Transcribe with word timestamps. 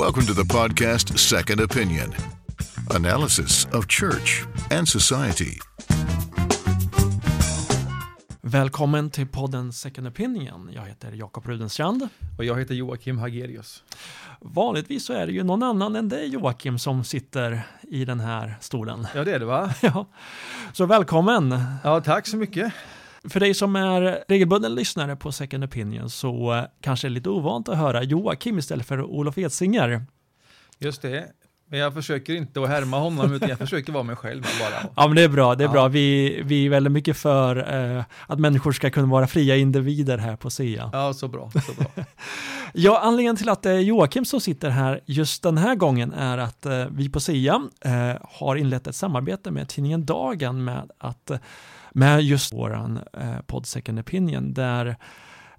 Welcome 0.00 0.26
to 0.26 0.34
the 0.34 0.54
podcast 0.54 1.18
Second 1.18 1.60
Opinion 1.60 2.14
analysis 2.90 3.66
of 3.72 3.86
church 3.88 4.44
and 4.70 4.88
society. 4.88 5.58
Välkommen 8.40 9.10
till 9.10 9.26
podden 9.26 9.72
Second 9.72 10.06
Opinion. 10.06 10.70
Jag 10.74 10.82
heter 10.82 11.12
Jakob 11.12 11.46
Rudenstrand. 11.46 12.08
Och 12.38 12.44
jag 12.44 12.58
heter 12.58 12.74
Joakim 12.74 13.18
Hagerius. 13.18 13.84
Vanligtvis 14.40 15.04
så 15.04 15.12
är 15.12 15.26
det 15.26 15.32
ju 15.32 15.42
någon 15.42 15.62
annan 15.62 15.96
än 15.96 16.08
dig 16.08 16.28
Joakim 16.28 16.78
som 16.78 17.04
sitter 17.04 17.62
i 17.82 18.04
den 18.04 18.20
här 18.20 18.56
stolen. 18.60 19.06
Ja, 19.14 19.24
det 19.24 19.32
är 19.32 19.38
det 19.38 19.46
va? 19.46 19.74
Ja. 19.80 20.06
Så 20.72 20.86
välkommen! 20.86 21.64
Ja, 21.84 22.00
tack 22.00 22.26
så 22.26 22.36
mycket. 22.36 22.72
För 23.28 23.40
dig 23.40 23.54
som 23.54 23.76
är 23.76 24.24
regelbunden 24.28 24.74
lyssnare 24.74 25.16
på 25.16 25.32
Second 25.32 25.64
Opinion 25.64 26.10
så 26.10 26.64
kanske 26.80 27.08
det 27.08 27.10
är 27.10 27.14
lite 27.14 27.28
ovant 27.30 27.68
att 27.68 27.76
höra 27.78 28.02
Joakim 28.02 28.58
istället 28.58 28.86
för 28.86 29.02
Olof 29.02 29.38
Edsinger. 29.38 30.04
Just 30.78 31.02
det. 31.02 31.26
Men 31.70 31.78
jag 31.78 31.94
försöker 31.94 32.34
inte 32.34 32.62
att 32.62 32.68
härma 32.68 32.98
honom, 32.98 33.32
utan 33.34 33.48
jag 33.48 33.58
försöker 33.58 33.92
vara 33.92 34.02
mig 34.02 34.16
själv 34.16 34.42
bara. 34.42 34.90
Ja, 34.96 35.06
men 35.06 35.16
det 35.16 35.22
är 35.22 35.28
bra. 35.28 35.54
Det 35.54 35.64
är 35.64 35.68
Ja. 35.68 35.72
bra. 35.72 35.88
Vi, 35.88 36.40
vi 36.44 36.66
är 36.66 36.70
väldigt 36.70 36.92
mycket 36.92 37.16
för 37.16 37.56
eh, 37.96 38.04
att 38.26 38.38
människor 38.38 38.72
ska 38.72 38.90
kunna 38.90 39.06
vara 39.06 39.26
fria 39.26 39.56
individer 39.56 40.18
här 40.18 40.36
på 40.36 40.50
SIA. 40.50 40.90
Ja, 40.92 41.12
så 41.12 41.28
bra, 41.28 41.50
så 41.66 41.72
bra. 41.72 41.86
Ja, 42.74 43.00
anledningen 43.00 43.36
till 43.36 43.48
att 43.48 43.62
det 43.62 43.70
är 43.70 43.78
Joakim 43.78 44.24
som 44.24 44.40
sitter 44.40 44.70
här 44.70 45.00
just 45.06 45.42
den 45.42 45.58
här 45.58 45.74
gången 45.74 46.12
är 46.12 46.38
att 46.38 46.66
eh, 46.66 46.84
vi 46.90 47.08
på 47.08 47.20
SIA 47.20 47.62
eh, 47.84 48.16
har 48.30 48.56
inlett 48.56 48.86
ett 48.86 48.94
samarbete 48.96 49.50
med 49.50 49.68
tidningen 49.68 50.06
Dagen 50.06 50.64
med, 50.64 50.90
att, 50.98 51.30
eh, 51.30 51.38
med 51.92 52.22
just 52.22 52.52
våran 52.52 53.00
eh, 53.12 53.40
podd 53.46 53.66
Second 53.66 53.98
Opinion 53.98 54.54
där 54.54 54.96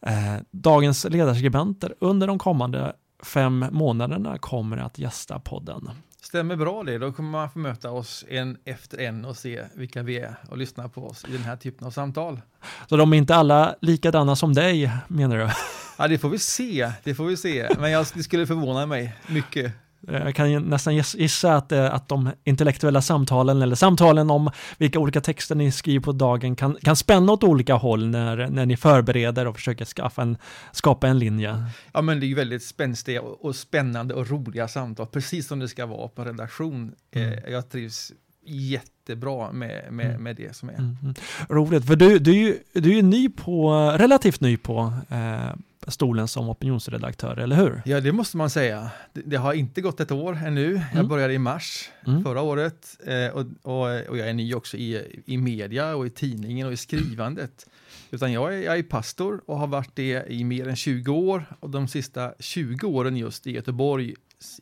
eh, 0.02 0.35
dagens 0.52 1.05
ledarskribenter 1.09 1.94
under 1.99 2.27
de 2.27 2.40
kommande 2.40 2.94
fem 3.23 3.66
månaderna 3.71 4.38
kommer 4.38 4.77
att 4.77 4.99
gästa 4.99 5.40
podden. 5.40 5.90
Stämmer 6.21 6.55
bra 6.55 6.84
det, 6.84 6.98
då 6.98 7.12
kommer 7.12 7.29
man 7.29 7.49
få 7.49 7.60
möta 7.60 7.91
oss 7.91 8.26
en 8.29 8.57
efter 8.65 8.99
en 8.99 9.26
och 9.26 9.38
se 9.38 9.63
vilka 9.76 10.04
vi 10.04 10.20
är 10.20 10.35
och 10.49 10.57
lyssna 10.57 10.90
på 10.90 11.07
oss 11.07 11.26
i 11.29 11.32
den 11.32 11.43
här 11.43 11.55
typen 11.55 11.88
av 11.88 11.91
samtal. 11.91 12.41
Så 12.90 12.98
de 12.98 13.13
är 13.13 13.18
inte 13.18 13.35
alla 13.35 13.76
likadana 13.82 14.35
som 14.35 14.54
dig, 14.54 14.91
menar 15.07 15.38
du? 15.38 15.49
Ja, 15.98 16.07
det 16.07 16.18
får 16.18 16.29
vi 16.29 16.40
se, 16.40 16.91
det 17.04 17.16
får 17.16 17.26
vi 17.26 17.38
se. 17.38 17.68
Men 17.79 17.91
jag, 17.91 18.05
det 18.13 18.23
skulle 18.23 18.48
förvåna 18.48 18.85
mig 18.85 19.16
mycket. 19.27 19.73
Jag 20.07 20.35
kan 20.35 20.62
nästan 20.62 20.94
giss- 20.96 21.18
gissa 21.18 21.55
att, 21.55 21.71
eh, 21.71 21.94
att 21.94 22.10
de 22.10 22.32
intellektuella 22.44 23.02
samtalen 23.02 23.62
eller 23.62 23.76
samtalen 23.76 24.30
om 24.30 24.49
vilka 24.77 24.99
olika 24.99 25.21
texter 25.21 25.55
ni 25.55 25.71
skriver 25.71 25.99
på 25.99 26.12
dagen 26.12 26.55
kan, 26.55 26.77
kan 26.82 26.96
spänna 26.96 27.32
åt 27.32 27.44
olika 27.44 27.74
håll 27.74 28.07
när, 28.07 28.48
när 28.48 28.66
ni 28.66 28.77
förbereder 28.77 29.48
och 29.48 29.55
försöker 29.55 29.85
skaffa 29.85 30.22
en, 30.22 30.38
skapa 30.72 31.07
en 31.07 31.20
linje. 31.20 31.63
Ja, 31.94 32.02
men 32.02 32.20
det 32.20 32.26
är 32.26 32.27
ju 32.27 32.35
väldigt 32.35 32.63
spänstiga 32.63 33.22
och, 33.22 33.46
och 33.46 33.55
spännande 33.55 34.13
och 34.13 34.29
roliga 34.29 34.68
samtal, 34.68 35.07
precis 35.07 35.48
som 35.48 35.60
det 35.60 35.68
ska 35.68 35.85
vara 35.85 36.07
på 36.07 36.22
en 36.22 36.27
redaktion. 36.27 36.96
Mm. 37.16 37.34
Eh, 37.34 37.52
jag 37.52 37.70
trivs 37.70 38.12
jättebra 38.44 39.52
med, 39.52 39.94
med, 39.94 40.06
Mm. 40.10 40.24
med 40.24 40.36
det 40.36 40.56
som 40.56 40.70
är. 40.70 40.74
Mm. 40.74 40.98
mm. 41.02 41.14
Roligt, 41.50 41.86
för 41.86 41.96
du, 41.96 42.20
du, 42.20 42.32
är 42.32 42.36
ju, 42.36 42.60
du 42.74 42.90
är 42.92 42.96
ju 42.96 43.02
ny 43.02 43.30
på, 43.30 43.72
relativt 43.98 44.42
ny 44.42 44.58
på 44.58 44.94
eh, 45.10 45.54
stolen 45.88 46.28
som 46.28 46.50
opinionsredaktör, 46.50 47.38
eller 47.38 47.56
hur? 47.56 47.82
Ja, 47.86 48.00
det 48.02 48.12
måste 48.12 48.38
man 48.38 48.50
säga. 48.50 48.92
Det, 49.14 49.22
det 49.26 49.38
har 49.38 49.54
inte 49.54 49.82
gått 49.82 50.00
ett 50.00 50.12
år 50.12 50.40
ännu. 50.46 50.74
Jag 50.74 50.94
Mm. 50.94 51.08
började 51.08 51.34
i 51.34 51.38
mars 51.40 51.90
Mm. 52.08 52.24
förra 52.24 52.42
året 52.42 52.98
eh, 53.06 53.28
och, 53.28 53.46
och, 53.62 54.08
och 54.10 54.18
jag 54.18 54.30
är 54.30 54.34
ny 54.34 54.54
också 54.54 54.78
i, 54.78 55.22
i 55.26 55.38
media 55.38 55.96
och 55.96 56.08
i 56.08 56.10
tidningen 56.10 56.68
och 56.68 56.74
i 56.74 56.78
skrivandet. 56.78 57.68
Utan 58.12 58.32
jag 58.32 58.54
är, 58.54 58.58
jag 58.62 58.78
är 58.80 58.84
pastor 58.84 59.42
och 59.46 59.58
har 59.60 59.68
varit 59.68 59.96
det 59.96 60.26
i 60.32 60.44
mer 60.44 60.68
än 60.68 60.76
20 60.76 61.12
år 61.12 61.46
och 61.60 61.70
de 61.70 61.88
sista 61.88 62.34
20 62.40 62.88
åren 62.88 63.18
just 63.18 63.48
i 63.48 63.52
Göteborg, 63.52 64.14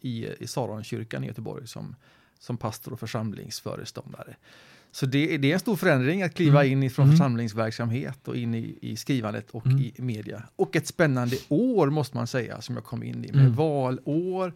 i, 0.02 0.28
i 0.40 0.48
Saronkyrkan 0.48 1.24
i 1.24 1.28
Göteborg 1.28 1.68
som, 1.68 1.96
som 2.40 2.58
pastor 2.58 2.94
och 2.94 3.00
församlingsföreståndare. 3.00 4.36
Så 4.92 5.06
det, 5.06 5.38
det 5.38 5.50
är 5.50 5.54
en 5.54 5.60
stor 5.60 5.76
förändring 5.76 6.24
att 6.24 6.34
kliva 6.34 6.60
Mm. 6.66 6.72
in 6.72 6.84
ifrån 6.84 7.06
Mm. 7.06 7.18
församlingsverksamhet 7.18 8.28
och 8.28 8.36
in 8.38 8.56
i, 8.56 8.78
i 8.82 8.96
skrivandet 8.96 9.50
och 9.52 9.66
Mm. 9.66 9.80
i 9.80 9.94
media. 9.98 10.44
Och 10.56 10.76
ett 10.76 10.88
spännande 10.88 11.36
år 11.50 11.90
måste 11.90 12.18
man 12.18 12.28
säga 12.28 12.62
som 12.62 12.76
jag 12.76 12.84
kom 12.84 13.04
in 13.04 13.26
i 13.26 13.32
med 13.32 13.42
Mm. 13.42 13.54
valår. 13.56 14.54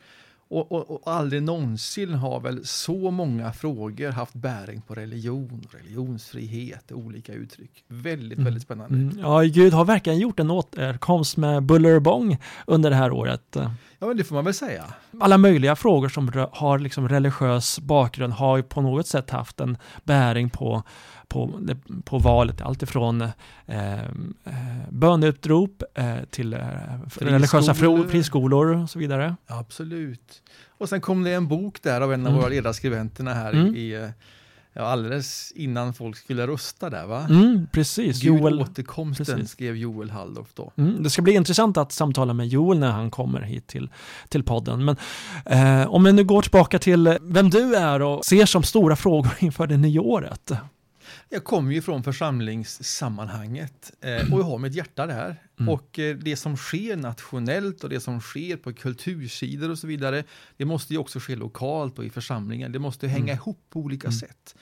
Och, 0.48 0.72
och, 0.72 0.92
och 0.92 1.14
aldrig 1.14 1.44
någonsin 1.44 2.14
har 2.14 2.40
väl 2.40 2.66
så 2.66 3.12
många 3.12 3.54
frågor 3.54 4.10
haft 4.12 4.34
bäring 4.34 4.82
på 4.82 4.96
religion, 4.96 5.62
religionsfrihet, 5.72 6.92
olika 6.92 7.34
uttryck. 7.34 7.84
Väldigt, 7.88 8.38
Mm. 8.38 8.46
väldigt 8.46 8.64
spännande. 8.64 8.96
Mm. 8.96 9.20
Ja, 9.20 9.42
Gud 9.42 9.74
har 9.74 9.86
verkligen 9.86 10.20
gjort 10.20 10.40
en 10.40 10.52
återkomst 10.52 11.38
med 11.38 11.64
buller 11.64 11.96
och 11.96 12.02
bång 12.02 12.38
under 12.68 12.90
det 12.90 12.96
här 12.96 13.12
året. 13.12 13.58
Ja, 14.04 14.08
men 14.08 14.18
det 14.18 14.24
får 14.24 14.36
man 14.36 14.46
väl 14.46 14.54
säga. 14.54 14.84
alla 15.20 15.38
möjliga 15.38 15.76
frågor 15.76 16.10
som 16.10 16.48
har 16.52 16.80
liksom 16.80 17.10
religiös 17.10 17.80
bakgrund 17.80 18.34
har 18.34 18.58
ju 18.58 18.64
på 18.64 18.82
något 18.82 19.08
sätt 19.08 19.30
haft 19.30 19.60
en 19.60 19.78
bäring 20.04 20.50
på, 20.50 20.84
på, 21.28 21.60
på 22.06 22.18
valet. 22.18 22.62
Allt 22.62 22.84
ifrån 22.84 23.22
eh, 23.22 23.30
eh, 24.00 24.10
böneutrop 24.90 25.84
eh, 25.96 26.16
till 26.30 26.54
eh, 26.54 26.60
religiösa 27.20 27.74
Friskolor. 28.10 28.76
och 28.84 28.90
så 28.90 29.00
vidare. 29.00 29.36
Absolut. 29.48 30.42
Och 30.78 30.90
sen 30.90 31.02
kom 31.02 31.24
det 31.24 31.34
en 31.34 31.48
bok 31.48 31.82
där 31.84 32.02
av 32.02 32.14
en 32.14 32.22
av 32.22 32.28
Mm. 32.28 32.40
våra 32.42 32.50
ledarskribenterna 32.50 33.34
här 33.34 33.54
Mm. 33.54 33.76
i, 33.76 33.94
eh, 33.94 34.10
ja, 34.74 34.82
alldeles 34.82 35.52
innan 35.56 35.94
folk 35.94 36.18
skulle 36.18 36.48
rösta 36.48 36.90
där 36.90 37.06
va? 37.06 37.28
Mm, 37.30 37.68
precis, 37.72 38.22
Gud 38.22 38.40
Joel. 38.40 38.62
återkomsten 38.62 39.26
precis. 39.26 39.50
skrev 39.50 39.76
Joel 39.76 40.10
Halldorf 40.10 40.54
då. 40.54 40.72
Mm, 40.78 41.04
det 41.04 41.10
ska 41.10 41.22
bli 41.22 41.34
intressant 41.34 41.78
att 41.78 41.92
samtala 41.92 42.34
med 42.34 42.48
Joel 42.48 42.80
när 42.80 42.92
han 42.92 43.12
kommer 43.12 43.42
hit 43.42 43.68
till, 43.68 43.90
till 44.30 44.44
podden. 44.44 44.86
Men 44.86 44.96
eh, 45.46 45.94
om 45.94 46.04
vi 46.04 46.14
nu 46.14 46.24
går 46.24 46.42
tillbaka 46.42 46.80
till 46.80 47.18
vem 47.22 47.50
du 47.50 47.76
är 47.76 48.02
och 48.02 48.26
ser 48.26 48.46
som 48.46 48.64
stora 48.64 48.96
frågor 48.96 49.32
inför 49.40 49.68
det 49.68 49.78
nya 49.78 50.02
året. 50.02 50.52
Jag 51.34 51.44
kommer 51.44 51.72
ju 51.74 51.82
från 51.82 52.04
församlingssammanhanget 52.04 53.92
eh, 54.02 54.34
och 54.34 54.40
jag 54.40 54.44
har 54.44 54.58
mitt 54.58 54.74
hjärta 54.74 55.06
där. 55.08 55.36
Mm. 55.60 55.74
Och 55.74 56.00
eh, 56.00 56.16
det 56.18 56.36
som 56.36 56.58
sker 56.58 56.96
nationellt 56.98 57.84
och 57.84 57.90
det 57.90 58.00
som 58.00 58.22
sker 58.22 58.56
på 58.58 58.74
kultursidor 58.74 59.70
och 59.70 59.78
så 59.80 59.88
vidare, 59.88 60.24
det 60.58 60.66
måste 60.66 60.94
ju 60.94 61.00
också 61.00 61.20
ske 61.20 61.36
lokalt 61.36 62.00
och 62.00 62.06
i 62.06 62.10
församlingen. 62.10 62.72
Det 62.72 62.80
måste 62.80 63.08
hänga 63.08 63.24
Mm. 63.24 63.36
ihop 63.36 63.60
på 63.70 63.80
olika 63.80 64.08
Mm. 64.08 64.20
sätt. 64.20 64.56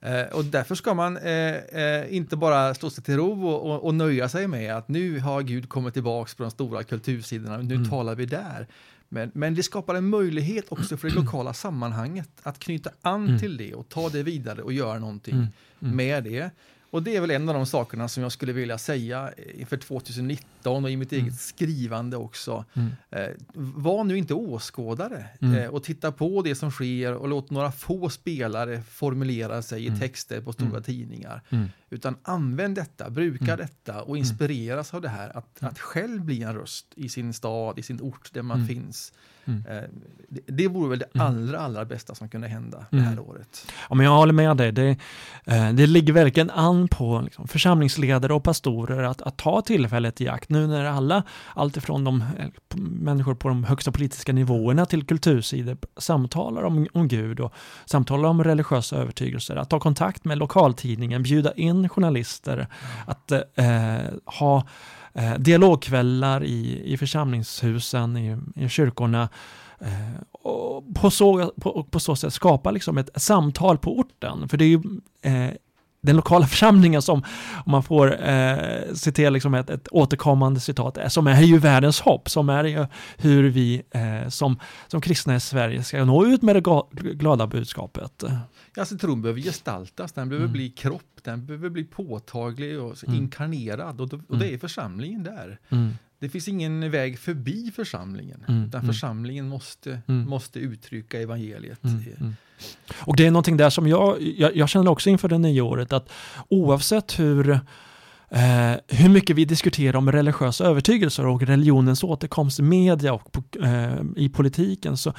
Eh, 0.00 0.22
och 0.22 0.44
därför 0.44 0.74
ska 0.74 0.94
man 0.94 1.16
eh, 1.16 1.54
eh, 1.54 2.14
inte 2.16 2.36
bara 2.36 2.74
slå 2.74 2.90
sig 2.90 3.04
till 3.04 3.16
ro 3.16 3.46
och, 3.48 3.70
och, 3.74 3.84
och 3.84 3.94
nöja 3.94 4.28
sig 4.28 4.46
med 4.48 4.76
att 4.76 4.88
nu 4.88 5.18
har 5.20 5.42
Gud 5.42 5.68
kommit 5.68 5.94
tillbaks 5.94 6.34
på 6.34 6.42
de 6.42 6.50
stora 6.50 6.82
kultursidorna, 6.82 7.56
nu 7.58 7.74
Mm. 7.74 7.90
talar 7.90 8.14
vi 8.14 8.26
där. 8.26 8.66
Men, 9.14 9.30
men 9.34 9.54
det 9.54 9.62
skapar 9.62 9.94
en 9.94 10.08
möjlighet 10.08 10.64
också 10.68 10.96
för 10.96 11.08
det 11.08 11.14
lokala 11.14 11.54
sammanhanget 11.54 12.28
att 12.42 12.58
knyta 12.58 12.90
an 13.02 13.24
Mm. 13.28 13.38
till 13.40 13.56
det 13.56 13.74
och 13.74 13.88
ta 13.88 14.08
det 14.08 14.22
vidare 14.22 14.62
och 14.62 14.72
göra 14.72 14.98
någonting 14.98 15.34
Mm, 15.34 15.46
mm. 15.82 15.96
med 15.96 16.24
det. 16.24 16.50
Och 16.94 17.02
det 17.02 17.16
är 17.16 17.20
väl 17.20 17.30
en 17.30 17.48
av 17.48 17.54
de 17.54 17.66
sakerna 17.66 18.08
som 18.08 18.22
jag 18.22 18.32
skulle 18.32 18.52
vilja 18.52 18.78
säga 18.78 19.30
inför 19.54 19.76
2019 19.76 20.84
och 20.84 20.90
i 20.90 20.96
mitt 20.96 21.12
Mm. 21.12 21.24
eget 21.24 21.40
skrivande 21.40 22.16
också. 22.16 22.64
Mm. 22.74 22.90
Eh, 23.10 23.28
var 23.54 24.04
nu 24.04 24.18
inte 24.18 24.34
åskådare 24.34 25.24
Mm. 25.40 25.54
eh, 25.58 25.68
och 25.68 25.82
titta 25.84 26.12
på 26.12 26.42
det 26.42 26.54
som 26.54 26.70
sker 26.70 27.14
och 27.14 27.28
låt 27.28 27.50
några 27.50 27.72
få 27.72 28.08
spelare 28.10 28.82
formulera 28.82 29.62
sig 29.62 29.86
Mm. 29.86 29.96
i 29.96 30.00
texter 30.00 30.40
på 30.40 30.52
stora 30.52 30.68
Mm. 30.70 30.82
tidningar. 30.82 31.42
Mm. 31.50 31.68
Utan 31.90 32.16
använd 32.22 32.74
detta, 32.74 33.10
bruka 33.10 33.44
Mm. 33.44 33.56
detta 33.56 34.02
och 34.02 34.18
inspireras 34.18 34.94
av 34.94 35.00
det 35.02 35.08
här. 35.08 35.36
Att, 35.36 35.60
Mm. 35.60 35.70
att 35.72 35.78
själv 35.78 36.24
bli 36.24 36.42
en 36.42 36.54
röst 36.54 36.86
i 36.94 37.08
sin 37.08 37.32
stad, 37.32 37.78
i 37.78 37.82
sin 37.82 38.00
ort 38.00 38.30
där 38.32 38.42
man 38.42 38.56
Mm. 38.56 38.68
finns. 38.68 39.12
Mm. 39.44 39.64
Eh, 39.68 39.82
det, 40.28 40.40
det 40.46 40.68
vore 40.68 40.90
väl 40.90 40.98
det 40.98 41.06
Mm. 41.14 41.26
allra, 41.26 41.58
allra 41.60 41.84
bästa 41.84 42.14
som 42.14 42.28
kunde 42.28 42.48
hända 42.48 42.84
det 42.90 42.96
Mm. 42.96 43.08
här 43.08 43.20
året. 43.20 43.66
Ja, 43.88 43.94
men 43.94 44.06
jag 44.06 44.12
håller 44.12 44.32
med 44.32 44.56
dig. 44.56 44.72
Det, 44.72 44.88
eh, 45.44 45.70
det 45.72 45.86
ligger 45.86 46.12
verkligen 46.12 46.50
an 46.50 46.88
på 46.88 47.20
liksom, 47.24 47.48
församlingsledare 47.48 48.34
och 48.34 48.44
pastorer 48.44 49.02
att, 49.02 49.22
att 49.22 49.36
ta 49.36 49.60
tillfället 49.62 50.20
i 50.20 50.28
akt 50.28 50.48
nu 50.48 50.66
när 50.66 50.84
alla, 50.84 51.22
alltifrån 51.54 52.04
de 52.04 52.20
eh, 52.38 52.46
människor 53.00 53.34
på 53.34 53.48
de 53.48 53.64
högsta 53.64 53.92
politiska 53.92 54.32
nivåerna 54.32 54.86
till 54.86 55.06
kultursidor 55.06 55.76
samtalar 55.96 56.62
om, 56.62 56.86
om 56.92 57.08
Gud 57.08 57.40
och 57.40 57.52
samtalar 57.86 58.28
om 58.28 58.44
religiösa 58.44 58.96
övertygelser, 58.96 59.56
att 59.56 59.70
ta 59.70 59.80
kontakt 59.80 60.24
med 60.24 60.38
lokaltidningen, 60.38 61.22
bjuda 61.22 61.52
in 61.52 61.88
journalister, 61.88 62.66
att 63.06 63.32
eh, 63.32 63.42
ha 64.24 64.66
eh, 65.14 65.34
dialogkvällar 65.38 66.44
i, 66.44 66.82
i 66.84 66.96
församlingshusen, 66.96 68.16
i, 68.16 68.36
i 68.56 68.68
kyrkorna, 68.68 69.28
Eh, 69.84 70.22
och 70.32 70.94
på, 70.94 71.10
så, 71.10 71.52
på, 71.60 71.70
och 71.70 71.90
på 71.90 72.00
så 72.00 72.16
sätt 72.16 72.32
skapa 72.32 72.70
liksom 72.70 72.98
ett 72.98 73.10
samtal 73.16 73.78
på 73.78 73.98
orten. 73.98 74.48
För 74.48 74.56
det 74.56 74.64
är 74.64 74.68
ju 74.68 74.80
eh, 75.22 75.50
den 76.04 76.16
lokala 76.16 76.46
församlingen 76.54 77.02
som, 77.02 77.22
om 77.64 77.72
man 77.72 77.82
får 77.82 78.28
eh, 78.28 78.92
citera 78.94 79.30
liksom 79.30 79.54
ett, 79.54 79.70
ett 79.70 79.88
återkommande 79.90 80.60
citat, 80.60 80.98
eh, 80.98 81.08
som 81.08 81.26
är 81.26 81.42
ju 81.42 81.58
världens 81.58 82.00
hopp, 82.00 82.28
som 82.30 82.48
är 82.48 82.64
ju 82.64 82.86
hur 83.16 83.50
vi 83.50 83.82
eh, 83.90 84.28
som, 84.28 84.58
som 84.88 85.00
kristna 85.00 85.36
i 85.36 85.40
Sverige 85.40 85.82
ska 85.84 86.04
nå 86.04 86.26
ut 86.26 86.42
med 86.42 86.56
det 86.56 86.62
glada 87.14 87.46
budskapet. 87.46 88.24
Alltså 88.78 88.98
tron 88.98 89.22
behöver 89.22 89.40
gestaltas, 89.40 90.12
den 90.12 90.28
behöver 90.28 90.44
Mm. 90.46 90.52
bli 90.52 90.70
kropp, 90.70 91.02
den 91.22 91.46
behöver 91.46 91.68
bli 91.70 91.84
påtaglig 91.84 92.80
och 92.80 93.04
Mm. 93.06 93.18
inkarnerad 93.18 94.00
och, 94.00 94.08
då, 94.08 94.16
och 94.16 94.34
Mm. 94.34 94.38
det 94.48 94.54
är 94.54 94.58
församlingen 94.58 95.22
där. 95.22 95.58
Mm. 95.68 95.92
Det 96.24 96.30
finns 96.30 96.48
ingen 96.48 96.90
väg 96.90 97.18
förbi 97.18 97.72
församlingen. 97.76 98.44
Mm, 98.48 98.64
utan 98.64 98.80
mm. 98.80 98.94
församlingen 98.94 99.48
måste, 99.48 100.00
Mm. 100.06 100.28
måste 100.28 100.58
uttrycka 100.58 101.20
evangeliet. 101.20 101.84
Mm, 101.84 102.02
mm. 102.20 102.36
Och 103.00 103.16
det 103.16 103.26
är 103.26 103.30
någonting 103.30 103.56
där 103.56 103.70
som 103.70 103.88
jag, 103.88 104.22
jag, 104.22 104.56
jag 104.56 104.68
känner 104.68 104.90
också 104.90 105.10
inför 105.10 105.28
det 105.28 105.38
nya 105.38 105.64
året 105.64 105.92
att 105.92 106.08
oavsett 106.48 107.18
hur, 107.18 107.50
eh, 108.30 108.74
hur 108.88 109.08
mycket 109.08 109.36
vi 109.36 109.44
diskuterar 109.44 109.96
om 109.96 110.12
religiösa 110.12 110.64
övertygelser 110.64 111.26
och 111.26 111.42
religionens 111.42 112.04
återkomst 112.04 112.58
i 112.58 112.62
media 112.62 113.12
och 113.12 113.56
eh, 113.62 114.00
i 114.16 114.28
politiken 114.28 114.96
så 114.96 115.12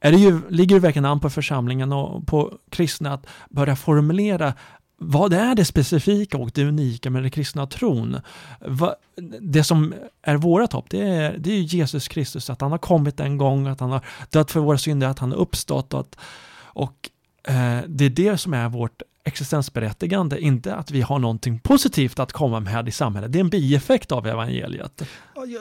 är 0.00 0.12
det 0.12 0.18
ju, 0.18 0.40
ligger 0.50 0.76
det 0.76 0.80
verkligen 0.80 1.04
an 1.04 1.20
på 1.20 1.30
församlingen 1.30 1.92
och 1.92 2.26
på 2.26 2.58
kristna 2.70 3.12
att 3.12 3.26
börja 3.50 3.76
formulera 3.76 4.54
vad 5.02 5.32
är 5.32 5.54
det 5.54 5.64
specifika 5.64 6.38
och 6.38 6.50
det 6.54 6.64
unika 6.64 7.10
med 7.10 7.22
den 7.22 7.30
kristna 7.30 7.66
tron? 7.66 8.20
Va, 8.60 8.94
det 9.40 9.64
som 9.64 9.94
är 10.22 10.36
vårat 10.36 10.72
hopp, 10.72 10.90
det 10.90 11.00
är, 11.00 11.38
det 11.38 11.52
är 11.52 11.60
Jesus 11.60 12.08
Kristus, 12.08 12.50
att 12.50 12.60
han 12.60 12.70
har 12.70 12.78
kommit 12.78 13.20
en 13.20 13.38
gång, 13.38 13.66
att 13.66 13.80
han 13.80 13.90
har 13.90 14.04
dött 14.30 14.50
för 14.50 14.60
våra 14.60 14.78
synder, 14.78 15.08
att 15.08 15.18
han 15.18 15.30
har 15.30 15.38
uppstått 15.38 15.94
och, 15.94 16.00
att, 16.00 16.16
och 16.62 17.10
eh, 17.48 17.80
det 17.86 18.04
är 18.04 18.10
det 18.10 18.38
som 18.38 18.54
är 18.54 18.68
vårt 18.68 19.02
existensberättigande, 19.24 20.40
inte 20.40 20.74
att 20.74 20.90
vi 20.90 21.00
har 21.00 21.18
någonting 21.18 21.58
positivt 21.58 22.18
att 22.18 22.32
komma 22.32 22.60
med 22.60 22.88
i 22.88 22.90
samhället. 22.90 23.32
Det 23.32 23.38
är 23.38 23.40
en 23.40 23.50
bieffekt 23.50 24.12
av 24.12 24.26
evangeliet. 24.26 25.02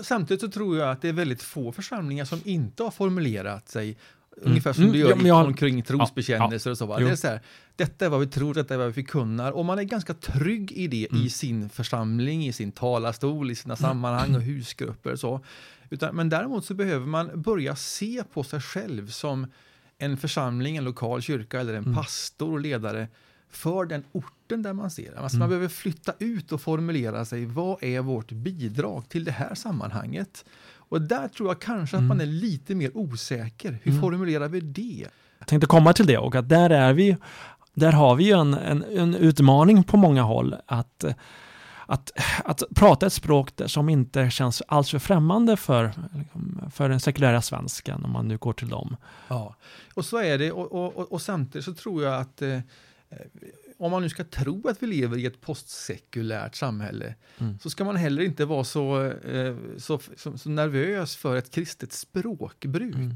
Samtidigt 0.04 0.42
så 0.42 0.52
tror 0.52 0.78
jag 0.78 0.92
att 0.92 1.02
det 1.02 1.10
är 1.10 1.14
väldigt 1.14 1.42
få 1.42 1.72
församlingar 1.72 2.26
som 2.26 2.42
inte 2.46 2.84
har 2.84 2.92
formulerat 2.92 3.70
sig 3.70 3.98
Ungefär 4.42 4.74
som 4.74 4.84
Mm, 4.84 4.94
du 4.94 5.00
gör 5.00 5.10
ja, 5.10 5.16
men 5.16 5.26
jag- 5.26 5.46
omkring 5.46 5.82
trosbekännelser 5.84 6.72
och 6.72 6.78
så. 6.78 6.86
Va? 6.86 7.00
Det 7.00 7.10
är 7.10 7.16
så 7.16 7.28
här, 7.28 7.40
detta 7.76 8.06
är 8.06 8.10
vad 8.10 8.20
vi 8.20 8.28
tror, 8.28 8.54
detta 8.54 8.74
är 8.74 8.78
vad 8.78 8.88
vi 8.88 8.94
förkunnar. 8.94 9.52
Och 9.52 9.66
man 9.66 9.80
är 9.80 9.84
ganska 9.84 10.14
trygg 10.14 10.72
i 10.72 10.88
det 10.88 11.08
Mm. 11.12 11.24
i 11.26 11.30
sin 11.30 11.70
församling, 11.70 12.48
i 12.48 12.54
sin 12.54 12.72
talarstol, 12.72 13.52
i 13.52 13.56
sina 13.56 13.76
sammanhang 13.76 14.36
och 14.36 14.42
husgrupper 14.42 15.12
och 15.12 15.20
så. 15.20 15.42
Utan, 15.90 16.16
men 16.16 16.30
däremot 16.30 16.66
så 16.66 16.74
behöver 16.74 17.06
man 17.06 17.42
börja 17.42 17.76
se 17.76 18.24
på 18.34 18.44
sig 18.44 18.62
själv 18.62 19.08
som 19.08 19.48
en 19.98 20.18
församling, 20.18 20.78
en 20.78 20.84
lokal 20.84 21.22
kyrka 21.22 21.60
eller 21.60 21.74
en 21.74 21.84
Mm. 21.84 21.96
pastor 21.96 22.52
och 22.54 22.60
ledare 22.60 23.08
för 23.52 23.86
den 23.86 24.04
orten 24.12 24.62
där 24.62 24.74
man 24.74 24.92
ser. 24.92 25.14
Alltså 25.16 25.36
Mm. 25.36 25.40
Man 25.40 25.50
behöver 25.50 25.68
flytta 25.68 26.14
ut 26.20 26.52
och 26.52 26.62
formulera 26.62 27.26
sig. 27.26 27.46
Vad 27.46 27.84
är 27.84 28.02
vårt 28.02 28.32
bidrag 28.32 29.10
till 29.10 29.24
det 29.24 29.32
här 29.32 29.56
sammanhanget? 29.56 30.46
Och 30.90 31.02
där 31.02 31.28
tror 31.28 31.50
jag 31.50 31.62
kanske 31.62 31.96
att 31.98 32.02
Mm. 32.02 32.08
man 32.08 32.22
är 32.22 32.26
lite 32.26 32.76
mer 32.76 32.98
osäker. 32.98 33.80
Hur 33.84 33.92
Mm. 33.92 34.02
formulerar 34.02 34.48
vi 34.48 34.60
det? 34.60 35.06
Jag 35.40 35.48
tänkte 35.48 35.68
komma 35.68 35.94
till 35.94 36.06
det 36.06 36.18
och 36.18 36.36
att 36.36 36.50
där 36.50 36.70
är 36.70 36.94
vi, 36.94 37.18
där 37.74 37.92
har 37.92 38.16
vi 38.16 38.24
ju 38.24 38.32
en, 38.32 38.54
en, 38.54 38.84
en 38.84 39.16
utmaning 39.16 39.84
på 39.84 39.98
många 39.98 40.22
håll 40.22 40.56
att 40.66 41.06
att, 41.92 42.12
att 42.46 42.64
prata 42.76 43.06
ett 43.06 43.14
språk 43.14 43.50
som 43.66 43.90
inte 43.90 44.30
känns 44.30 44.62
alls 44.68 44.90
för 44.92 45.00
främmande 45.00 45.58
för, 45.58 45.92
liksom, 46.16 46.62
för 46.74 46.90
den 46.90 47.00
sekulära 47.00 47.42
svenskan, 47.42 48.06
om 48.06 48.12
man 48.12 48.28
nu 48.28 48.38
går 48.38 48.54
till 48.54 48.70
dem. 48.70 48.96
Ja, 49.28 49.56
och 49.94 50.06
så 50.06 50.18
är 50.18 50.38
det. 50.38 50.52
Och, 50.52 50.72
och, 50.72 50.98
och, 50.98 51.12
och 51.12 51.22
samtidigt 51.22 51.66
så 51.66 51.74
tror 51.74 52.04
jag 52.04 52.14
att 52.22 52.42
eh, 52.42 52.60
om 53.80 53.92
man 53.92 54.02
nu 54.02 54.10
ska 54.10 54.24
tro 54.24 54.68
att 54.68 54.84
vi 54.84 54.88
lever 54.88 55.18
i 55.18 55.26
ett 55.26 55.42
postsekulärt 55.42 56.56
samhälle 56.56 57.16
Mm. 57.38 57.60
så 57.60 57.70
ska 57.70 57.84
man 57.84 57.96
heller 57.96 58.22
inte 58.22 58.46
vara 58.46 58.64
så, 58.64 59.06
eh, 59.06 59.56
så, 59.78 60.00
så, 60.18 60.38
så 60.38 60.50
nervös 60.50 61.16
för 61.16 61.36
ett 61.36 61.52
kristet 61.52 61.94
språkbruk. 61.94 62.96
Mm. 62.96 63.14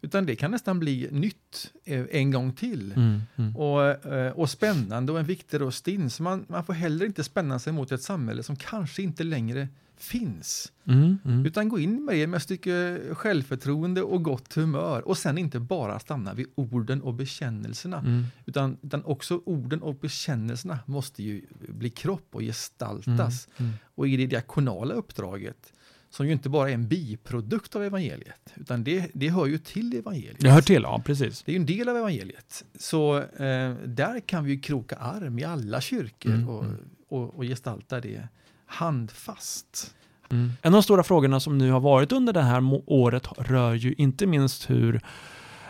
Utan 0.00 0.26
det 0.26 0.36
kan 0.36 0.50
nästan 0.50 0.78
bli 0.78 1.08
nytt 1.10 1.72
eh, 1.84 2.04
en 2.10 2.30
gång 2.30 2.52
till. 2.52 2.92
Mm, 2.92 3.20
mm. 3.36 3.56
Och, 3.56 4.06
eh, 4.12 4.32
och 4.32 4.50
spännande 4.50 5.12
och 5.12 5.18
en 5.18 5.26
viktig 5.26 5.60
röst 5.60 5.88
in. 5.88 6.10
Så 6.10 6.22
man, 6.22 6.44
man 6.48 6.64
får 6.64 6.72
heller 6.72 7.06
inte 7.06 7.24
spänna 7.24 7.58
sig 7.58 7.72
mot 7.72 7.92
ett 7.92 8.02
samhälle 8.02 8.42
som 8.42 8.56
kanske 8.56 9.02
inte 9.02 9.24
längre 9.24 9.68
finns. 9.96 10.72
Mm, 10.84 11.18
mm. 11.24 11.46
Utan 11.46 11.68
gå 11.68 11.78
in 11.78 12.04
med 12.04 12.14
det 12.14 12.26
med 12.26 12.36
ett 12.36 12.42
stycke 12.42 13.00
självförtroende 13.12 14.02
och 14.02 14.22
gott 14.22 14.54
humör. 14.54 15.08
Och 15.08 15.18
sen 15.18 15.38
inte 15.38 15.60
bara 15.60 15.98
stanna 15.98 16.34
vid 16.34 16.46
orden 16.54 17.02
och 17.02 17.14
bekännelserna. 17.14 17.98
Mm. 17.98 18.24
Utan, 18.46 18.76
utan 18.82 19.04
också 19.04 19.42
orden 19.44 19.82
och 19.82 19.94
bekännelserna 19.94 20.78
måste 20.86 21.22
ju 21.22 21.42
bli 21.68 21.90
kropp 21.90 22.28
och 22.30 22.40
gestaltas. 22.40 23.48
Mm. 23.56 23.72
Och 23.94 24.08
i 24.08 24.16
det 24.16 24.26
diakonala 24.26 24.94
uppdraget, 24.94 25.72
som 26.10 26.26
ju 26.26 26.32
inte 26.32 26.48
bara 26.48 26.70
är 26.70 26.74
en 26.74 26.88
biprodukt 26.88 27.76
av 27.76 27.84
evangeliet, 27.84 28.52
utan 28.54 28.84
det, 28.84 29.10
det 29.14 29.28
hör 29.28 29.46
ju 29.46 29.58
till 29.58 29.96
evangeliet. 29.96 30.40
Det 30.40 30.50
hör 30.50 30.62
till, 30.62 30.82
ja 30.82 31.02
precis. 31.04 31.42
Det 31.42 31.52
är 31.52 31.54
ju 31.54 31.60
en 31.60 31.66
del 31.66 31.88
av 31.88 31.96
evangeliet. 31.96 32.64
Så 32.78 33.18
eh, 33.18 33.74
där 33.84 34.20
kan 34.20 34.44
vi 34.44 34.52
ju 34.52 34.60
kroka 34.60 34.96
arm 34.96 35.38
i 35.38 35.44
alla 35.44 35.80
kyrkor 35.80 36.30
Mm, 36.30 36.48
och, 36.48 36.64
mm. 36.64 36.76
och, 37.08 37.34
och 37.34 37.44
gestalta 37.44 38.00
det 38.00 38.28
handfast. 38.72 39.94
Mm. 40.30 40.52
En 40.62 40.74
av 40.74 40.78
de 40.78 40.82
stora 40.82 41.02
frågorna 41.02 41.40
som 41.40 41.58
nu 41.58 41.70
har 41.70 41.80
varit 41.80 42.12
under 42.12 42.32
det 42.32 42.42
här 42.42 42.80
året 42.86 43.28
rör 43.38 43.74
ju 43.74 43.94
inte 43.98 44.26
minst 44.26 44.70
hur 44.70 45.00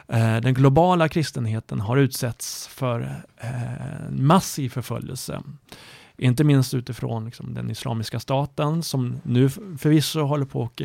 eh, 0.09 0.37
den 0.37 0.55
globala 0.55 1.09
kristenheten 1.09 1.81
har 1.81 1.97
utsätts 1.97 2.67
för 2.67 3.23
eh, 3.37 4.11
massiv 4.11 4.69
förföljelse. 4.69 5.43
Inte 6.17 6.45
minst 6.45 6.75
utifrån 6.75 7.25
liksom, 7.25 7.55
den 7.55 7.71
islamiska 7.71 8.21
staten 8.21 8.83
som 8.83 9.21
nu 9.23 9.49
förvisso 9.49 10.21
håller 10.21 10.47
på 10.47 10.65
att 10.65 10.81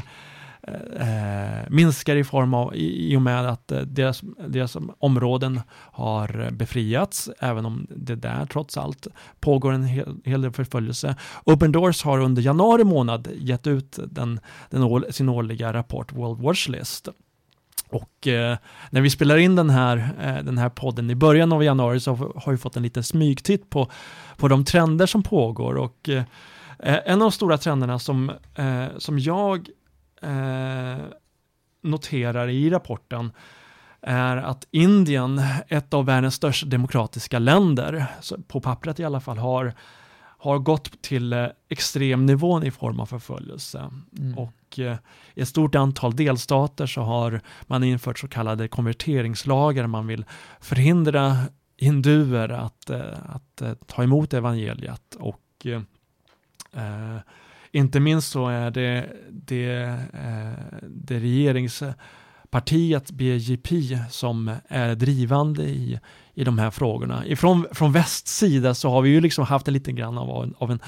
eh, 1.00 1.70
minskar 1.70 2.16
i 2.16 2.24
form 2.24 2.54
av 2.54 2.76
i, 2.76 3.14
i 3.14 3.18
och 3.18 3.22
med 3.22 3.50
att 3.50 3.72
eh, 3.72 3.82
deras, 3.82 4.22
deras 4.48 4.78
områden 5.00 5.62
har 5.72 6.50
befriats, 6.52 7.30
även 7.40 7.66
om 7.66 7.88
det 7.90 8.16
där 8.16 8.46
trots 8.46 8.78
allt 8.78 9.08
pågår 9.40 9.72
en 9.72 9.84
hel, 9.84 10.18
hel 10.26 10.42
del 10.42 10.52
förföljelse. 10.52 11.16
Open 11.44 11.72
Doors 11.72 12.04
har 12.04 12.20
under 12.20 12.42
januari 12.42 12.84
månad 12.84 13.28
gett 13.36 13.68
ut 13.68 14.00
den, 14.06 14.40
den 14.70 14.84
år, 14.84 15.06
sin 15.10 15.30
årliga 15.30 15.74
rapport 15.74 16.14
World 16.14 16.42
Watch 16.42 16.68
List. 16.68 17.10
Och 17.90 18.28
eh, 18.28 18.58
när 18.90 19.02
vi 19.02 19.10
spelar 19.10 19.38
in 19.38 19.56
den 19.56 19.70
här, 19.70 19.98
eh, 20.22 20.44
den 20.44 20.58
här 20.58 20.70
podden 20.70 21.10
i 21.10 21.16
början 21.16 21.52
av 21.52 21.64
januari 21.64 22.00
så 22.00 22.16
har 22.16 22.34
har 22.36 22.52
vi 22.52 22.58
fått 22.58 22.78
en 22.78 22.84
liten 22.84 23.04
smygtitt 23.04 23.70
på, 23.70 23.92
på 24.38 24.48
de 24.48 24.66
trender 24.66 25.06
som 25.06 25.24
pågår 25.24 25.76
och 25.76 26.10
eh, 26.10 26.24
en 26.80 27.14
av 27.14 27.20
de 27.20 27.32
stora 27.32 27.58
trenderna 27.58 28.00
som, 28.00 28.32
eh, 28.56 28.86
som 28.98 29.20
jag 29.20 29.70
eh, 30.22 31.06
noterar 31.82 32.48
i 32.50 32.70
rapporten 32.70 33.32
är 34.02 34.38
att 34.38 34.68
Indien, 34.72 35.42
ett 35.68 35.94
av 35.94 36.06
världens 36.06 36.36
största 36.36 36.68
demokratiska 36.68 37.40
länder, 37.40 38.06
på 38.48 38.62
pappret 38.62 39.00
i 39.00 39.04
alla 39.04 39.20
fall, 39.20 39.38
har, 39.38 39.74
har 40.38 40.60
gått 40.60 41.02
till 41.02 41.34
eh, 41.34 41.48
extremnivån 41.70 42.64
i 42.64 42.72
form 42.72 43.00
av 43.00 43.06
förföljelse. 43.06 43.90
Mm. 44.18 44.38
Och 44.38 44.80
eh, 44.80 44.98
i 45.34 45.42
ett 45.42 45.48
stort 45.48 45.76
antal 45.76 46.16
delstater 46.16 46.86
så 46.86 47.02
har 47.02 47.42
man 47.62 47.84
infört 47.84 48.20
så 48.20 48.28
kallade 48.28 48.68
konverteringslagar. 48.68 49.88
Man 49.88 50.08
vill 50.08 50.26
förhindra 50.60 51.38
hinduer 51.78 52.50
att, 52.50 52.90
eh, 52.90 53.14
att 53.26 53.62
eh, 53.62 53.74
ta 53.74 54.04
emot 54.04 54.34
evangeliet. 54.34 55.16
Och 55.20 55.66
eh, 56.74 57.18
inte 57.72 58.00
minst 58.00 58.32
så 58.32 58.48
är 58.48 58.72
det, 58.72 59.10
det, 59.32 59.72
eh, 60.14 60.80
det 60.90 61.20
regeringspartiet 61.20 63.12
BJP 63.12 63.70
som 64.10 64.52
är 64.68 64.96
drivande 64.96 65.64
i, 65.64 66.00
i 66.34 66.44
de 66.44 66.58
här 66.60 66.72
frågorna. 66.72 67.26
Ifrån, 67.26 67.66
från 67.72 67.92
västs 67.92 68.38
sida 68.38 68.74
så 68.74 68.90
har 68.90 69.02
vi 69.02 69.10
ju 69.10 69.22
liksom 69.22 69.46
haft 69.46 69.68
en 69.68 69.74
liten 69.74 69.96
grann 69.96 70.18
av, 70.18 70.44
en- 70.44 70.56
av 70.58 70.72
en 70.72 70.80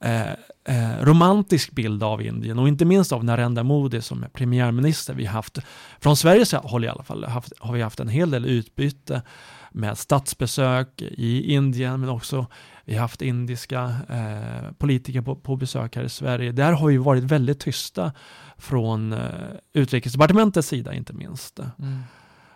eh, 0.00 0.30
eh, 0.64 1.00
romantisk 1.04 1.70
bild 1.72 2.02
av 2.02 2.22
Indien 2.22 2.58
och 2.58 2.68
inte 2.68 2.84
minst 2.84 3.12
av 3.12 3.24
Narendra 3.24 3.62
Modi 3.62 4.02
som 4.02 4.22
är 4.24 4.28
premiärminister. 4.28 5.14
Vi 5.14 5.24
har 5.26 5.32
haft, 5.32 5.58
från 6.00 6.16
Sveriges 6.16 6.52
håll 6.52 6.84
i 6.84 6.88
alla 6.88 7.02
fall, 7.02 7.24
haft, 7.24 7.52
har 7.58 7.72
vi 7.72 7.82
haft 7.82 8.00
en 8.00 8.08
hel 8.08 8.30
del 8.30 8.44
utbyte 8.44 9.22
med 9.72 9.98
statsbesök 9.98 11.02
i 11.02 11.52
Indien 11.54 12.00
men 12.00 12.08
också 12.08 12.46
vi 12.86 12.94
har 12.94 13.00
haft 13.00 13.22
indiska 13.22 13.94
eh, 14.08 14.72
politiker 14.78 15.20
på, 15.20 15.36
på 15.36 15.56
besök 15.56 15.96
här 15.96 16.02
i 16.04 16.08
Sverige. 16.08 16.52
Där 16.52 16.72
har 16.72 16.88
vi 16.88 16.96
varit 16.96 17.24
väldigt 17.24 17.60
tysta 17.60 18.12
från 18.58 19.12
eh, 19.12 19.20
utrikesdepartementets 19.72 20.68
sida 20.68 20.94
inte 20.94 21.12
minst. 21.12 21.58
Mm. 21.58 22.02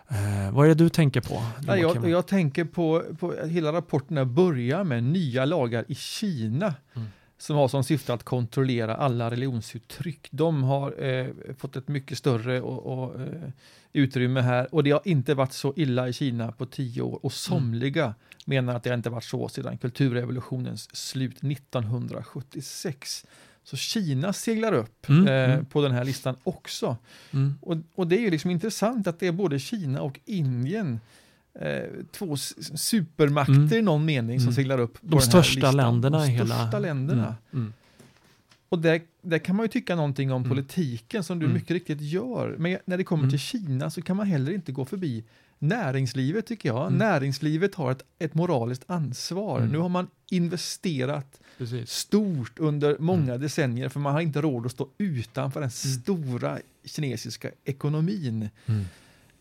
Eh, 0.09 0.51
vad 0.51 0.65
är 0.65 0.69
det 0.69 0.75
du 0.75 0.89
tänker 0.89 1.21
på? 1.21 1.43
Ja, 1.67 1.77
jag, 1.77 2.09
jag 2.09 2.27
tänker 2.27 2.65
på, 2.65 3.03
på 3.19 3.33
hela 3.45 3.73
rapporterna 3.73 4.25
börjar 4.25 4.83
med 4.83 5.03
nya 5.03 5.45
lagar 5.45 5.85
i 5.87 5.95
Kina 5.95 6.73
Mm. 6.93 7.07
som 7.37 7.55
har 7.55 7.67
som 7.67 7.83
syfte 7.83 8.13
att 8.13 8.23
kontrollera 8.23 8.95
alla 8.95 9.31
religionsuttryck. 9.31 10.27
De 10.31 10.63
har 10.63 11.03
eh, 11.03 11.27
fått 11.57 11.75
ett 11.75 11.87
mycket 11.87 12.17
större 12.17 12.61
och, 12.61 13.03
och, 13.03 13.21
eh, 13.21 13.49
utrymme 13.93 14.41
här 14.41 14.75
och 14.75 14.83
det 14.83 14.91
har 14.91 15.01
inte 15.05 15.33
varit 15.33 15.53
så 15.53 15.73
illa 15.75 16.07
i 16.07 16.13
Kina 16.13 16.51
på 16.51 16.65
tio 16.65 17.01
år 17.01 17.19
och 17.25 17.33
somliga 17.33 18.13
menar 18.45 18.75
att 18.75 18.83
det 18.83 18.93
inte 18.93 19.09
varit 19.09 19.23
så 19.23 19.49
sedan 19.49 19.77
kulturrevolutionens 19.77 20.95
slut 20.95 21.43
1976. 21.43 23.25
Så 23.63 23.77
Kina 23.77 24.33
seglar 24.33 24.73
upp 24.73 25.09
Mm, 25.09 25.27
eh, 25.27 25.53
mm. 25.53 25.65
på 25.65 25.81
den 25.81 25.91
här 25.91 26.03
listan 26.05 26.35
också. 26.43 26.97
Mm. 27.31 27.53
Och, 27.61 27.77
och 27.95 28.07
det 28.07 28.15
är 28.17 28.21
ju 28.21 28.29
liksom 28.29 28.51
intressant 28.51 29.07
att 29.07 29.19
det 29.19 29.27
är 29.27 29.31
både 29.31 29.59
Kina 29.59 30.01
och 30.01 30.19
Indien, 30.25 30.99
eh, 31.59 31.83
två 32.11 32.35
supermakter 32.75 33.53
Mm. 33.53 33.73
i 33.73 33.81
någon 33.81 34.05
mening 34.05 34.39
som 34.39 34.47
Mm. 34.47 34.55
seglar 34.55 34.79
upp 34.79 34.97
De 35.01 35.21
största 35.21 35.55
listan. 35.55 35.75
länderna 35.75 36.23
i 36.25 36.27
De 36.27 36.33
hela... 36.33 36.55
största 36.59 36.79
länderna. 36.79 37.25
Mm. 37.25 37.35
Mm. 37.53 37.73
Och 38.71 38.79
där, 38.79 39.01
där 39.21 39.37
kan 39.39 39.55
man 39.55 39.63
ju 39.63 39.67
tycka 39.67 39.95
någonting 39.95 40.31
om 40.31 40.41
Mm. 40.41 40.49
politiken 40.49 41.23
som 41.23 41.39
du 41.39 41.45
Mm. 41.45 41.53
mycket 41.55 41.71
riktigt 41.71 42.01
gör. 42.01 42.55
Men 42.59 42.77
när 42.85 42.97
det 42.97 43.03
kommer 43.03 43.23
Mm. 43.23 43.29
till 43.29 43.39
Kina 43.39 43.89
så 43.89 44.01
kan 44.01 44.17
man 44.17 44.27
heller 44.27 44.51
inte 44.51 44.71
gå 44.71 44.85
förbi 44.85 45.23
näringslivet 45.59 46.45
tycker 46.45 46.69
jag. 46.69 46.87
Mm. 46.87 46.97
Näringslivet 46.97 47.75
har 47.75 47.91
ett, 47.91 48.03
ett 48.19 48.33
moraliskt 48.33 48.83
ansvar. 48.87 49.57
Mm. 49.59 49.71
Nu 49.71 49.77
har 49.77 49.89
man 49.89 50.07
investerat 50.29 51.39
Precis. 51.57 51.91
stort 51.91 52.59
under 52.59 52.97
många 52.99 53.23
Mm. 53.33 53.41
decennier 53.41 53.89
för 53.89 53.99
man 53.99 54.13
har 54.13 54.21
inte 54.21 54.41
råd 54.41 54.65
att 54.65 54.71
stå 54.71 54.87
utanför 54.97 55.61
den 55.61 55.71
stora 55.71 56.57
kinesiska 56.85 57.51
ekonomin. 57.65 58.49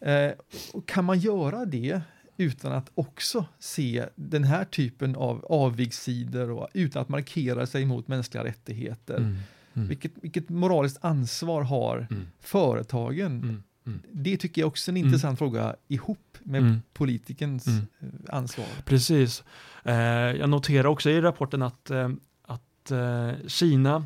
Eh, 0.00 0.30
och 0.72 0.86
kan 0.88 1.04
man 1.04 1.18
göra 1.18 1.64
det 1.64 2.00
utan 2.40 2.72
att 2.72 2.90
också 2.94 3.44
se 3.58 4.06
den 4.14 4.44
här 4.44 4.64
typen 4.64 5.16
av 5.16 5.44
avigsidor 5.48 6.50
och 6.50 6.68
utan 6.74 7.02
att 7.02 7.08
markera 7.08 7.66
sig 7.66 7.84
mot 7.84 8.08
mänskliga 8.08 8.44
rättigheter? 8.44 9.16
Mm. 9.16 9.36
Mm. 9.74 9.88
Vilket, 9.88 10.12
vilket 10.22 10.48
moraliskt 10.48 10.98
ansvar 11.04 11.62
har 11.62 12.06
Mm. 12.10 12.26
företagen? 12.40 13.26
Mm. 13.42 13.62
Mm. 13.86 14.00
Det 14.12 14.36
tycker 14.36 14.62
jag 14.62 14.68
också 14.68 14.90
är 14.90 14.92
en 14.92 14.96
Mm. 14.96 15.06
intressant 15.08 15.38
fråga 15.38 15.76
ihop 15.88 16.36
med 16.42 16.80
politikens 16.92 17.66
eh, 17.68 17.82
ansvar. 18.28 18.66
Precis. 18.84 19.44
Eh, 19.84 19.94
jag 20.40 20.48
noterar 20.50 20.86
också 20.86 21.10
i 21.10 21.20
rapporten 21.20 21.62
att, 21.62 21.90
eh, 21.90 22.08
att 22.42 22.90
eh, 22.90 23.30
Kina, 23.46 23.96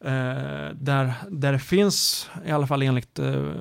eh, 0.00 0.70
där, 0.74 1.12
där 1.30 1.52
det 1.52 1.58
finns, 1.58 2.30
i 2.46 2.50
alla 2.50 2.66
fall 2.66 2.82
enligt 2.82 3.18
eh, 3.18 3.52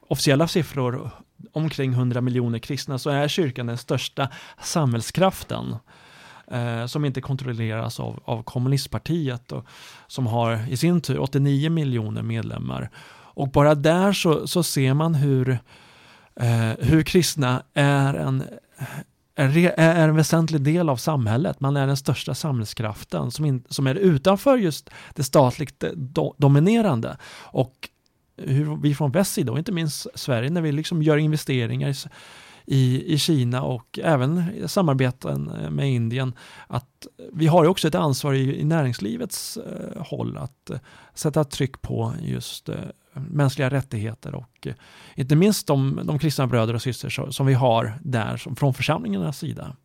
officiella 0.00 0.48
siffror, 0.48 1.10
omkring 1.52 1.92
100 1.92 2.20
miljoner 2.20 2.58
kristna, 2.58 2.98
så 2.98 3.10
är 3.10 3.28
kyrkan 3.28 3.66
den 3.66 3.78
största 3.78 4.28
samhällskraften. 4.62 5.76
Eh, 6.50 6.86
som 6.86 7.04
inte 7.04 7.20
kontrolleras 7.20 8.00
av, 8.00 8.20
av 8.24 8.42
kommunistpartiet 8.42 9.52
och 9.52 9.66
som 10.06 10.26
har 10.26 10.68
i 10.68 10.76
sin 10.76 11.00
tur 11.00 11.18
89 11.18 11.70
miljoner 11.70 12.22
medlemmar. 12.22 12.90
Och 13.34 13.48
bara 13.48 13.74
där 13.74 14.12
så, 14.12 14.46
så 14.46 14.62
ser 14.62 14.94
man 14.94 15.14
hur, 15.14 15.58
eh, 16.40 16.72
hur 16.78 17.02
kristna 17.02 17.62
är 17.74 18.14
en, 18.14 18.44
är, 19.34 19.56
är 19.78 20.08
en 20.08 20.16
väsentlig 20.16 20.60
del 20.60 20.88
av 20.88 20.96
samhället. 20.96 21.60
Man 21.60 21.76
är 21.76 21.86
den 21.86 21.96
största 21.96 22.34
samhällskraften 22.34 23.30
som, 23.30 23.44
in, 23.44 23.64
som 23.68 23.86
är 23.86 23.94
utanför 23.94 24.56
just 24.56 24.90
det 25.14 25.24
statligt 25.24 25.82
eh, 25.82 25.90
do, 25.90 26.34
dominerande. 26.38 27.16
Och 27.40 27.88
hur 28.36 28.76
vi 28.76 28.94
från 28.94 29.10
väst 29.10 29.32
sida, 29.32 29.52
och 29.52 29.58
inte 29.58 29.72
minst 29.72 30.06
Sverige, 30.14 30.50
när 30.50 30.60
vi 30.60 30.72
liksom 30.72 31.02
gör 31.02 31.16
investeringar 31.16 31.88
i, 31.88 31.94
i, 32.66 33.14
i 33.14 33.18
Kina 33.18 33.62
och 33.62 33.98
även 34.02 34.44
i 34.64 34.68
samarbeten 34.68 35.50
eh, 35.50 35.70
med 35.70 35.92
Indien, 35.92 36.32
att 36.66 37.06
vi 37.32 37.46
har 37.46 37.66
också 37.66 37.88
ett 37.88 37.94
ansvar 37.94 38.34
i, 38.34 38.60
i 38.60 38.64
näringslivets 38.64 39.56
eh, 39.56 40.02
håll 40.02 40.36
att 40.36 40.70
eh, 40.70 40.78
sätta 41.14 41.44
tryck 41.44 41.82
på 41.82 42.14
just 42.22 42.68
eh, 42.68 42.76
mänskliga 43.12 43.70
rättigheter 43.70 44.34
och 44.34 44.66
eh, 44.66 44.74
inte 45.14 45.36
minst 45.36 45.66
de, 45.66 46.00
de 46.04 46.18
kristna 46.18 46.46
bröder 46.46 46.74
och 46.74 46.82
systrar 46.82 47.10
som, 47.10 47.32
som 47.32 47.46
vi 47.46 47.54
har 47.54 47.98
där 48.02 48.36
som, 48.36 48.56
från 48.56 48.74
församlingarnas 48.74 49.38
sida. 49.38 49.76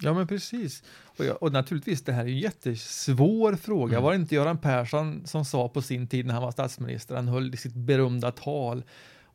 Ja, 0.00 0.14
men 0.14 0.26
precis. 0.26 0.82
Och, 1.04 1.24
jag, 1.24 1.42
och 1.42 1.52
naturligtvis, 1.52 2.02
det 2.02 2.12
här 2.12 2.24
är 2.24 2.28
en 2.28 2.38
jättesvår 2.38 3.54
fråga. 3.54 3.92
Mm. 3.92 4.02
Var 4.02 4.12
det 4.12 4.16
inte 4.16 4.34
Göran 4.34 4.58
Persson 4.58 5.26
som 5.26 5.44
sa 5.44 5.68
på 5.68 5.82
sin 5.82 6.06
tid 6.06 6.26
när 6.26 6.34
han 6.34 6.42
var 6.42 6.50
statsminister, 6.50 7.14
han 7.14 7.28
höll 7.28 7.56
sitt 7.56 7.74
berömda 7.74 8.30
tal 8.30 8.84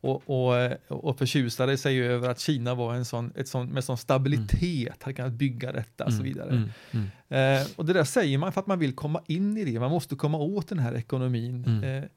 och, 0.02 0.22
och, 0.26 0.72
och 0.88 1.18
förtjusade 1.18 1.76
sig 1.76 2.02
över 2.02 2.28
att 2.28 2.40
Kina 2.40 2.74
var 2.74 2.94
en 2.94 3.04
sån, 3.04 3.32
ett 3.36 3.48
sån, 3.48 3.68
med 3.68 3.84
sån 3.84 3.96
stabilitet, 3.96 5.02
hade 5.02 5.14
kunnat 5.14 5.32
bygga 5.32 5.72
detta 5.72 6.04
och 6.04 6.12
så 6.12 6.22
vidare. 6.22 6.50
Mm, 6.50 6.70
mm, 6.90 7.08
Eh, 7.32 7.66
och 7.76 7.86
det 7.86 7.92
där 7.92 8.04
säger 8.04 8.38
man 8.38 8.52
för 8.52 8.60
att 8.60 8.66
man 8.66 8.78
vill 8.78 8.94
komma 8.94 9.22
in 9.26 9.56
i 9.56 9.64
det, 9.64 9.80
man 9.80 9.90
måste 9.90 10.16
komma 10.16 10.38
åt 10.38 10.68
den 10.68 10.78
här 10.78 10.94
ekonomin. 10.94 11.64
Mm. 11.64 11.84
Eh, 11.84 12.08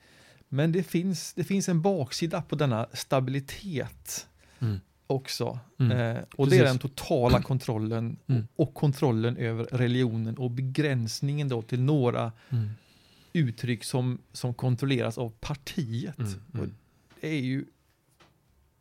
men 0.50 0.72
det 0.72 0.84
finns, 0.84 1.34
det 1.34 1.44
finns 1.44 1.70
en 1.70 1.82
baksida 1.82 2.42
på 2.42 2.56
denna 2.56 2.88
stabilitet 2.94 4.28
mm, 4.60 4.80
också. 5.08 5.60
Mm. 5.80 5.92
Eh, 6.18 6.24
och 6.36 6.50
det 6.50 6.56
är 6.56 6.60
Precis. 6.60 6.80
den 6.80 6.80
totala 6.80 7.42
kontrollen 7.42 8.18
Mm. 8.28 8.48
och, 8.56 8.74
kontrollen 8.74 9.38
över 9.38 9.64
religionen 9.72 10.38
och 10.38 10.52
begränsningen 10.52 11.50
då 11.50 11.62
till 11.62 11.82
några 11.82 12.32
mm, 12.50 12.70
uttryck 13.34 13.84
som, 13.84 14.22
som 14.32 14.54
kontrolleras 14.54 15.18
av 15.18 15.30
partiet. 15.40 16.18
mm, 16.18 16.34
mm, 16.54 16.74
det 17.22 17.28
är 17.28 17.42
ju 17.42 17.66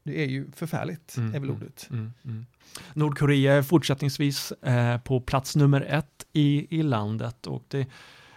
det 0.06 0.22
är 0.22 0.26
ju 0.28 0.50
förfärligt, 0.52 1.16
Mm, 1.16 1.34
är 1.34 1.40
väl 1.40 1.48
mm. 1.50 1.56
ordet. 1.62 1.86
mm, 1.90 2.12
mm. 2.24 2.46
Nordkorea 2.94 3.54
är 3.54 3.62
fortsättningsvis 3.62 4.52
eh, 4.52 4.98
på 4.98 5.20
plats 5.20 5.56
nummer 5.56 5.80
ett 5.80 6.26
i, 6.32 6.78
i 6.78 6.82
landet 6.82 7.46
och 7.46 7.64
det, 7.68 7.80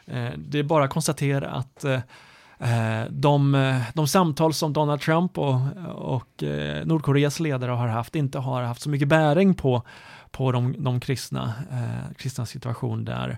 eh, 0.06 0.32
det 0.38 0.60
är 0.60 0.64
bara 0.64 0.84
att 0.84 0.90
konstatera 0.90 1.50
att 1.52 1.84
eh, 1.84 2.00
Eh, 2.60 3.06
de, 3.10 3.56
eh, 3.56 3.82
de 3.94 4.08
samtal 4.08 4.54
som 4.54 4.74
Donald 4.74 5.02
Trump 5.02 5.38
och, 5.38 5.60
och 5.96 6.44
eh, 6.44 6.86
Nordkoreas 6.86 7.40
ledare 7.40 7.72
har 7.72 7.88
haft 7.88 8.16
inte 8.16 8.40
har 8.40 8.62
haft 8.62 8.82
så 8.82 8.90
mycket 8.90 9.08
bäring 9.08 9.54
på, 9.54 9.82
på 10.32 10.52
de, 10.52 10.76
de 10.84 11.00
kristna, 11.00 11.54
eh, 11.72 12.14
kristna 12.18 12.46
situation 12.46 13.06
där. 13.06 13.38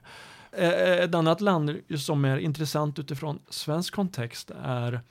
Ett 1.01 1.15
annat 1.15 1.41
land 1.41 1.75
som 1.97 2.25
är 2.25 2.38
intressant 2.38 2.99
utifrån 2.99 3.39
svensk 3.49 3.93
kontext 3.93 4.51
är 4.63 5.01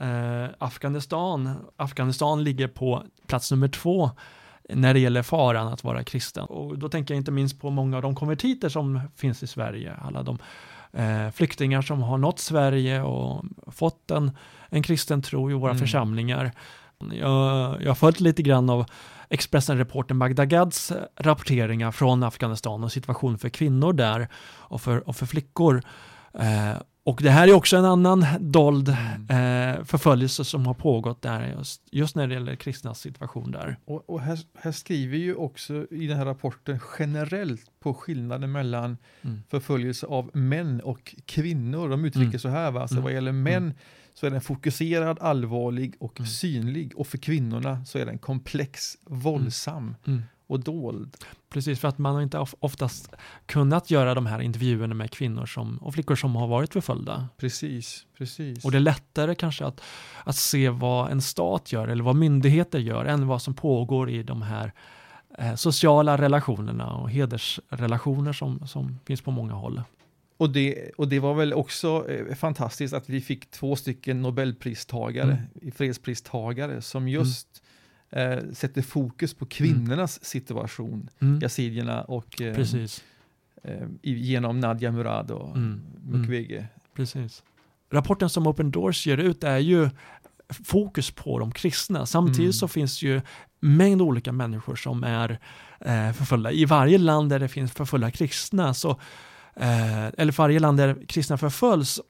eh, 0.00 0.50
Afghanistan. 0.58 1.54
Afghanistan 1.76 2.44
ligger 2.44 2.68
på 2.68 3.02
plats 3.26 3.50
nummer 3.50 3.68
två 3.68 4.10
när 4.68 4.94
det 4.94 5.00
gäller 5.00 5.22
faran 5.22 5.68
att 5.68 5.84
vara 5.84 6.04
kristen. 6.04 6.44
Och 6.44 6.78
då 6.78 6.88
tänker 6.88 7.14
jag 7.14 7.20
inte 7.20 7.30
minst 7.30 7.60
på 7.60 7.70
många 7.70 7.96
av 7.96 8.02
de 8.02 8.14
konvertiter 8.14 8.68
som 8.68 9.00
finns 9.16 9.42
i 9.42 9.46
Sverige. 9.46 9.94
Alla 10.02 10.22
de 10.22 10.38
eh, 10.92 11.30
flyktingar 11.30 11.82
som 11.82 12.02
har 12.02 12.18
nått 12.18 12.38
Sverige 12.38 13.02
och 13.02 13.44
fått 13.66 14.10
en, 14.10 14.30
en 14.68 14.82
kristen 14.82 15.22
tro 15.22 15.50
i 15.50 15.54
våra 15.54 15.70
Mm. 15.70 15.80
församlingar. 15.80 16.52
Jag, 17.12 17.82
jag 17.82 17.90
har 17.90 17.94
följt 17.94 18.20
lite 18.20 18.42
grann 18.42 18.70
av 18.70 18.86
Expressen-reporten 19.30 20.16
Magda 20.16 20.44
Gads 20.44 20.92
rapporteringar 21.16 21.92
från 21.92 22.22
Afghanistan 22.22 22.84
och 22.84 22.92
situation 22.92 23.38
för 23.38 23.48
kvinnor 23.48 23.92
där 23.92 24.28
och 24.58 24.80
för, 24.80 25.08
och 25.08 25.16
för 25.16 25.26
flickor. 25.26 25.82
Eh, 26.34 26.72
och 27.08 27.20
det 27.22 27.30
här 27.30 27.48
är 27.48 27.52
också 27.52 27.76
en 27.76 27.84
annan 27.84 28.26
dold 28.40 28.88
eh, 28.88 29.84
förföljelse 29.84 30.44
som 30.44 30.66
har 30.66 30.74
pågått 30.74 31.22
där 31.22 31.54
just, 31.58 31.82
just 31.90 32.16
när 32.16 32.26
det 32.26 32.34
gäller 32.34 32.54
kristnas 32.56 33.00
situation 33.00 33.50
där. 33.50 33.76
Och, 33.84 34.10
och 34.10 34.20
här, 34.20 34.38
här 34.58 34.72
skriver 34.72 35.18
ju 35.18 35.34
också 35.34 35.86
i 35.90 36.06
den 36.06 36.16
här 36.16 36.24
rapporten 36.24 36.80
generellt 36.98 37.66
på 37.80 37.94
skillnaden 37.94 38.52
mellan 38.52 38.96
Mm. 39.22 39.42
förföljelse 39.50 40.06
av 40.06 40.30
män 40.36 40.80
och 40.80 41.14
kvinnor. 41.26 41.88
De 41.88 42.04
uttrycker 42.04 42.28
Mm. 42.28 42.38
så 42.38 42.48
här, 42.48 42.70
va? 42.70 42.80
Alltså, 42.80 42.94
Mm. 42.94 43.04
vad 43.04 43.12
gäller 43.12 43.32
män 43.32 43.74
så 44.14 44.26
är 44.26 44.30
den 44.30 44.40
fokuserad, 44.40 45.18
allvarlig 45.20 45.94
och 46.00 46.20
Mm. 46.20 46.26
synlig. 46.28 46.92
Och 46.96 47.06
för 47.06 47.18
kvinnorna 47.18 47.84
så 47.84 47.98
är 47.98 48.06
den 48.06 48.18
komplex, 48.18 48.96
våldsam 49.06 49.94
Mm. 50.06 50.22
Och 50.48 50.60
dold. 50.60 51.16
Precis, 51.50 51.80
för 51.80 51.88
att 51.88 51.98
man 51.98 52.14
har 52.14 52.22
inte 52.22 52.38
of- 52.38 52.54
oftast 52.60 53.12
kunnat 53.46 53.90
göra 53.90 54.14
de 54.14 54.26
här 54.26 54.40
intervjuerna 54.40 54.94
med 54.94 55.10
kvinnor 55.10 55.46
som, 55.46 55.76
och 55.78 55.94
flickor 55.94 56.16
som 56.16 56.36
har 56.36 56.46
varit 56.46 56.72
förföljda. 56.72 57.28
Precis, 57.36 58.06
precis. 58.18 58.64
Och 58.64 58.70
det 58.70 58.78
är 58.78 58.80
lättare 58.80 59.34
kanske 59.34 59.64
att, 59.66 59.80
att 60.24 60.36
se 60.36 60.68
vad 60.68 61.10
en 61.10 61.22
stat 61.22 61.72
gör 61.72 61.88
eller 61.88 62.04
vad 62.04 62.16
myndigheter 62.16 62.78
gör 62.78 63.04
än 63.04 63.26
vad 63.26 63.42
som 63.42 63.54
pågår 63.54 64.10
i 64.10 64.22
de 64.22 64.42
här 64.42 64.72
eh, 65.38 65.54
sociala 65.54 66.18
relationerna 66.18 66.92
och 66.96 67.10
hedersrelationer 67.10 68.32
som, 68.32 68.66
som 68.66 68.98
finns 69.04 69.20
på 69.20 69.30
många 69.30 69.52
håll. 69.54 69.82
Och 70.36 70.50
det, 70.50 70.90
och 70.98 71.08
det 71.08 71.18
var 71.18 71.34
väl 71.34 71.52
också 71.52 72.10
eh, 72.10 72.34
fantastiskt 72.34 72.94
att 72.94 73.08
vi 73.08 73.20
fick 73.20 73.50
två 73.50 73.76
stycken 73.76 74.22
Nobelpristagare, 74.22 75.42
Mm. 75.62 75.72
fredspristagare, 75.72 76.82
som 76.82 77.08
just 77.08 77.62
eh, 78.10 78.38
sätter 78.52 78.82
fokus 78.82 79.34
på 79.34 79.46
kvinnornas 79.46 80.24
situation, 80.24 81.10
Mm. 81.20 81.38
yazidierna 81.40 82.02
och 82.02 82.42
eh, 82.42 82.56
eh, 83.62 83.86
genom 84.02 84.60
Nadia 84.60 84.92
Murad 84.92 85.30
och 85.30 85.56
Mm. 85.56 85.80
Mukwege. 86.04 86.66
precis. 86.94 87.42
Rapporten 87.90 88.28
som 88.30 88.46
Open 88.46 88.70
Doors 88.70 89.06
ger 89.06 89.18
ut 89.18 89.44
är 89.44 89.58
ju 89.58 89.90
fokus 90.64 91.10
på 91.10 91.38
de 91.38 91.52
kristna. 91.52 92.06
Samtidigt 92.06 92.38
Mm. 92.40 92.52
så 92.52 92.68
finns 92.68 93.02
ju 93.02 93.20
mängd 93.60 94.02
olika 94.02 94.32
människor 94.32 94.76
som 94.76 95.04
är 95.04 95.30
eh, 95.80 96.12
förföljda. 96.12 96.52
I 96.52 96.64
varje 96.64 96.98
land 96.98 97.30
där 97.30 97.38
det 97.38 97.48
finns 97.48 97.72
förföljda 97.72 98.10
kristna, 98.10 98.74
så, 98.74 98.90
eh, 99.56 100.06
eller 100.06 100.32
varje 100.38 100.58
land 100.60 100.78
där 100.78 100.96
kristna 101.08 101.38
förföljs, 101.38 102.00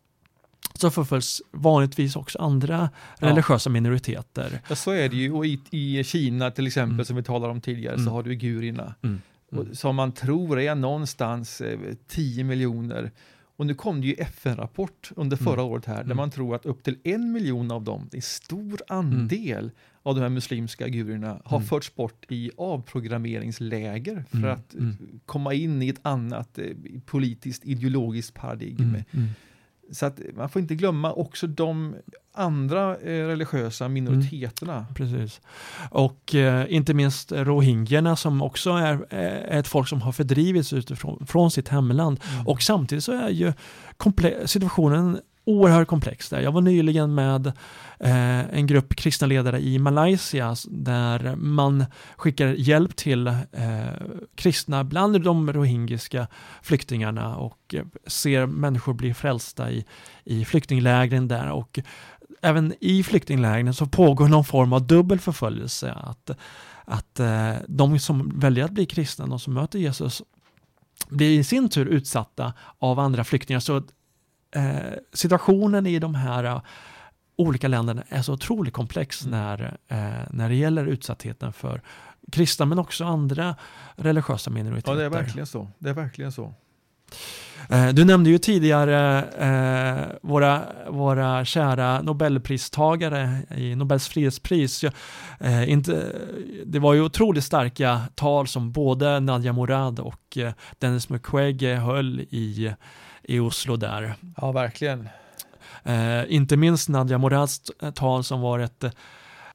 så 0.81 0.91
förföljs 0.91 1.43
vanligtvis 1.53 2.17
också 2.17 2.39
andra 2.39 2.91
Ja. 3.21 3.27
religiösa 3.29 3.71
minoriteter. 3.71 4.61
Ja, 4.69 4.75
så 4.77 4.91
är 4.91 5.09
det 5.09 5.17
ju. 5.17 5.33
Och 5.33 5.47
i, 5.47 5.61
i 5.71 6.05
Kina 6.05 6.51
till 6.51 6.67
exempel, 6.67 6.95
Mm. 6.95 7.05
som 7.05 7.17
vi 7.17 7.23
talade 7.23 7.53
om 7.53 7.61
tidigare, 7.61 7.95
Mm. 7.95 8.07
så 8.07 8.13
har 8.13 8.23
du 8.23 8.31
uigurerna. 8.31 8.95
Mm. 9.03 9.21
och- 9.53 9.67
som 9.77 9.97
man 9.97 10.13
tror 10.13 10.61
är 10.61 10.75
någonstans 10.75 11.61
eh, 11.61 11.79
10 12.09 12.45
miljoner. 12.45 13.11
Och 13.57 13.67
nu 13.67 13.75
kom 13.75 14.01
det 14.01 14.07
ju 14.07 14.13
FN-rapport 14.15 15.11
under 15.17 15.37
förra 15.37 15.63
året 15.63 15.85
här, 15.87 15.95
där 15.97 16.03
Mm. 16.05 16.17
man 16.17 16.31
tror 16.31 16.55
att 16.55 16.67
upp 16.67 16.83
till 16.83 16.99
en 17.05 17.33
miljon 17.33 17.71
av 17.71 17.83
dem, 17.85 18.09
det 18.11 18.15
är 18.15 18.19
en 18.19 18.23
stor 18.23 18.81
andel 18.89 19.71
av 20.03 20.15
de 20.15 20.21
här 20.21 20.29
muslimska 20.29 20.85
uigurerna, 20.85 21.41
har 21.45 21.57
Mm. 21.57 21.69
förts 21.69 21.95
bort 21.95 22.25
i 22.29 22.51
avprogrammeringsläger 23.23 24.25
för 24.31 24.39
Mm. 24.39 24.51
att 24.51 24.75
Mm. 24.75 24.97
komma 25.27 25.55
in 25.55 25.83
i 25.83 25.89
ett 25.89 26.01
annat 26.03 26.59
eh, 26.59 26.65
politiskt 27.07 27.65
ideologiskt 27.65 28.35
paradigm. 28.35 28.97
Mm. 29.89 29.89
Mm. 29.89 29.95
Så 29.95 30.07
att 30.07 30.37
man 30.37 30.49
får 30.49 30.63
inte 30.63 30.75
glömma 30.75 31.13
också 31.13 31.47
de 31.47 31.95
andra 32.33 32.97
eh, 32.97 33.27
religiösa 33.27 33.89
minoriteterna. 33.89 34.77
Mm, 34.77 34.95
precis. 34.95 35.41
Och 35.91 36.35
eh, 36.35 36.67
inte 36.69 36.95
minst 36.95 37.33
rohingyerna 37.33 38.17
som 38.17 38.43
också 38.43 38.71
är, 38.71 39.07
är, 39.11 39.59
ett 39.59 39.69
folk 39.69 39.89
som 39.89 40.03
har 40.03 40.13
fördrivits 40.13 40.73
utifrån 40.73 41.27
från 41.27 41.51
sitt 41.51 41.69
hemland. 41.69 42.21
Mm. 42.33 42.47
Och 42.47 42.63
samtidigt 42.63 43.05
så 43.05 43.13
är 43.13 43.29
ju 43.29 43.53
situationen 44.45 45.21
oerhört 45.49 45.89
komplex. 45.89 46.33
Jag 46.33 46.53
var 46.53 46.61
nyligen 46.61 47.15
med 47.15 47.47
eh, 47.99 48.55
en 48.55 48.67
grupp 48.67 48.97
kristna 48.97 49.27
ledare 49.27 49.61
i 49.61 49.79
Malaysia 49.79 50.57
där 50.69 51.37
man 51.37 51.85
skickar 52.17 52.47
hjälp 52.47 52.97
till 52.97 53.27
eh, 53.27 53.35
kristna 54.35 54.85
bland 54.85 55.23
de 55.23 55.53
rohingiska 55.53 56.27
flyktingarna 56.63 57.37
och 57.37 57.75
eh, 57.75 57.85
ser 58.07 58.47
människor 58.47 58.95
bli 58.95 59.15
frälsta 59.15 59.71
i, 59.71 59.85
i 60.25 60.45
flyktinglägren 60.45 61.29
där 61.29 61.51
och 61.51 61.79
även 62.43 62.75
i 62.81 63.03
flyktinglägren 63.03 63.75
så 63.75 63.87
pågår 63.87 64.29
någon 64.29 64.45
form 64.45 64.73
av 64.73 64.87
dubbel 64.87 65.19
förföljelse. 65.19 65.93
Att, 65.93 66.31
att 66.85 67.21
eh, 67.21 67.53
de 67.69 67.99
som 67.99 68.41
väljer 68.41 68.65
att 68.65 68.71
bli 68.71 68.87
kristna, 68.87 69.27
de 69.27 69.39
som 69.39 69.55
möter 69.55 69.79
Jesus, 69.79 70.23
blir 71.09 71.39
i 71.39 71.45
sin 71.45 71.69
tur 71.69 71.87
utsatta 71.87 72.53
av 72.79 72.99
andra 72.99 73.25
flyktingar. 73.25 73.61
Så 73.61 73.83
eh, 74.55 74.93
situationen 75.13 75.87
i 75.87 75.99
de 75.99 76.15
här 76.15 76.45
uh, 76.45 76.61
olika 77.39 77.69
länderna 77.69 78.03
är 78.09 78.23
så 78.23 78.33
otroligt 78.33 78.75
komplex 78.75 79.25
mm. 79.25 79.41
när, 79.41 79.79
eh, 79.89 80.27
när 80.31 80.49
det 80.49 80.55
gäller 80.55 80.87
utsattheten 80.87 81.53
för 81.53 81.83
kristna 82.33 82.67
men 82.67 82.79
också 82.79 83.05
andra 83.05 83.57
religiösa 83.97 84.51
minoriteter. 84.51 84.93
Ja, 84.93 84.99
det 84.99 85.05
är 85.05 85.11
verkligen 85.11 85.47
så. 85.47 85.69
Det 85.79 85.91
är 85.91 85.95
verkligen 85.95 86.33
så. 86.33 86.55
Eh, 87.69 87.89
du 87.89 88.05
nämnde 88.05 88.31
ju 88.31 88.39
tidigare 88.39 89.23
eh, 89.39 90.17
våra, 90.23 90.63
våra 90.89 91.45
kära 91.45 92.03
Nobelpristagare 92.03 93.39
i 93.57 93.75
Nobels 93.75 94.09
frihetspris. 94.09 94.85
Eh, 95.41 95.71
inte, 95.71 96.13
det 96.67 96.79
var 96.79 96.95
ju 96.95 97.01
otroligt 97.01 97.45
starka 97.45 98.01
tal 98.15 98.47
som 98.47 98.73
både 98.73 99.21
Nadia 99.21 99.53
Morad 99.53 100.01
och 100.01 100.39
eh, 100.39 100.53
Dennis 100.79 101.09
Mukwege 101.09 101.75
höll 101.75 102.21
i 102.21 102.73
i 103.29 103.39
Oslo 103.39 103.77
där. 103.77 104.15
Ja, 104.37 104.53
verkligen. 104.53 105.09
Eh, 105.85 106.23
inte 106.29 106.57
minst 106.57 106.89
Nadja 106.89 107.19
Morads 107.19 107.63
tal 107.95 108.25
som 108.25 108.41
var 108.41 108.59
ett 108.59 108.85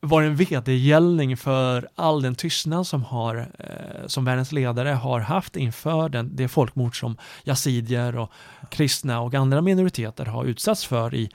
var 0.06 0.22
en 0.22 0.36
vedergällning 0.36 1.38
för 1.38 1.88
all 1.96 2.22
den 2.22 2.36
tystnad 2.36 2.88
som, 2.88 3.04
har, 3.04 3.36
eh, 3.60 4.08
som 4.08 4.26
världens 4.26 4.52
ledare 4.52 4.90
har 4.90 5.20
haft 5.20 5.56
inför 5.56 6.10
den, 6.10 6.36
det 6.36 6.48
folkmord 6.48 7.00
som 7.00 7.18
yazidier 7.44 8.18
och 8.18 8.32
kristna 8.70 9.22
och 9.22 9.34
andra 9.34 9.62
minoriteter 9.62 10.26
har 10.26 10.46
utsatts 10.46 10.86
för 10.86 11.16
i, 11.16 11.30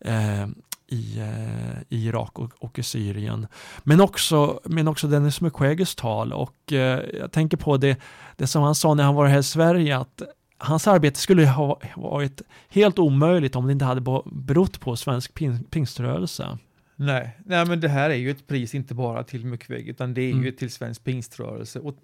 eh, 0.00 0.46
i, 0.86 1.18
eh, 1.18 1.78
i 1.88 2.06
Irak 2.06 2.38
och, 2.38 2.52
och, 2.58 2.78
i 2.78 2.82
Syrien. 2.82 3.46
Men 3.82 4.00
också, 4.00 4.60
men 4.64 4.88
också 4.88 5.06
Dennis 5.06 5.40
Mukweges 5.40 5.94
tal 5.94 6.32
och 6.32 6.72
eh, 6.72 7.00
jag 7.18 7.32
tänker 7.32 7.56
på 7.56 7.76
det, 7.76 7.98
det 8.36 8.46
som 8.46 8.62
han 8.62 8.74
sa 8.74 8.94
när 8.94 9.04
han 9.04 9.14
var 9.14 9.26
här 9.26 9.38
i 9.38 9.42
Sverige 9.42 9.98
att 9.98 10.22
hans 10.58 10.86
arbete 10.86 11.18
skulle 11.18 11.46
ha 11.46 11.80
varit 11.96 12.42
helt 12.68 12.98
omöjligt 12.98 13.56
om 13.56 13.66
det 13.66 13.72
inte 13.72 13.84
hade 13.84 14.22
berott 14.24 14.80
på 14.80 14.96
svensk 14.96 15.34
pingströrelse. 15.70 16.58
Nej, 16.96 17.38
nej, 17.44 17.66
men 17.66 17.80
det 17.80 17.88
här 17.88 18.10
är 18.10 18.14
ju 18.14 18.30
ett 18.30 18.46
pris 18.46 18.74
inte 18.74 18.94
bara 18.94 19.24
till 19.24 19.46
Mukwege 19.46 19.90
utan 19.90 20.14
det 20.14 20.22
är 20.22 20.32
mm. 20.32 20.44
ju 20.44 20.52
till 20.52 20.70
svensk 20.70 21.04
pingströrelse 21.04 21.80
och 21.80 21.94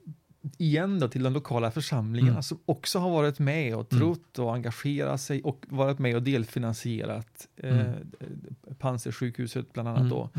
igen 0.59 1.01
då 1.01 1.09
till 1.09 1.23
de 1.23 1.33
lokala 1.33 1.71
församlingarna 1.71 2.31
mm. 2.31 2.43
som 2.43 2.59
också 2.65 2.99
har 2.99 3.11
varit 3.11 3.39
med 3.39 3.77
och 3.77 3.93
mm. 3.93 4.01
trott 4.01 4.39
och 4.39 4.55
engagerat 4.55 5.21
sig 5.21 5.43
och 5.43 5.65
varit 5.69 5.99
med 5.99 6.17
och 6.17 6.23
delfinansierat 6.23 7.49
eh, 7.57 7.81
mm. 7.81 7.93
Panzersjukhuset 8.79 9.73
bland 9.73 9.89
annat 9.89 10.11
då. 10.11 10.31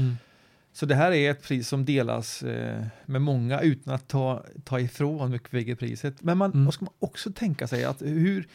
Så 0.75 0.85
det 0.85 0.95
här 0.95 1.11
är 1.11 1.31
ett 1.31 1.43
pris 1.43 1.67
som 1.67 1.85
delas 1.85 2.43
eh, 2.43 2.83
med 3.05 3.21
många 3.21 3.59
utan 3.59 3.93
att 3.93 4.07
ta, 4.07 4.43
ta 4.63 4.79
ifrån 4.79 5.31
Mukwege-priset. 5.31 6.21
Men 6.21 6.37
man 6.37 6.51
mm. 6.51 6.71
ska 6.71 6.85
man 6.85 6.93
också 6.99 7.31
tänka 7.31 7.67
sig 7.67 7.83
att 7.83 8.01
hur, 8.01 8.47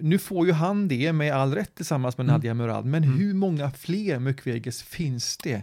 nu 0.00 0.18
får 0.18 0.46
ju 0.46 0.52
han 0.52 0.88
det 0.88 1.12
med 1.12 1.32
all 1.32 1.54
rätt 1.54 1.74
tillsammans 1.74 2.18
med 2.18 2.24
mm. 2.24 2.34
Nadia 2.34 2.54
Murad, 2.54 2.84
men 2.84 3.04
mm. 3.04 3.18
hur 3.18 3.34
många 3.34 3.70
fler 3.70 4.18
Mukweges 4.18 4.82
finns 4.82 5.36
det 5.36 5.62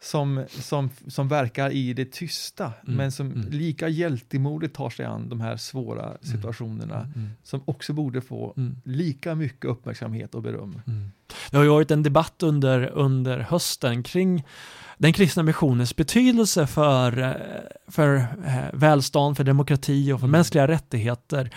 som, 0.00 0.44
som, 0.48 0.90
som 1.06 1.28
verkar 1.28 1.70
i 1.70 1.92
det 1.92 2.12
tysta, 2.12 2.64
mm. 2.64 2.96
men 2.96 3.12
som 3.12 3.32
mm. 3.32 3.50
lika 3.50 3.88
hjältemodigt 3.88 4.74
tar 4.74 4.90
sig 4.90 5.06
an 5.06 5.28
de 5.28 5.40
här 5.40 5.56
svåra 5.56 6.04
mm. 6.04 6.18
situationerna, 6.22 7.00
mm. 7.00 7.30
som 7.42 7.60
också 7.64 7.92
borde 7.92 8.20
få 8.20 8.54
lika 8.84 9.34
mycket 9.34 9.64
uppmärksamhet 9.64 10.34
och 10.34 10.42
beröm. 10.42 10.82
Det 11.50 11.56
har 11.56 11.64
ju 11.64 11.70
varit 11.70 11.90
en 11.90 12.02
debatt 12.02 12.42
under, 12.42 12.86
under 12.86 13.38
hösten 13.38 14.02
kring 14.02 14.44
den 14.98 15.12
kristna 15.12 15.42
missionens 15.42 15.96
betydelse 15.96 16.66
för, 16.66 17.18
eh, 17.18 17.32
för 17.88 18.16
eh, 18.16 18.64
välstånd, 18.72 19.36
för 19.36 19.44
demokrati 19.44 20.12
och 20.12 20.20
för 20.20 20.26
mm. 20.26 20.32
mänskliga 20.38 20.68
rättigheter. 20.68 21.50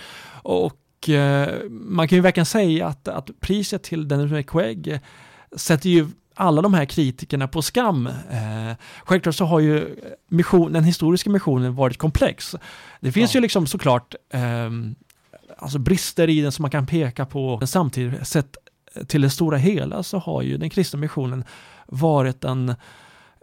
Och 0.44 1.10
eh, 1.10 1.50
man 1.70 2.08
kan 2.08 2.16
ju 2.16 2.22
verkligen 2.22 2.46
säga 2.46 2.88
att, 2.88 3.08
att 3.08 3.30
priset 3.40 3.84
till 3.84 4.08
Dennis 4.08 4.32
McQuaig 4.32 5.00
sätter 5.56 5.90
ju 5.90 6.08
alla 6.40 6.62
de 6.62 6.74
här 6.74 6.86
kritikerna 6.86 7.48
på 7.48 7.62
skam. 7.62 8.08
Eh, 8.08 8.76
självklart 9.04 9.36
så 9.36 9.46
har 9.46 9.60
ju 9.60 9.96
mission, 10.28 10.74
den 10.74 10.84
historiska 10.84 11.30
missionen 11.30 11.76
varit 11.76 11.98
komplex. 11.98 12.56
Det 13.00 13.12
finns 13.12 13.34
ja. 13.34 13.38
ju 13.38 13.42
liksom 13.42 13.68
såklart 13.68 14.16
eh, 14.34 14.70
alltså 15.58 15.80
brister 15.80 16.30
i 16.30 16.42
den 16.42 16.52
som 16.52 16.64
man 16.64 16.72
kan 16.72 16.88
peka 16.88 17.26
på. 17.26 17.58
Men 17.58 17.68
samtidigt 17.68 18.28
sett 18.28 18.58
till 19.08 19.22
det 19.22 19.30
stora 19.30 19.58
hela 19.58 20.04
så 20.04 20.18
har 20.18 20.42
ju 20.42 20.58
den 20.58 20.70
kristna 20.70 21.00
missionen 21.00 21.44
varit 21.88 22.44
en 22.44 22.76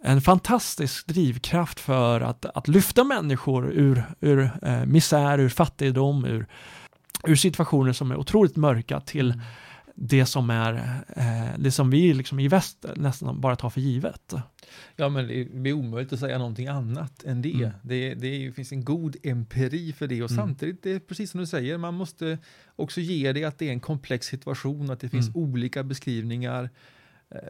en 0.06 0.20
fantastisk 0.20 1.06
drivkraft 1.06 1.80
för 1.80 2.20
att, 2.20 2.44
att 2.44 2.68
lyfta 2.68 3.04
människor 3.04 3.72
ur, 3.72 4.02
ur 4.20 4.50
eh, 4.62 4.86
misär, 4.86 5.38
ur 5.38 5.48
fattigdom, 5.48 6.24
ur, 6.24 6.46
ur 7.26 7.36
situationer 7.36 7.92
som 7.92 8.10
är 8.10 8.16
otroligt 8.16 8.56
mörka 8.56 9.00
till 9.00 9.30
mm. 9.30 9.44
det 9.94 10.26
som 10.26 10.50
är 10.50 10.74
eh, 11.16 11.58
det 11.58 11.70
som 11.70 11.90
vi 11.90 12.14
liksom 12.14 12.40
i 12.40 12.48
väst 12.48 12.86
nästan 12.96 13.40
bara 13.40 13.56
tar 13.56 13.70
för 13.70 13.80
givet. 13.80 14.34
Ja, 14.96 15.08
men 15.08 15.28
det 15.62 15.70
är 15.70 15.72
omöjligt 15.72 16.12
att 16.12 16.20
säga 16.20 16.38
någonting 16.38 16.66
annat 16.66 17.24
än 17.24 17.42
det. 17.42 17.52
Mm. 17.52 17.70
Det, 17.82 18.14
det 18.14 18.52
finns 18.56 18.72
en 18.72 18.84
god 18.84 19.16
empiri 19.22 19.92
för 19.92 20.06
det 20.06 20.22
och 20.22 20.30
mm. 20.30 20.46
samtidigt, 20.46 20.82
det 20.82 20.92
är 20.92 20.98
precis 20.98 21.30
som 21.30 21.40
du 21.40 21.46
säger, 21.46 21.78
man 21.78 21.94
måste 21.94 22.38
också 22.76 23.00
ge 23.00 23.32
det 23.32 23.44
att 23.44 23.58
det 23.58 23.68
är 23.68 23.72
en 23.72 23.80
komplex 23.80 24.26
situation, 24.26 24.90
att 24.90 25.00
det 25.00 25.08
finns 25.08 25.28
mm. 25.28 25.42
olika 25.42 25.82
beskrivningar 25.82 26.70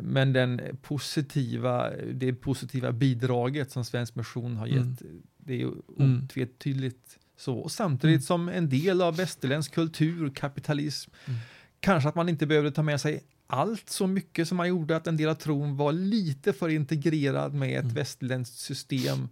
men 0.00 0.32
den 0.32 0.60
positiva, 0.82 1.90
det 2.12 2.32
positiva 2.34 2.92
bidraget 2.92 3.70
som 3.70 3.84
Svensk 3.84 4.14
Mission 4.14 4.56
har 4.56 4.66
gett, 4.66 5.00
mm. 5.00 5.22
det 5.38 5.62
är 5.62 5.66
mm. 5.98 6.22
otvetydigt 6.22 7.18
så. 7.36 7.54
Och 7.54 7.72
samtidigt 7.72 8.14
mm. 8.14 8.22
som 8.22 8.48
en 8.48 8.68
del 8.68 9.02
av 9.02 9.16
västerländsk 9.16 9.74
kultur, 9.74 10.30
kapitalism, 10.34 11.10
mm. 11.26 11.40
kanske 11.80 12.08
att 12.08 12.14
man 12.14 12.28
inte 12.28 12.46
behövde 12.46 12.70
ta 12.70 12.82
med 12.82 13.00
sig 13.00 13.24
allt 13.46 13.90
så 13.90 14.06
mycket 14.06 14.48
som 14.48 14.56
man 14.56 14.68
gjorde, 14.68 14.96
att 14.96 15.06
en 15.06 15.16
del 15.16 15.28
av 15.28 15.34
tron 15.34 15.76
var 15.76 15.92
lite 15.92 16.52
för 16.52 16.68
integrerad 16.68 17.54
med 17.54 17.78
ett 17.78 17.82
mm. 17.82 17.94
västerländskt 17.94 18.56
system 18.56 19.28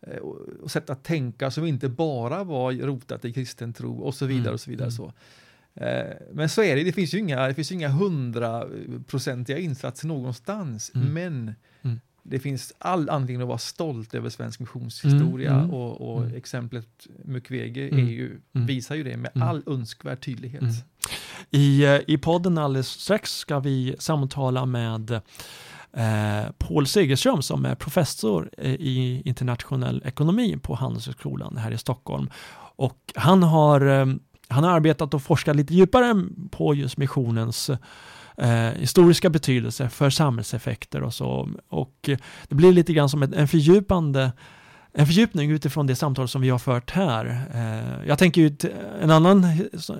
eh, 0.00 0.16
och 0.16 0.70
sätt 0.70 0.90
att 0.90 1.04
tänka 1.04 1.50
som 1.50 1.64
inte 1.64 1.88
bara 1.88 2.44
var 2.44 2.72
rotat 2.72 3.24
i 3.24 3.32
kristen 3.32 3.72
tro 3.72 3.98
och 3.98 4.14
så 4.14 4.26
vidare. 4.26 4.54
och 4.54 4.60
så 4.60 4.70
vidare. 4.70 4.86
Mm. 4.86 4.96
Så. 4.96 5.12
Eh, 5.80 6.16
men 6.32 6.48
så 6.48 6.62
är 6.62 6.76
det, 6.76 6.84
det 6.84 6.92
finns 6.92 7.14
ju 7.14 7.18
inga, 7.18 7.46
det 7.46 7.54
finns 7.54 7.72
inga 7.72 7.88
hundraprocentiga 7.88 9.58
insatser 9.58 10.08
någonstans, 10.08 10.92
mm. 10.94 11.12
men 11.12 11.54
mm. 11.82 12.00
det 12.22 12.38
finns 12.38 12.72
all 12.78 13.10
anledning 13.10 13.42
att 13.42 13.48
vara 13.48 13.58
stolt 13.58 14.14
över 14.14 14.30
svensk 14.30 14.60
missionshistoria 14.60 15.50
mm. 15.50 15.64
mm. 15.64 15.74
och, 15.74 16.12
och 16.12 16.22
mm. 16.22 16.36
exemplet 16.36 17.06
Mukwege 17.24 17.88
mm. 17.88 18.08
ju, 18.08 18.40
visar 18.52 18.94
ju 18.94 19.02
det 19.02 19.16
med 19.16 19.30
all 19.34 19.62
önskvärd 19.66 20.20
tydlighet. 20.20 20.62
I, 21.50 21.84
eh, 21.84 22.00
I 22.06 22.18
podden 22.18 22.58
alldeles 22.58 22.88
strax 22.88 23.36
ska 23.36 23.60
vi 23.60 23.96
samtala 23.98 24.66
med 24.66 25.10
eh, 25.92 26.50
Paul 26.58 26.86
Segerström 26.86 27.42
som 27.42 27.64
är 27.64 27.74
professor 27.74 28.50
i 28.62 29.22
internationell 29.24 30.02
ekonomi 30.04 30.58
på 30.62 30.74
Handelshögskolan 30.74 31.56
här 31.56 31.70
i 31.70 31.78
Stockholm. 31.78 32.30
Och 32.76 33.12
han 33.14 33.42
har 33.42 33.80
han 34.48 34.64
har 34.64 34.70
arbetat 34.70 35.14
och 35.14 35.22
forskat 35.22 35.56
lite 35.56 35.74
djupare 35.74 36.24
på 36.50 36.74
just 36.74 36.96
missionens 36.96 37.70
eh, 38.36 38.70
historiska 38.78 39.30
betydelse 39.30 39.88
för 39.88 40.10
samhällseffekter 40.10 41.02
och 41.02 41.14
så. 41.14 41.48
Och 41.68 42.10
det 42.48 42.54
blir 42.54 42.72
lite 42.72 42.92
grann 42.92 43.08
som 43.08 43.22
en 43.22 43.48
fördjupande 43.48 44.32
en 44.92 45.06
fördjupning 45.06 45.50
utifrån 45.50 45.86
det 45.86 45.96
samtal 45.96 46.28
som 46.28 46.40
vi 46.40 46.48
har 46.48 46.58
fört 46.58 46.90
här. 46.90 47.46
Eh, 47.54 48.08
jag 48.08 48.18
tänker 48.18 48.40
ju 48.40 48.56
en 49.02 49.10
annan 49.10 49.46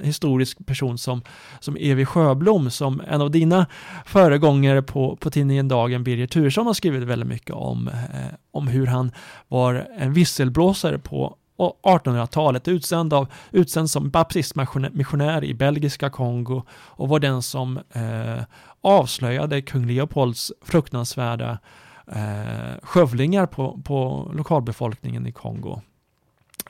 historisk 0.02 0.66
person 0.66 0.98
som, 0.98 1.22
som 1.60 1.76
Evi 1.80 2.04
Sjöblom, 2.04 2.70
som 2.70 3.00
en 3.08 3.20
av 3.20 3.30
dina 3.30 3.66
föregångare 4.06 4.82
på, 4.82 5.16
på 5.16 5.30
tidningen 5.30 5.68
Dagen, 5.68 6.04
Birger 6.04 6.26
Turesson, 6.26 6.66
har 6.66 6.74
skrivit 6.74 7.02
väldigt 7.02 7.28
mycket 7.28 7.54
om, 7.54 7.88
eh, 7.88 8.34
om 8.50 8.68
hur 8.68 8.86
han 8.86 9.12
var 9.48 9.88
en 9.98 10.12
visselblåsare 10.12 10.98
på 10.98 11.36
och 11.58 11.80
1800-talet, 11.82 12.68
utsänd, 12.68 13.14
av, 13.14 13.26
utsänd 13.50 13.90
som 13.90 14.10
baptistmissionär 14.10 15.44
i 15.44 15.54
belgiska 15.54 16.10
Kongo 16.10 16.62
och 16.70 17.08
var 17.08 17.18
den 17.18 17.42
som 17.42 17.76
eh, 17.92 18.42
avslöjade 18.80 19.62
kung 19.62 19.86
Leopolds 19.86 20.52
fruktansvärda 20.62 21.58
eh, 22.06 22.78
skövlingar 22.82 23.46
på, 23.46 23.80
på 23.84 24.30
lokalbefolkningen 24.34 25.26
i 25.26 25.32
Kongo. 25.32 25.80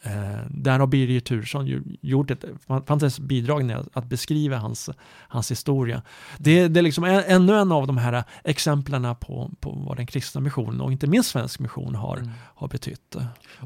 Eh, 0.03 0.47
där 0.51 0.79
har 0.79 0.87
Birger 0.87 1.21
Tursson 1.21 1.97
gjort 2.03 2.31
ett 2.31 2.45
fantastiskt 2.67 3.19
bidrag 3.19 3.65
med 3.65 3.89
att 3.93 4.05
beskriva 4.05 4.57
hans, 4.57 4.91
hans 5.29 5.51
historia. 5.51 6.03
Det, 6.39 6.69
det 6.69 6.81
är 6.81 6.83
liksom 6.83 7.05
en, 7.05 7.23
ännu 7.27 7.55
en 7.55 7.73
av 7.73 7.87
de 7.87 7.97
här 7.97 8.25
exemplen 8.45 9.15
på, 9.21 9.51
på 9.61 9.71
vad 9.71 9.97
den 9.97 10.07
kristna 10.07 10.41
missionen 10.41 10.81
och 10.81 10.93
inte 10.93 11.07
minst 11.07 11.31
svensk 11.31 11.61
mission 11.61 11.95
har, 11.95 12.17
mm. 12.17 12.31
har 12.55 12.69
betytt. 12.69 13.17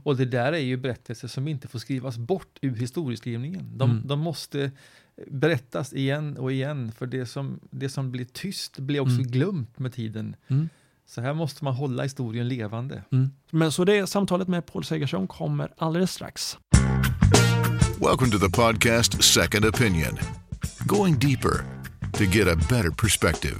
Och 0.04 0.16
det 0.16 0.24
där 0.24 0.52
är 0.52 0.58
ju 0.58 0.76
berättelser 0.76 1.28
som 1.28 1.48
inte 1.48 1.68
får 1.68 1.78
skrivas 1.78 2.18
bort 2.18 2.58
ur 2.60 2.76
historieskrivningen. 2.76 3.78
De, 3.78 3.90
mm. 3.90 4.06
de 4.06 4.20
måste 4.20 4.70
berättas 5.26 5.92
igen 5.92 6.36
och 6.36 6.52
igen, 6.52 6.92
för 6.92 7.06
det 7.06 7.26
som, 7.26 7.60
det 7.70 7.88
som 7.88 8.12
blir 8.12 8.24
tyst 8.24 8.78
blir 8.78 9.00
också 9.00 9.14
mm. 9.14 9.26
glömt 9.26 9.78
med 9.78 9.92
tiden. 9.92 10.36
Mm. 10.48 10.68
Så 11.14 11.20
här 11.20 11.34
måste 11.34 11.64
man 11.64 11.74
hålla 11.74 12.02
historien 12.02 12.48
levande. 12.48 13.02
Mm. 13.12 13.30
Men 13.50 13.72
så 13.72 13.84
det 13.84 14.06
samtalet 14.06 14.48
med 14.48 14.66
Paul 14.66 14.84
Segersson 14.84 15.26
kommer 15.26 15.72
alldeles 15.76 16.12
strax. 16.12 16.58
Welcome 18.00 18.32
to 18.32 18.38
the 18.38 18.50
podcast 18.50 19.24
Second 19.24 19.64
Opinion. 19.64 20.18
Going 20.86 21.18
deeper 21.18 21.64
to 22.12 22.24
get 22.24 22.48
a 22.48 22.56
better 22.70 22.90
perspective. 22.90 23.58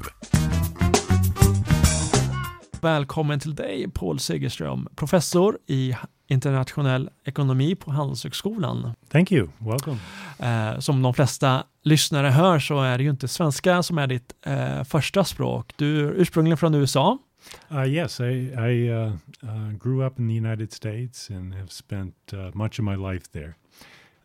Välkommen 2.81 3.41
till 3.41 3.55
dig 3.55 3.91
Paul 3.95 4.19
Segerström, 4.19 4.88
professor 4.97 5.59
i 5.67 5.95
internationell 6.29 7.11
ekonomi 7.25 7.75
på 7.75 7.91
Handelshögskolan. 7.91 8.93
Thank 9.09 9.33
you, 9.33 9.49
welcome. 9.59 9.97
Eh, 10.38 10.79
som 10.79 11.03
de 11.03 11.15
flesta 11.15 11.65
lyssnare 11.83 12.29
hör 12.29 12.59
så 12.59 12.83
är 12.83 12.99
det 12.99 13.05
ju 13.05 13.11
inte 13.11 13.29
svenska 13.29 13.83
som 13.83 13.99
är 13.99 14.07
ditt 14.07 14.33
eh, 14.47 14.85
första 14.85 15.25
språk. 15.25 15.73
Du 15.77 16.09
är 16.09 16.12
ursprungligen 16.12 16.59
från 16.59 16.75
USA. 16.75 17.19
Uh, 17.70 17.83
yes, 17.83 18.20
I, 18.20 18.50
I 18.57 18.88
uh, 18.88 19.12
uh, 19.46 19.70
grew 19.78 20.02
up 20.02 20.18
in 20.18 20.28
the 20.28 20.35
United 20.35 20.72
States 20.72 21.31
and 21.31 21.55
have 21.55 21.72
spent 21.72 22.14
uh, 22.33 22.50
much 22.55 22.78
of 22.78 22.85
my 22.85 22.94
life 22.94 23.31
there. 23.33 23.57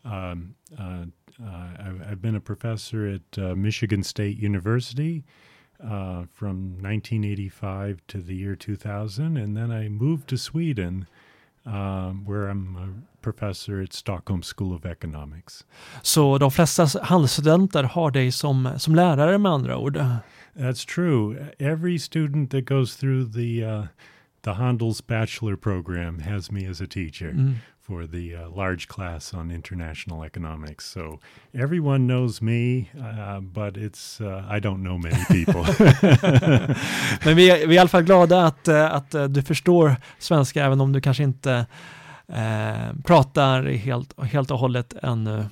Um, 0.04 0.54
uh, 0.78 1.04
uh, 1.42 1.68
I've, 1.78 2.02
I've, 2.10 2.22
been 2.22 2.34
a 2.34 2.40
professor 2.40 3.06
at 3.06 3.56
Michigan 3.56 4.02
State 4.02 4.38
University 4.38 5.24
from 5.78 6.78
1985 6.80 8.00
to 8.08 8.20
the 8.20 8.34
year 8.34 8.56
2000, 8.56 9.36
and 9.36 9.56
then 9.56 9.70
I 9.70 9.88
moved 9.88 10.28
to 10.28 10.36
Sweden. 10.36 11.06
Um, 11.66 12.24
where 12.24 12.48
I'm 12.48 12.76
a 12.76 13.20
professor 13.20 13.82
at 13.82 13.92
Stockholm 13.92 14.42
School 14.42 14.74
of 14.74 14.86
Economics. 14.86 15.64
Så 16.02 16.38
de 16.38 16.50
flesta 16.50 16.86
handelsstudenter 17.02 17.82
har 17.82 18.10
dig 18.10 18.32
som, 18.32 18.68
som 18.78 18.94
lärare 18.94 19.38
med 19.38 19.52
andra 19.52 19.76
ord? 19.76 19.96
That's 20.56 20.84
true. 20.84 21.48
Every 21.60 21.98
student 21.98 22.50
that 22.50 22.64
goes 22.64 22.94
through 22.94 23.26
the 23.26 23.64
uh, 23.64 23.86
the 24.42 24.54
Handel's 24.54 25.00
bachelor 25.00 25.56
program 25.56 26.20
has 26.20 26.50
me 26.50 26.66
as 26.66 26.80
a 26.80 26.86
teacher 26.86 27.32
mm. 27.32 27.54
for 27.80 28.06
the 28.06 28.36
uh, 28.36 28.48
large 28.50 28.88
class 28.88 29.34
on 29.34 29.50
international 29.50 30.24
economics. 30.24 30.86
So 30.86 31.20
everyone 31.54 32.06
knows 32.06 32.40
me, 32.40 32.90
uh, 33.00 33.40
but 33.40 33.76
it's 33.76 34.20
uh, 34.20 34.44
I 34.48 34.60
don't 34.60 34.82
know 34.82 34.98
many 34.98 35.24
people. 35.28 35.62
Men 37.24 37.36
vi 37.36 37.50
är, 37.50 37.66
vi 37.66 37.72
är 37.72 37.72
i 37.72 37.78
alla 37.78 37.88
fall 37.88 38.02
glada 38.02 38.46
att, 38.46 38.68
uh, 38.68 38.94
att 38.94 39.14
uh, 39.14 39.24
du 39.24 39.42
förstår 39.42 39.96
svenska, 40.18 40.64
även 40.64 40.80
om 40.80 40.92
du 40.92 41.00
kanske 41.00 41.22
inte 41.22 41.66
pratar 43.04 43.62
helt, 43.62 44.22
helt 44.22 44.50
och 44.50 44.58
hållet 44.58 44.94
ännu. 45.02 45.44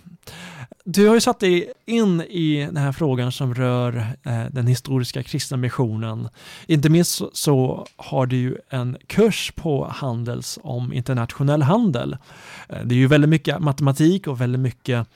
Du 0.88 1.08
har 1.08 1.14
ju 1.14 1.20
satt 1.20 1.40
dig 1.40 1.72
in 1.86 2.20
i 2.20 2.66
den 2.66 2.76
här 2.76 2.92
frågan 2.92 3.32
som 3.32 3.54
rör 3.54 3.96
eh, 4.22 4.44
den 4.50 4.66
historiska 4.66 5.22
kristna 5.22 5.56
missionen. 5.56 6.28
Inte 6.66 6.88
minst 6.88 7.12
så, 7.12 7.30
så, 7.32 7.86
har 7.96 8.26
du 8.26 8.36
ju 8.36 8.56
en 8.70 8.96
kurs 9.06 9.52
på 9.56 9.86
Handels 9.90 10.58
om 10.62 10.92
internationell 10.92 11.62
handel. 11.62 12.16
Eh, 12.68 12.78
det 12.84 12.94
är 12.94 12.96
ju 12.96 13.06
väldigt 13.06 13.30
mycket 13.30 13.58
matematik 13.58 14.26
och 14.26 14.40
väldigt 14.40 14.60
mycket 14.60 15.06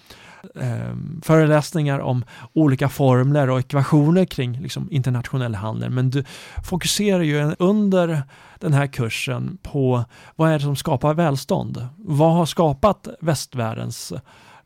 eh, 0.54 0.96
föreläsningar 1.22 1.98
om 1.98 2.24
olika 2.52 2.88
formler 2.88 3.50
och 3.50 3.58
ekvationer 3.58 4.24
kring 4.24 4.60
liksom, 4.60 4.88
internationell 4.90 5.54
handel. 5.54 5.90
Men 5.90 6.10
du 6.10 6.24
fokuserar 6.64 7.22
ju 7.22 7.54
under 7.58 8.22
den 8.58 8.72
här 8.72 8.86
kursen 8.86 9.58
på 9.62 10.04
vad 10.36 10.50
är 10.50 10.54
det 10.54 10.64
som 10.64 10.76
skapar 10.76 11.14
välstånd? 11.14 11.88
Vad 11.96 12.32
har 12.32 12.46
skapat 12.46 13.08
västvärldens 13.20 14.12
eh, 14.12 14.20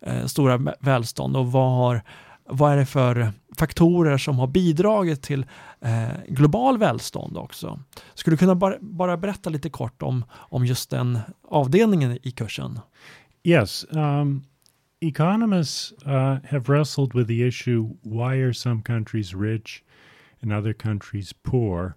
Eh, 0.06 0.26
stora 0.26 0.74
välstånd 0.80 1.36
och 1.36 1.52
vad, 1.52 1.72
har, 1.72 2.02
vad 2.48 2.72
är 2.72 2.76
det 2.76 2.86
för 2.86 3.32
faktorer 3.58 4.18
som 4.18 4.38
har 4.38 4.46
bidragit 4.46 5.22
till 5.22 5.46
eh, 5.80 6.08
global 6.28 6.78
välstånd 6.78 7.36
också. 7.36 7.80
Skulle 8.14 8.34
du 8.34 8.38
kunna 8.38 8.54
bara, 8.54 8.76
bara 8.80 9.16
berätta 9.16 9.50
lite 9.50 9.70
kort 9.70 10.02
om, 10.02 10.24
om 10.32 10.66
just 10.66 10.90
den 10.90 11.18
avdelningen 11.48 12.18
i 12.22 12.30
kursen? 12.30 12.80
Yes. 13.42 13.86
Um... 13.90 14.44
economists 15.04 15.92
uh, 16.06 16.38
have 16.44 16.68
wrestled 16.68 17.14
with 17.14 17.26
the 17.26 17.42
issue 17.42 17.94
why 18.02 18.36
are 18.36 18.52
some 18.52 18.82
countries 18.82 19.34
rich 19.34 19.84
and 20.42 20.52
other 20.52 20.72
countries 20.72 21.32
poor? 21.32 21.96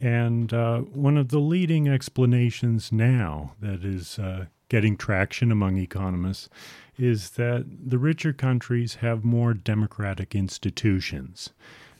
And 0.00 0.52
uh, 0.52 0.80
one 0.80 1.16
of 1.16 1.28
the 1.28 1.38
leading 1.38 1.88
explanations 1.88 2.92
now 2.92 3.52
that 3.60 3.84
is 3.84 4.18
uh, 4.18 4.46
getting 4.68 4.96
traction 4.96 5.50
among 5.50 5.78
economists 5.78 6.48
is 6.96 7.30
that 7.30 7.64
the 7.90 7.98
richer 7.98 8.32
countries 8.32 8.96
have 8.96 9.24
more 9.24 9.54
democratic 9.54 10.34
institutions. 10.34 11.50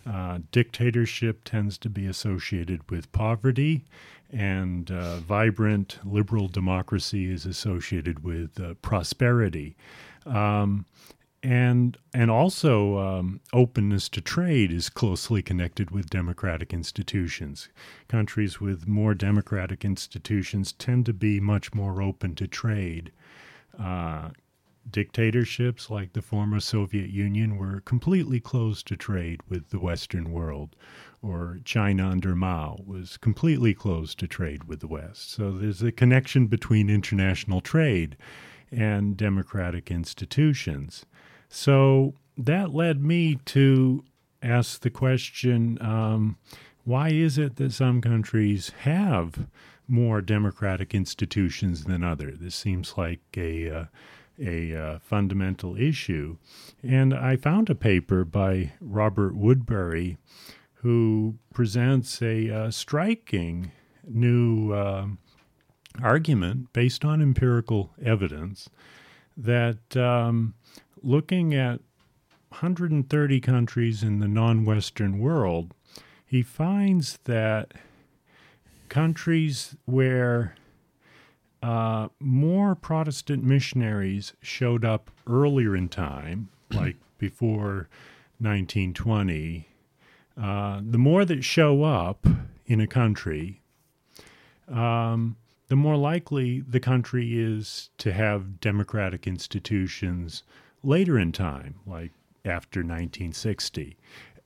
Uh, 0.07 0.39
dictatorship 0.53 1.43
tends 1.45 1.79
to 1.79 1.89
be 1.89 2.07
associated 2.07 2.91
with 2.91 3.11
poverty, 3.13 3.85
and 4.31 4.91
uh, 4.91 5.17
vibrant 5.19 5.99
liberal 6.05 6.49
democracy 6.49 7.31
is 7.31 7.47
associated 7.47 8.23
with 8.23 8.61
uh, 8.61 8.75
prosperity. 8.83 9.77
Um, 10.27 10.85
and 11.43 11.99
and 12.15 12.31
also 12.31 12.99
um, 12.99 13.41
openness 13.53 14.09
to 14.09 14.23
trade 14.23 14.73
is 14.73 14.89
closely 14.89 15.43
connected 15.43 15.91
with 15.91 16.09
democratic 16.09 16.73
institutions. 16.73 17.69
Countries 18.09 18.61
with 18.63 18.89
more 18.89 19.15
democratic 19.15 19.85
institutions 19.85 20.73
tend 20.73 21.05
to 21.05 21.13
be 21.13 21.41
much 21.41 21.75
more 21.75 22.01
open 22.01 22.35
to 22.37 22.47
trade. 22.47 23.13
Uh, 23.79 24.31
dictatorships 24.91 25.91
like 25.91 26.13
the 26.13 26.23
former 26.23 26.61
Soviet 26.61 27.11
Union 27.11 27.57
were 27.57 27.81
completely 27.81 28.41
closed 28.41 28.87
to 28.89 28.97
trade 28.97 29.41
with 29.49 29.71
the 29.71 29.79
Western 29.79 30.31
world, 30.33 30.77
or 31.23 31.59
China 31.65 32.09
under 32.09 32.35
Mao 32.35 32.79
was 32.87 33.17
completely 33.17 33.75
closed 33.75 34.19
to 34.19 34.27
trade 34.27 34.65
with 34.65 34.81
the 34.81 34.87
West. 34.87 35.33
So 35.33 35.53
there's 35.53 35.83
a 35.83 35.93
connection 35.93 36.47
between 36.47 36.91
international 36.91 37.61
trade 37.61 38.17
and 38.71 39.17
democratic 39.17 39.91
institutions. 39.91 41.07
So 41.49 42.15
that 42.37 42.75
led 42.75 43.03
me 43.03 43.37
to 43.47 44.05
ask 44.43 44.81
the 44.81 44.91
question 44.91 45.79
um, 45.81 46.37
why 46.85 47.09
is 47.09 47.39
it 47.39 47.57
that 47.57 47.73
some 47.73 48.01
countries 48.01 48.71
have 48.81 49.47
more 49.89 50.21
democratic 50.21 50.95
institutions 50.95 51.85
than 51.85 52.05
others? 52.05 52.39
This 52.41 52.55
seems 52.55 52.95
like 52.97 53.21
a 53.37 53.71
uh, 53.71 53.85
a 54.39 54.75
uh, 54.75 54.99
fundamental 55.01 55.77
issue. 55.77 56.37
And 56.83 57.15
I 57.15 57.37
found 57.37 57.71
a 57.71 57.75
paper 57.75 58.25
by 58.25 58.73
Robert 58.81 59.35
Woodbury 59.35 60.19
who 60.85 61.37
presents 61.53 62.21
a 62.21 62.51
uh, 62.51 62.71
striking 62.71 63.73
new 64.07 64.73
uh, 64.73 65.07
argument 66.03 66.73
based 66.73 67.05
on 67.05 67.23
empirical 67.23 67.95
evidence 68.05 68.69
that 69.37 69.97
um, 69.97 70.55
looking 71.03 71.55
at 71.55 71.81
130 72.51 73.41
countries 73.41 74.03
in 74.03 74.21
the 74.21 74.29
non 74.29 74.65
Western 74.65 75.19
world, 75.19 75.73
he 76.27 76.43
finds 76.43 77.19
that 77.25 77.73
countries 78.89 79.77
where 79.87 80.55
uh, 81.65 82.09
more 82.21 82.75
Protestant 82.75 83.43
missionaries 83.43 84.35
showed 84.43 84.85
up 84.85 85.11
earlier 85.27 85.75
in 85.75 85.89
time, 85.89 86.51
like 86.71 86.97
before 87.17 87.89
1920. 88.39 89.67
Uh, 90.41 90.83
the 90.85 90.99
more 90.99 91.25
that 91.25 91.43
show 91.43 91.83
up 91.85 92.27
in 92.67 92.81
a 92.81 92.87
country, 92.87 93.63
um, 94.69 95.37
the 95.69 95.77
more 95.77 95.97
likely 95.97 96.61
the 96.61 96.81
country 96.81 97.41
is 97.41 97.89
to 97.97 98.13
have 98.13 98.61
democratic 98.61 99.27
institutions 99.27 100.43
later 100.83 101.19
in 101.19 101.33
time, 101.33 101.77
like 101.87 102.11
after 102.45 102.81
1960. 102.81 103.97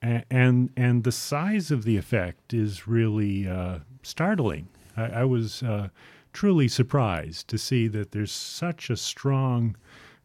A- 0.01 0.23
and 0.31 0.69
and 0.77 1.03
the 1.03 1.11
size 1.11 1.69
of 1.69 1.83
the 1.83 1.97
effect 1.97 2.53
is 2.53 2.87
really 2.87 3.45
uh, 3.45 3.79
startling. 4.03 4.69
I, 4.95 5.03
I 5.03 5.23
was 5.25 5.61
uh, 5.63 5.89
truly 6.33 6.69
surprised 6.69 7.47
to 7.47 7.57
see 7.57 7.89
that 7.89 8.11
there's 8.11 8.31
such 8.31 8.89
a 8.89 8.97
strong 8.97 9.75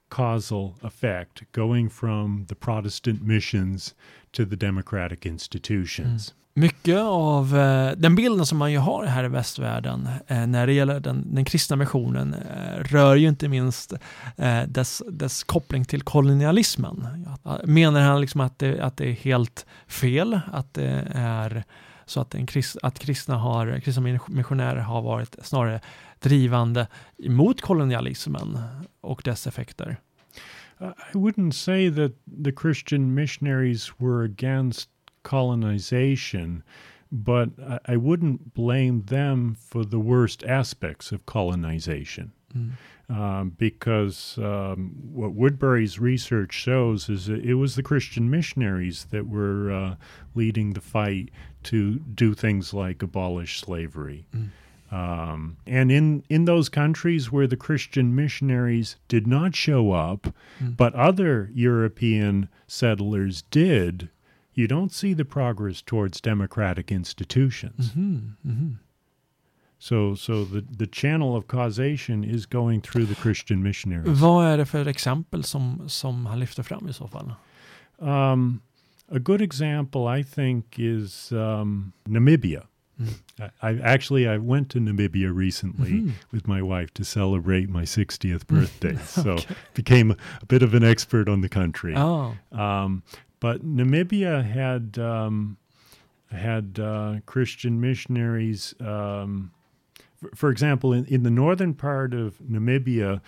causal 0.08 0.76
effect 0.82 1.42
going 1.52 1.90
from 1.90 2.46
the 2.48 2.54
Protestant 2.54 3.22
missions 3.22 3.94
to 4.32 4.44
the 4.44 4.56
democratic 4.56 5.26
institutions. 5.26 6.30
Mm. 6.30 6.40
Mycket 6.56 6.98
av 7.00 7.56
eh, 7.56 7.92
den 7.96 8.14
bilden 8.14 8.46
som 8.46 8.58
man 8.58 8.72
ju 8.72 8.78
har 8.78 9.04
här 9.04 9.24
i 9.24 9.28
västvärlden 9.28 10.08
eh, 10.26 10.46
när 10.46 10.66
det 10.66 10.72
gäller 10.72 11.00
den, 11.00 11.34
den 11.34 11.44
kristna 11.44 11.76
missionen 11.76 12.34
eh, 12.34 12.78
rör 12.78 13.16
ju 13.16 13.28
inte 13.28 13.48
minst 13.48 13.92
eh, 14.36 14.62
dess, 14.68 15.02
dess 15.10 15.44
koppling 15.44 15.84
till 15.84 16.02
kolonialismen. 16.02 17.08
Menar 17.64 18.00
han 18.00 18.20
liksom 18.20 18.40
att 18.40 18.58
det, 18.58 18.80
att 18.80 18.96
det 18.96 19.08
är 19.08 19.12
helt 19.12 19.66
fel 19.86 20.40
att 20.52 20.74
det 20.74 21.08
är 21.14 21.64
så 22.06 22.20
att, 22.20 22.34
en 22.34 22.46
krist, 22.46 22.76
att 22.82 22.98
kristna, 22.98 23.36
har, 23.36 23.80
kristna 23.80 24.18
missionärer 24.28 24.80
har 24.80 25.02
varit 25.02 25.36
snarare 25.42 25.80
drivande 26.18 26.86
emot 27.18 27.60
kolonialismen 27.60 28.58
och 29.00 29.22
dess 29.24 29.46
effekter? 29.46 29.96
I 30.80 31.16
wouldn't 31.16 31.52
say 31.52 31.88
that 31.90 32.12
the 32.44 32.52
Christian 32.52 33.14
missionaries 33.14 34.00
were 34.00 34.24
against 34.24 34.88
colonization, 35.22 36.62
but 37.10 37.50
I, 37.86 37.96
wouldn't 37.96 38.54
blame 38.54 39.02
them 39.02 39.54
for 39.54 39.84
the 39.84 39.98
worst 39.98 40.42
aspects 40.44 41.12
of 41.12 41.26
colonization. 41.26 42.32
Mm. 42.54 42.72
Um, 43.08 43.50
because 43.50 44.38
um, 44.38 44.94
what 45.12 45.34
Woodbury's 45.34 45.98
research 45.98 46.52
shows 46.54 47.08
is 47.08 47.26
that 47.26 47.44
it 47.44 47.54
was 47.54 47.74
the 47.74 47.82
Christian 47.82 48.30
missionaries 48.30 49.06
that 49.10 49.28
were 49.28 49.70
uh, 49.70 49.96
leading 50.34 50.72
the 50.72 50.80
fight 50.80 51.30
to 51.64 51.98
do 52.14 52.35
things 52.35 52.72
like 52.74 53.03
abolish 53.03 53.61
slavery. 53.61 54.27
Mm. 54.35 54.50
Um, 54.92 55.57
and 55.66 55.90
in, 55.90 56.22
in 56.29 56.44
those 56.44 56.68
countries 56.68 57.33
where 57.33 57.48
the 57.48 57.57
Christian 57.57 58.14
missionaries 58.14 58.96
did 59.09 59.27
not 59.27 59.57
show 59.57 59.92
up, 59.92 60.29
mm. 60.62 60.77
but 60.77 60.94
other 60.94 61.50
European 61.53 62.48
settlers 62.66 63.42
did, 63.50 64.09
you 64.53 64.68
don't 64.68 64.92
see 64.92 65.14
the 65.14 65.24
progress 65.24 65.83
towards 65.83 66.20
democratic 66.20 66.92
institutions. 66.92 67.88
Mm-hmm, 67.88 68.48
mm-hmm. 68.48 68.70
So, 69.79 70.14
so 70.14 70.44
the, 70.44 70.64
the 70.79 70.87
channel 70.87 71.37
of 71.37 71.46
causation 71.46 72.24
is 72.24 72.46
going 72.46 72.81
through 72.81 73.07
the 73.07 73.14
Christian 73.14 73.62
missionaries. 73.62 74.20
Vad 74.20 74.46
är 74.46 74.57
det 74.57 74.66
för 74.66 74.87
exempel 74.87 75.44
som, 75.44 75.83
som 75.88 76.27
han 76.27 76.40
lyfter 76.40 76.62
fram 76.62 76.88
i 76.88 76.92
så 76.92 77.09
fall? 77.09 77.35
Um, 77.98 78.61
a 79.08 79.20
good 79.20 79.40
example, 79.40 80.06
I 80.06 80.22
think, 80.22 80.76
is 80.78 81.32
um, 81.32 81.92
Namibia. 82.08 82.66
Mm. 83.00 83.14
I, 83.40 83.50
I, 83.60 83.78
actually 83.80 84.28
I 84.28 84.38
went 84.38 84.70
to 84.70 84.78
Namibia 84.78 85.34
recently 85.34 85.90
mm-hmm. 85.90 86.10
with 86.30 86.46
my 86.46 86.62
wife 86.62 86.94
to 86.94 87.04
celebrate 87.04 87.68
my 87.68 87.82
60th 87.82 88.46
birthday, 88.46 88.90
okay. 88.94 89.02
so 89.02 89.38
became 89.74 90.12
a, 90.12 90.16
a, 90.42 90.46
bit 90.46 90.62
of 90.62 90.74
an 90.74 90.84
expert 90.84 91.28
on 91.28 91.40
the 91.40 91.48
country. 91.48 91.94
Oh. 91.96 92.36
Um, 92.52 93.02
but 93.40 93.66
Namibia 93.66 94.44
had 94.44 94.96
um, 94.98 95.56
had 96.30 96.78
uh, 96.78 97.16
Christian 97.26 97.80
missionaries. 97.80 98.74
Um, 98.80 99.50
for, 100.16 100.30
for, 100.34 100.50
example, 100.50 100.92
in, 100.92 101.04
in 101.06 101.24
the 101.24 101.30
northern 101.30 101.74
part 101.74 102.14
of 102.14 102.38
Namibia, 102.38 103.20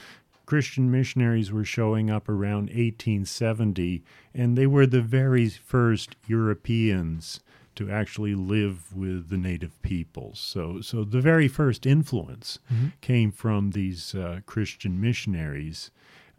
Christian 0.46 0.90
missionaries 0.90 1.50
were 1.52 1.64
showing 1.64 2.09
up 2.09 2.28
around 2.28 2.68
1870, 2.68 4.02
and 4.32 4.56
they 4.56 4.66
were 4.66 4.87
the 4.87 5.02
very 5.02 5.48
first 5.48 6.14
Europeans 6.28 7.40
to 7.74 7.90
actually 7.90 8.35
live 8.35 8.96
with 8.96 9.28
the 9.28 9.37
native 9.37 9.80
peoples. 9.82 10.38
So, 10.38 10.80
so 10.80 11.04
the 11.04 11.20
very 11.20 11.48
first 11.48 11.85
influence 11.85 12.59
mm-hmm. 12.72 12.88
came 13.00 13.32
from 13.32 13.72
these 13.72 14.14
uh, 14.14 14.40
Christian 14.46 15.00
missionaries, 15.00 15.90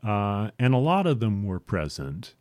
uh, 0.04 0.52
and 0.58 0.74
a 0.74 0.80
lot 0.80 1.06
of 1.06 1.20
them 1.20 1.44
were 1.44 1.60
present. 1.60 2.34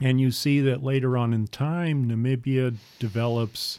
And 0.00 0.20
you 0.20 0.30
see 0.30 0.60
that 0.60 0.82
later 0.82 1.16
on 1.16 1.32
in 1.32 1.46
time, 1.46 2.08
Namibia 2.08 2.74
develops 2.98 3.78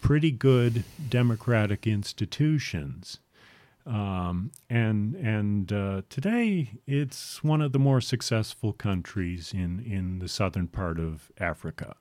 pretty 0.00 0.30
good 0.30 0.84
democratic 1.08 1.86
institutions. 1.86 3.18
Um, 3.86 4.52
and 4.68 5.14
and 5.14 5.72
uh, 5.72 6.02
today 6.08 6.78
it's 6.86 7.42
one 7.42 7.62
of 7.62 7.72
the 7.72 7.78
more 7.78 8.00
successful 8.00 8.72
countries 8.72 9.52
in, 9.52 9.80
in 9.80 10.18
the 10.18 10.28
southern 10.28 10.68
part 10.68 11.00
of 11.00 11.32
Africa. 11.38 11.96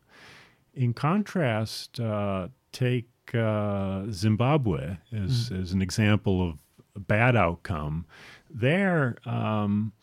In 0.73 0.93
contrast, 0.93 1.99
uh, 1.99 2.49
take 2.71 3.09
uh, 3.33 4.05
Zimbabwe 4.11 4.97
as, 5.11 5.49
mm. 5.49 5.61
as 5.61 5.71
an 5.71 5.81
example 5.81 6.47
of 6.47 6.59
a 6.95 6.99
bad 6.99 7.35
outcome. 7.35 8.05
There, 8.49 9.17
um, 9.25 9.93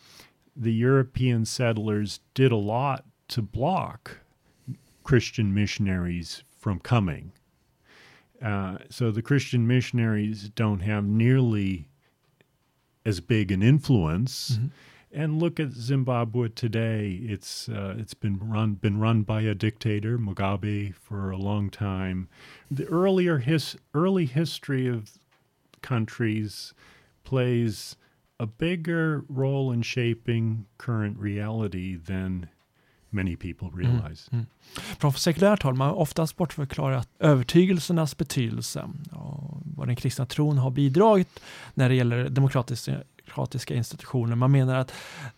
the 0.55 0.73
European 0.73 1.45
settlers 1.45 2.21
did 2.35 2.53
a 2.53 2.57
lot 2.57 3.05
to 3.29 3.43
block 3.43 4.19
Christian 5.05 5.55
missionaries 5.55 6.43
from 6.59 6.81
coming. 6.81 7.33
Uh, 8.43 8.79
so 8.91 9.11
the 9.11 9.23
Christian 9.23 9.67
missionaries 9.67 10.51
don't 10.51 10.81
have 10.81 11.05
nearly 11.05 11.89
as 13.05 13.21
big 13.21 13.51
an 13.51 13.63
influence. 13.63 14.53
Mm-hmm. 14.53 14.67
And 15.13 15.41
look 15.41 15.59
at 15.59 15.73
Zimbabwe 15.73 16.49
today. 16.49 17.21
It's 17.23 17.71
uh, 17.71 17.95
it's 17.97 18.13
been 18.13 18.39
run 18.39 18.75
been 18.75 18.99
run 19.01 19.23
by 19.23 19.43
a 19.43 19.55
dictator, 19.55 20.19
Mugabe, 20.19 20.95
for 20.95 21.31
a 21.31 21.39
long 21.39 21.71
time. 21.71 22.29
The 22.71 22.85
earlier 22.87 23.39
his 23.39 23.77
early 23.95 24.27
history 24.27 24.87
of 24.87 25.13
countries 25.81 26.75
plays 27.25 27.97
a 28.39 28.47
bigger 28.47 29.25
role 29.29 29.73
in 29.73 29.81
shaping 29.81 30.67
current 30.77 31.19
reality 31.19 31.97
than 31.97 32.51
many 33.11 33.37
people 33.37 33.69
mm, 33.69 33.79
realize. 33.79 34.29
Mm, 34.33 34.45
mm. 34.45 34.47
Från 34.99 35.13
sekulärt 35.13 35.63
håll, 35.63 35.75
man 35.75 35.89
har 35.89 35.97
oftast 35.97 36.37
bortförklarat 36.37 37.09
övertygelsernas 37.19 38.17
betydelse 38.17 38.85
och 39.13 39.63
vad 39.65 39.89
den 39.89 39.97
kristna 39.97 40.27
tron 40.27 40.59
har 40.59 40.71
bidragit 40.71 41.41
när 41.75 41.89
det 41.89 41.95
gäller 41.95 42.29
demokratiska 42.29 43.03
demokratiska 43.27 43.75
institutioner. 43.75 44.37
Man 44.37 44.51
menar 44.51 44.75
att 44.75 44.93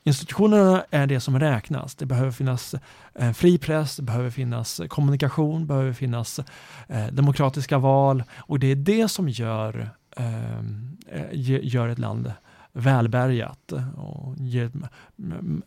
institutionerna 0.04 0.84
är 0.90 1.06
det 1.06 1.20
som 1.20 1.40
räknas. 1.40 1.94
Det 1.94 2.06
behöver 2.06 2.30
finnas 2.30 2.74
eh, 3.14 3.32
fri 3.32 3.58
press, 3.58 3.96
det 3.96 4.02
behöver 4.02 4.30
finnas 4.30 4.80
kommunikation, 4.88 5.60
det 5.60 5.66
behöver 5.66 5.92
finnas 5.92 6.40
eh, 6.88 7.06
demokratiska 7.06 7.78
val 7.78 8.24
och 8.36 8.58
det 8.58 8.66
är 8.66 8.76
det 8.76 9.08
som 9.08 9.28
gör, 9.28 9.90
eh, 10.16 10.62
gör 11.62 11.88
ett 11.88 11.98
land 11.98 12.32
välbärgat 12.78 13.72
och 13.96 14.34
ger 14.38 14.70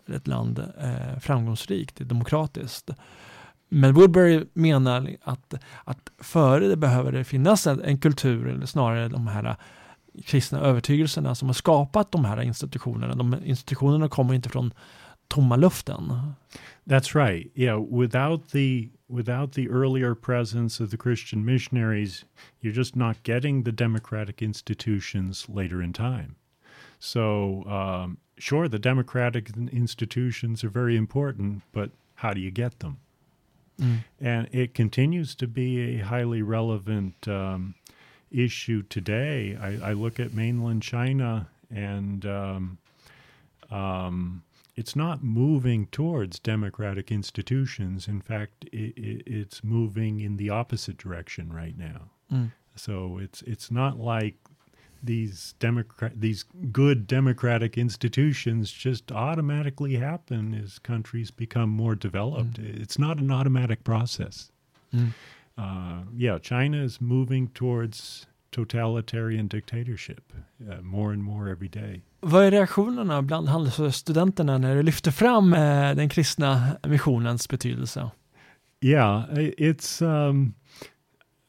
ett 0.07 0.27
land 0.27 0.59
eh, 0.59 1.19
framgångsrikt, 1.19 2.09
demokratiskt. 2.09 2.89
Men 3.69 3.93
Woodbury 3.93 4.45
menar 4.53 5.09
att, 5.23 5.53
att 5.83 6.11
före 6.17 6.67
det 6.67 6.77
behöver 6.77 7.11
det 7.11 7.23
finnas 7.23 7.67
en, 7.67 7.81
en 7.81 7.97
kultur, 7.97 8.47
eller 8.47 8.65
snarare 8.65 9.07
de 9.07 9.27
här 9.27 9.45
eh, 9.45 9.55
kristna 10.25 10.59
övertygelserna 10.59 11.35
som 11.35 11.49
har 11.49 11.53
skapat 11.53 12.11
de 12.11 12.25
här 12.25 12.41
institutionerna. 12.41 13.15
De 13.15 13.35
institutionerna 13.43 14.09
kommer 14.09 14.33
inte 14.33 14.49
från 14.49 14.73
tomma 15.27 15.55
luften. 15.55 16.33
That's 16.85 17.25
right. 17.25 17.51
Yeah, 17.55 17.79
without 17.79 18.49
the 18.49 18.89
without 19.07 19.53
the 19.53 19.67
earlier 19.67 20.15
presence 20.15 20.83
of 20.83 20.91
the 20.91 20.97
Christian 20.97 21.45
missionaries, 21.45 22.25
you're 22.61 22.75
just 22.75 22.95
not 22.95 23.17
getting 23.23 23.63
the 23.63 23.71
democratic 23.71 24.41
institutions 24.41 25.49
later 25.49 25.83
in 25.83 25.93
time. 25.93 26.35
So, 27.03 27.63
um, 27.65 28.19
sure, 28.37 28.67
the 28.67 28.77
democratic 28.77 29.49
institutions 29.57 30.63
are 30.63 30.69
very 30.69 30.95
important, 30.95 31.63
but 31.71 31.89
how 32.13 32.31
do 32.35 32.39
you 32.39 32.51
get 32.51 32.79
them? 32.79 32.99
Mm. 33.81 34.03
And 34.19 34.47
it 34.51 34.75
continues 34.75 35.33
to 35.35 35.47
be 35.47 35.97
a 35.97 36.05
highly 36.05 36.43
relevant 36.43 37.27
um, 37.27 37.73
issue 38.29 38.83
today. 38.83 39.57
I, 39.59 39.89
I, 39.89 39.93
look 39.93 40.19
at 40.19 40.35
mainland 40.35 40.83
China 40.83 41.49
and 41.71 42.23
um, 42.27 42.77
um, 43.71 44.43
it's 44.75 44.95
not 44.95 45.23
moving 45.23 45.87
towards 45.87 46.37
democratic 46.37 47.11
institutions. 47.11 48.07
In 48.07 48.21
fact, 48.21 48.65
it, 48.71 48.95
it, 48.95 49.23
it's 49.25 49.63
moving 49.63 50.19
in 50.19 50.37
the 50.37 50.51
opposite 50.51 50.97
direction 50.97 51.51
right 51.51 51.75
now. 51.75 52.11
Mm. 52.31 52.51
So 52.75 53.17
it's 53.17 53.41
it's 53.41 53.71
not 53.71 53.99
like 53.99 54.35
these 55.03 55.53
democrat 55.59 56.11
these 56.21 56.45
good 56.71 57.07
democratic 57.07 57.77
institutions 57.77 58.71
just 58.71 59.11
automatically 59.11 59.95
happen 59.95 60.53
as 60.53 60.79
countries 60.79 61.31
become 61.31 61.69
more 61.69 61.95
developed. 61.95 62.59
Mm. 62.61 62.81
It's 62.81 62.99
not 62.99 63.17
an 63.17 63.31
automatic 63.31 63.83
process. 63.83 64.51
Mm. 64.93 65.13
Uh, 65.57 66.03
yeah, 66.15 66.39
China 66.39 66.83
is 66.83 67.01
moving 67.01 67.49
towards 67.49 68.27
totalitarian 68.51 69.47
dictatorship 69.47 70.33
uh, 70.69 70.81
more 70.81 71.13
and 71.13 71.23
more 71.23 71.49
every 71.49 71.69
day. 71.69 72.01
Vad 72.19 72.43
är 72.43 72.51
reaktionerna 72.51 73.21
bland 73.21 73.49
handelsstudenterna 73.49 74.57
när 74.57 74.75
du 74.75 74.83
lyfter 74.83 75.11
fram 75.11 75.53
eh, 75.53 75.95
den 75.95 76.09
kristna 76.09 76.77
missionens 76.83 77.49
betydelse? 77.49 78.11
Yeah, 78.83 79.25
it's 79.37 80.01
um, 80.01 80.53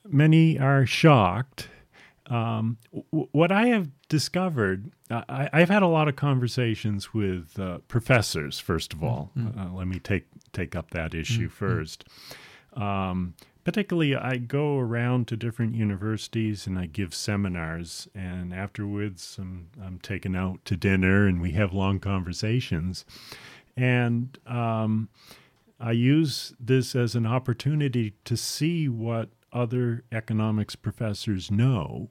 many 0.04 0.58
are 0.58 0.86
shocked 0.86 1.68
Um, 2.33 2.79
w- 2.90 3.29
what 3.33 3.53
I 3.53 3.66
have 3.66 3.90
discovered, 4.09 4.90
I, 5.11 5.51
I've 5.53 5.68
had 5.68 5.83
a 5.83 5.87
lot 5.87 6.09
of 6.09 6.16
conversations 6.16 7.12
with 7.12 7.59
uh, 7.59 7.79
professors. 7.88 8.59
First 8.59 8.95
of 8.95 9.05
all, 9.05 9.31
uh, 9.38 9.68
let 9.73 9.87
me 9.87 9.99
take 9.99 10.25
take 10.53 10.75
up 10.75 10.90
that 10.92 11.14
issue 11.14 11.49
first. 11.51 12.05
Um, 12.73 13.35
particularly, 13.64 14.16
I 14.16 14.38
go 14.38 14.79
around 14.79 15.29
to 15.29 15.37
different 15.37 15.75
universities 15.75 16.66
and 16.66 16.79
I 16.79 16.87
give 16.87 17.14
seminars, 17.14 18.09
and 18.14 18.55
afterwards, 18.55 19.37
I'm, 19.38 19.68
I'm 19.85 19.99
taken 19.99 20.35
out 20.35 20.64
to 20.64 20.77
dinner 20.77 21.27
and 21.27 21.38
we 21.40 21.53
have 21.53 21.75
long 21.75 22.01
conversations. 22.01 23.05
And 23.77 24.38
um, 24.47 25.11
I 25.79 25.92
use 25.92 26.55
this 26.59 26.95
as 26.95 27.14
an 27.14 27.27
opportunity 27.27 28.14
to 28.25 28.37
see 28.38 28.88
what 28.88 29.29
other 29.53 30.05
economics 30.11 30.77
professors 30.77 31.51
know 31.51 32.09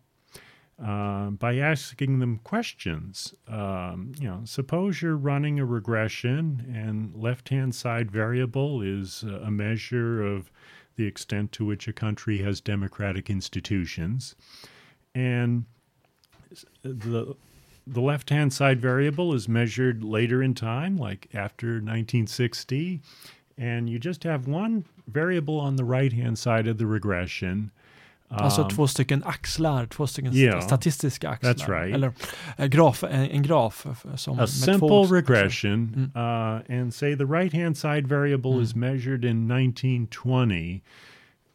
uh, 0.84 1.30
by 1.30 1.58
asking 1.58 2.20
them 2.20 2.40
questions. 2.44 3.36
Um, 3.48 4.14
you 4.20 4.28
know, 4.28 4.42
suppose 4.46 5.02
you're 5.02 5.16
running 5.16 5.60
a 5.60 5.66
regression 5.66 6.66
and 6.74 7.16
left-hand 7.16 7.76
side 7.76 8.10
variable 8.10 8.82
is 8.82 9.24
a 9.24 9.52
measure 9.52 10.26
of 10.26 10.52
the 10.96 11.06
extent 11.06 11.52
to 11.54 11.66
which 11.66 11.88
a 11.88 11.94
country 11.94 12.40
has 12.40 12.62
democratic 12.62 13.30
institutions, 13.30 14.36
and 15.14 15.66
the 16.84 17.36
the 17.88 18.02
left-hand 18.02 18.54
side 18.54 18.80
variable 18.80 19.34
is 19.34 19.48
measured 19.50 20.04
later 20.04 20.42
in 20.44 20.54
time, 20.54 20.98
like 20.98 21.28
after 21.34 21.74
1960, 21.74 23.02
and 23.58 23.90
you 23.90 24.00
just 24.00 24.24
have 24.24 24.48
one 24.48 24.86
variable 25.08 25.60
on 25.60 25.76
the 25.76 25.84
right-hand 25.84 26.38
side 26.38 26.68
of 26.68 26.78
the 26.78 26.86
regression. 26.86 27.72
Alltså 28.32 28.62
Um, 28.62 28.70
två 28.70 28.88
stycken 28.88 29.24
axlar, 29.24 29.86
två 29.86 30.08
stycken 30.08 30.34
Yeah, 30.34 30.62
statistiska 30.62 31.30
axlar. 31.30 31.54
that's 31.54 31.68
right. 31.68 31.94
Eller 31.96 32.14
eh, 32.58 32.68
graf, 32.68 33.04
en, 33.04 33.30
en 33.32 33.44
graf 33.44 33.86
eh, 33.86 34.16
som 34.16 34.40
a 34.40 34.48
simple 34.48 35.06
regression 35.06 36.12
uh, 36.16 36.80
and 36.80 36.94
say 36.94 37.16
the 37.16 37.26
right 37.26 37.54
hand 37.54 37.78
side 37.78 38.08
variable 38.08 38.62
is 38.62 38.76
measured 38.76 39.26
in 39.26 39.48
1920 39.48 40.82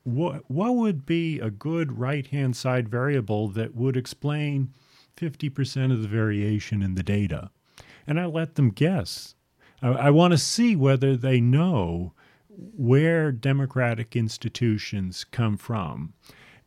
what, 0.06 0.48
what 0.48 0.76
would 0.76 1.04
be 1.04 1.40
a 1.40 1.50
good 1.50 1.98
right 1.98 2.26
hand 2.28 2.56
side 2.56 2.88
variable 2.88 3.48
that 3.48 3.74
would 3.74 3.96
explain 3.96 4.72
50% 5.16 5.92
of 5.92 6.00
the 6.00 6.08
variation 6.08 6.82
in 6.82 6.94
the 6.94 7.02
data? 7.02 7.50
And 8.06 8.20
i 8.20 8.26
let 8.26 8.54
them 8.54 8.70
guess. 8.70 9.34
I, 9.82 9.88
I 9.88 10.10
want 10.10 10.32
to 10.32 10.38
see 10.38 10.76
whether 10.76 11.16
they 11.16 11.40
know 11.40 12.12
where 12.76 13.32
democratic 13.32 14.14
institutions 14.14 15.24
come 15.24 15.56
from 15.56 16.14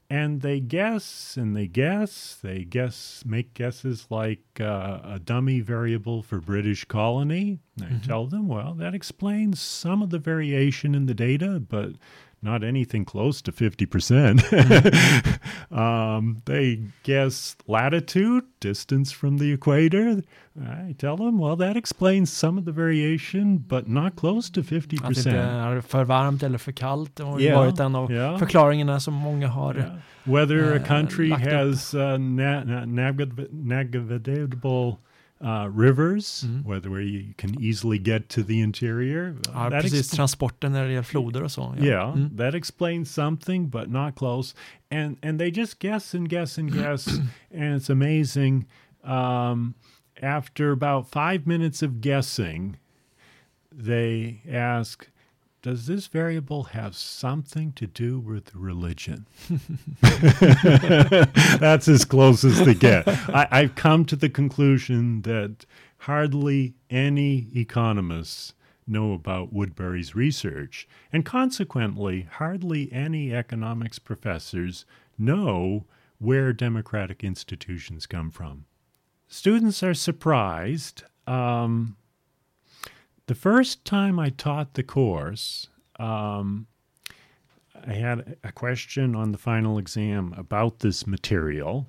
and 0.10 0.42
they 0.42 0.60
guess 0.60 1.38
and 1.38 1.56
they 1.56 1.68
guess. 1.68 2.36
They 2.42 2.64
guess 2.64 3.24
make 3.26 3.54
guesses 3.54 4.08
like 4.10 4.42
uh, 4.60 5.00
a 5.04 5.20
dummy 5.20 5.60
variable 5.60 6.24
for 6.24 6.40
british 6.40 6.86
colony. 6.86 7.60
I 7.82 8.00
tell 8.06 8.26
them 8.26 8.48
well 8.48 8.74
that 8.74 8.94
explains 8.94 9.60
some 9.62 10.02
of 10.02 10.10
the 10.10 10.20
variation 10.20 10.96
in 10.96 11.06
the 11.06 11.14
data 11.14 11.60
but 11.60 11.92
not 12.42 12.64
anything 12.64 13.06
close 13.06 13.42
to 13.42 13.52
50% 13.52 14.40
um, 15.72 16.42
they 16.46 16.84
guess 17.04 17.56
latitude 17.68 18.44
distance 18.60 19.12
from 19.14 19.38
the 19.38 19.54
equator 19.54 20.22
i 20.62 20.96
tell 20.98 21.18
them 21.18 21.40
well 21.40 21.56
that 21.58 21.78
explains 21.78 22.32
some 22.34 22.58
of 22.60 22.66
the 22.66 22.72
variation 22.72 23.58
but 23.58 23.88
not 23.88 24.16
close 24.16 24.52
to 24.52 24.62
50% 24.62 25.04
Att 25.04 25.24
det 25.24 25.32
är 25.32 25.82
för 25.82 26.04
varmt 26.04 26.44
eller 26.44 26.58
för 26.58 26.72
kallt. 26.72 27.20
Har 27.20 27.40
Yeah, 27.40 27.60
varit 27.60 27.80
en 27.80 27.96
av 27.96 28.12
yeah. 28.12 28.38
förklaringarna 28.38 29.00
som 29.00 29.14
många 29.14 29.48
har. 29.48 29.76
Yeah. 29.76 29.92
Whether 30.24 30.74
a 30.74 30.76
uh, 30.76 30.84
country 30.84 31.30
has 31.32 31.94
uh, 31.94 32.00
na- 32.00 32.64
na- 32.66 32.86
uh, 35.42 35.70
rivers, 35.72 36.44
Mm. 36.48 36.64
whether 36.66 36.90
where 36.90 37.02
you 37.02 37.34
can 37.38 37.56
easily 37.62 37.98
get 38.00 38.28
to 38.30 38.44
the 38.44 38.60
interior. 38.62 39.36
Ja, 39.54 39.70
that 39.70 39.82
precis, 39.82 40.12
transporten 40.12 40.72
när 40.72 40.84
det 40.86 40.92
gäller 40.92 41.04
floder 41.04 41.44
och 41.44 41.52
så. 41.52 41.76
Ja. 41.78 41.86
yeah, 41.86 42.14
Mm. 42.18 42.38
that 42.38 42.54
explains 42.56 43.12
something, 43.12 43.70
but 43.70 43.90
not 43.90 44.16
close. 44.16 44.56
And 44.92 45.18
and 45.22 45.40
they 45.40 45.52
just 45.52 45.80
guess 45.80 46.16
and 46.16 46.30
guess 46.30 46.58
and 46.58 46.72
guess, 46.74 47.08
and 47.56 47.76
it's 47.82 47.90
amazing. 47.90 48.66
Um, 49.04 49.74
after 50.22 50.72
about 50.72 51.08
five 51.12 51.46
minutes 51.48 51.84
of 51.84 51.92
guessing, 52.02 52.78
they 53.72 54.42
ask, 54.52 55.09
"Does 55.62 55.88
this 55.88 56.08
variable 56.08 56.64
have 56.64 56.96
something 56.96 57.74
to 57.74 57.88
do 57.88 58.20
with 58.20 58.56
religion?" 58.56 59.26
That's 61.60 61.88
as 61.88 62.06
close 62.06 62.44
as 62.44 62.64
they 62.66 62.74
get. 62.74 63.08
I, 63.08 63.48
I've 63.52 63.76
come 63.76 64.06
to 64.06 64.16
the 64.16 64.30
conclusion 64.30 65.24
that 65.24 65.66
hardly 66.00 66.76
any 66.90 67.48
economists 67.56 68.54
know 68.88 69.14
about 69.14 69.54
Woodbury's 69.54 70.16
research, 70.16 70.88
and 71.14 71.26
consequently, 71.26 72.28
hardly 72.32 72.92
any 72.92 73.34
economics 73.34 74.00
professors 74.00 74.86
know 75.18 75.86
where 76.18 76.52
democratic 76.54 77.24
institutions 77.24 78.06
come 78.06 78.32
from. 78.32 78.66
Students 79.28 79.84
are 79.84 79.94
surprised. 79.94 81.04
Um, 81.28 81.96
the 83.30 83.36
first 83.36 83.86
time 83.86 84.18
I 84.18 84.30
taught 84.32 84.74
the 84.74 84.82
course, 84.82 85.68
um, 86.00 86.66
I 87.88 87.94
had 87.94 88.38
a 88.44 88.52
question 88.52 89.14
on 89.14 89.32
the 89.32 89.38
final 89.38 89.78
exam 89.78 90.34
about 90.36 90.80
this 90.80 91.06
material, 91.06 91.86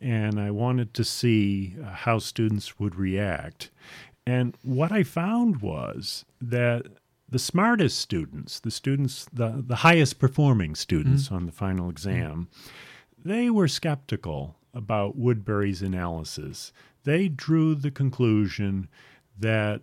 and 0.00 0.38
I 0.38 0.52
wanted 0.52 0.94
to 0.94 1.02
see 1.02 1.74
uh, 1.84 1.90
how 1.90 2.20
students 2.20 2.78
would 2.78 2.94
react. 2.94 3.70
And 4.24 4.56
what 4.62 4.92
I 4.92 5.02
found 5.02 5.60
was 5.60 6.24
that 6.40 6.86
the 7.28 7.40
smartest 7.40 7.98
students, 7.98 8.60
the 8.60 8.70
students, 8.70 9.26
the, 9.32 9.64
the 9.66 9.74
highest 9.74 10.20
performing 10.20 10.76
students 10.76 11.32
on 11.32 11.46
the 11.46 11.52
final 11.52 11.90
exam, 11.90 12.46
they 13.18 13.50
were 13.50 13.66
skeptical 13.66 14.54
about 14.72 15.16
Woodbury's 15.16 15.82
analysis. 15.82 16.72
They 17.02 17.26
drew 17.26 17.74
the 17.74 17.90
conclusion 17.90 18.88
that 19.36 19.80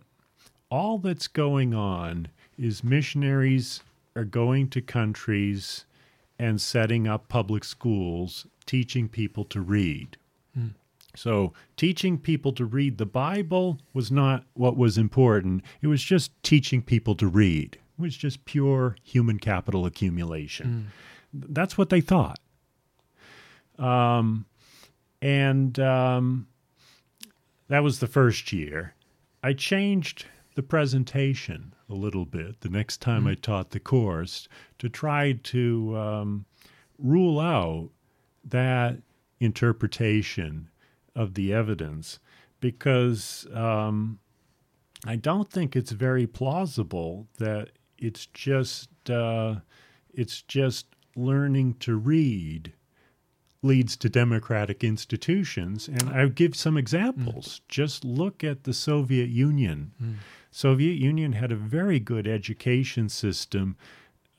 all 0.69 0.97
that's 0.97 1.27
going 1.27 1.73
on 1.73 2.27
is 2.57 2.83
missionaries 2.83 3.81
are 4.15 4.25
going 4.25 4.69
to 4.69 4.81
countries 4.81 5.85
and 6.39 6.61
setting 6.61 7.07
up 7.07 7.29
public 7.29 7.63
schools, 7.63 8.45
teaching 8.65 9.07
people 9.07 9.43
to 9.45 9.61
read. 9.61 10.17
So, 11.15 11.53
teaching 11.77 12.19
people 12.19 12.51
to 12.53 12.65
read 12.65 12.99
the 12.99 13.05
Bible 13.05 13.79
was 13.93 14.11
not 14.11 14.43
what 14.53 14.77
was 14.77 14.99
important. 14.99 15.63
It 15.81 15.87
was 15.87 16.03
just 16.03 16.31
teaching 16.43 16.81
people 16.83 17.15
to 17.15 17.27
read. 17.27 17.79
It 17.97 18.01
was 18.01 18.15
just 18.15 18.45
pure 18.45 18.95
human 19.03 19.39
capital 19.39 19.87
accumulation. 19.87 20.91
That's 21.33 21.75
what 21.75 21.89
they 21.89 22.01
thought. 22.01 22.39
Um, 23.79 24.45
and 25.19 25.79
um, 25.79 26.47
that 27.67 27.81
was 27.81 27.99
the 27.99 28.07
first 28.07 28.53
year. 28.53 28.93
I 29.41 29.53
changed 29.53 30.25
the 30.57 30.63
presentation 30.63 31.71
a 31.87 31.93
little 31.93 32.25
bit 32.25 32.61
the 32.61 32.69
next 32.69 32.99
time 32.99 33.27
I 33.27 33.35
taught 33.35 33.69
the 33.69 33.79
course 33.79 34.47
to 34.79 34.89
try 34.89 35.33
to 35.43 35.95
um, 35.95 36.45
rule 36.97 37.39
out 37.39 37.91
that 38.43 38.97
interpretation 39.39 40.71
of 41.15 41.35
the 41.35 41.53
evidence 41.53 42.17
because 42.59 43.45
um, 43.53 44.17
I 45.05 45.15
don't 45.15 45.47
think 45.47 45.75
it's 45.75 45.91
very 45.91 46.25
plausible 46.25 47.27
that 47.37 47.69
it's 47.99 48.25
just 48.25 48.89
uh, 49.11 49.57
it's 50.11 50.41
just 50.41 50.87
learning 51.15 51.75
to 51.81 51.95
read 51.95 52.73
leads 53.61 53.95
to 53.97 54.09
democratic 54.09 54.83
institutions. 54.83 55.87
And 55.87 56.09
I'll 56.09 56.29
give 56.29 56.55
some 56.55 56.77
examples. 56.77 57.61
Just 57.67 58.03
look 58.03 58.43
at 58.43 58.63
the 58.63 58.73
Soviet 58.73 59.29
Union. 59.29 59.91
Soviet 60.51 60.97
Union 60.97 61.33
had 61.33 61.51
a 61.51 61.55
very 61.55 61.99
good 61.99 62.27
education 62.27 63.09
system. 63.09 63.75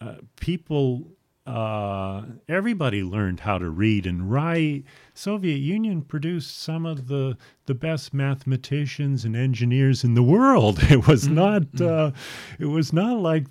Uh, 0.01 0.17
people, 0.37 1.13
uh, 1.47 2.23
everybody 2.49 3.03
learned 3.03 3.41
how 3.41 3.59
to 3.59 3.69
read 3.69 4.07
and 4.07 4.31
write. 4.31 4.85
Soviet 5.15 5.59
Union 5.59 6.03
produced 6.03 6.59
some 6.59 6.87
of 6.87 7.09
the 7.09 7.37
the 7.67 7.75
best 7.75 8.15
mathematicians 8.15 9.25
and 9.25 9.37
engineers 9.37 10.05
in 10.05 10.15
the 10.15 10.23
world. 10.23 10.81
It 10.91 11.07
was 11.07 11.29
not. 11.29 11.81
Uh, 11.81 12.13
it 12.59 12.67
was 12.67 12.93
not 12.93 13.19
like 13.19 13.47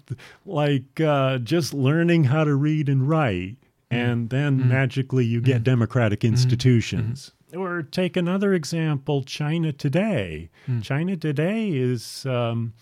like 0.46 1.00
uh, 1.02 1.40
just 1.40 1.74
learning 1.74 2.26
how 2.26 2.44
to 2.44 2.56
read 2.56 2.90
and 2.90 3.08
write 3.08 3.58
and 3.90 4.30
then 4.30 4.68
magically 4.68 5.26
you 5.26 5.42
get 5.42 5.64
democratic 5.64 6.24
institutions. 6.24 7.32
Or 7.56 7.82
take 7.82 8.18
another 8.18 8.54
example 8.54 9.24
China 9.24 9.72
today. 9.72 10.50
Hmm. 10.66 10.82
China 10.82 11.16
today 11.16 11.70
is 11.70 12.26
um, 12.26 12.74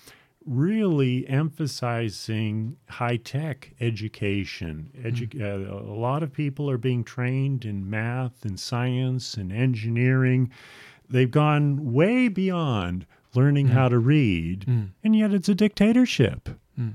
really 0.45 1.27
emphasizing 1.27 2.77
high 2.89 3.17
tech 3.17 3.75
education. 3.79 4.89
Edu- 4.97 5.33
hmm. 5.33 5.43
uh, 5.43 5.93
a 5.93 5.97
lot 5.97 6.23
of 6.23 6.33
people 6.33 6.69
are 6.69 6.79
being 6.79 7.03
trained 7.03 7.63
in 7.63 7.89
math 7.89 8.43
and 8.43 8.59
science 8.59 9.35
and 9.35 9.51
engineering. 9.51 10.51
They've 11.07 11.29
gone 11.29 11.93
way 11.93 12.27
beyond 12.27 13.05
learning 13.35 13.67
hmm. 13.67 13.73
how 13.73 13.89
to 13.89 13.99
read, 13.99 14.65
and 15.03 15.15
yet 15.15 15.33
it's 15.33 15.49
a 15.49 15.55
dictatorship. 15.55 16.49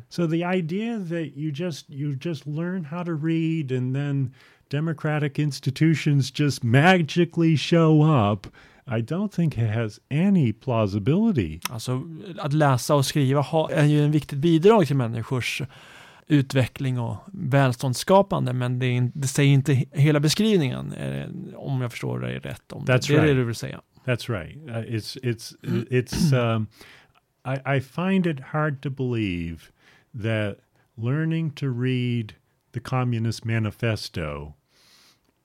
So 0.08 0.26
the 0.26 0.44
idea 0.44 0.98
that 0.98 1.36
you 1.36 1.50
just 1.52 1.88
you 1.88 2.14
just 2.14 2.46
learn 2.46 2.84
how 2.84 3.02
to 3.02 3.14
read 3.14 3.72
and 3.72 3.94
then 3.96 4.34
democratic 4.70 5.38
institutions 5.38 6.40
just 6.40 6.62
magically 6.64 7.56
show 7.56 8.02
up, 8.32 8.46
I 8.86 9.02
don't 9.02 9.32
think 9.32 9.58
it 9.58 9.70
has 9.70 10.00
any 10.10 10.52
plausibility. 10.52 11.60
Alltså 11.70 12.02
att 12.38 12.52
läsa 12.52 12.94
och 12.94 13.06
skriva 13.06 13.46
är 13.70 13.84
ju 13.84 14.04
en 14.04 14.10
viktigt 14.10 14.38
bidrag 14.38 14.86
till 14.86 14.96
människors 14.96 15.62
utveckling 16.26 16.98
och 16.98 17.16
välståndsskapande, 17.32 18.52
men 18.52 18.78
det, 18.78 18.86
är, 18.86 18.90
in- 18.92 19.12
det 19.14 19.28
säger 19.28 19.52
inte 19.52 19.84
hela 19.92 20.20
beskrivningen, 20.20 20.92
eh, 20.92 21.28
om 21.56 21.80
jag 21.80 21.90
förstår 21.90 22.20
dig 22.20 22.38
rätt. 22.38 22.72
Om 22.72 22.84
That's 22.84 23.08
det 23.08 23.14
är 23.14 23.20
det 23.20 23.26
right. 23.26 23.36
du 23.36 23.44
vill 23.44 23.54
säga. 23.54 23.80
That's 24.04 24.32
right. 24.40 24.56
Uh, 24.56 24.94
it's 24.96 25.18
it's 25.22 25.54
it's. 25.90 26.32
Um, 26.32 26.66
I, 27.44 27.76
I 27.76 27.80
find 27.80 28.26
it 28.26 28.40
hard 28.40 28.82
to 28.82 28.90
believe 28.90 29.58
that 30.22 30.56
learning 30.96 31.50
to 31.50 31.66
read 31.66 32.34
the 32.72 32.80
Communist 32.80 33.44
Manifesto 33.44 34.54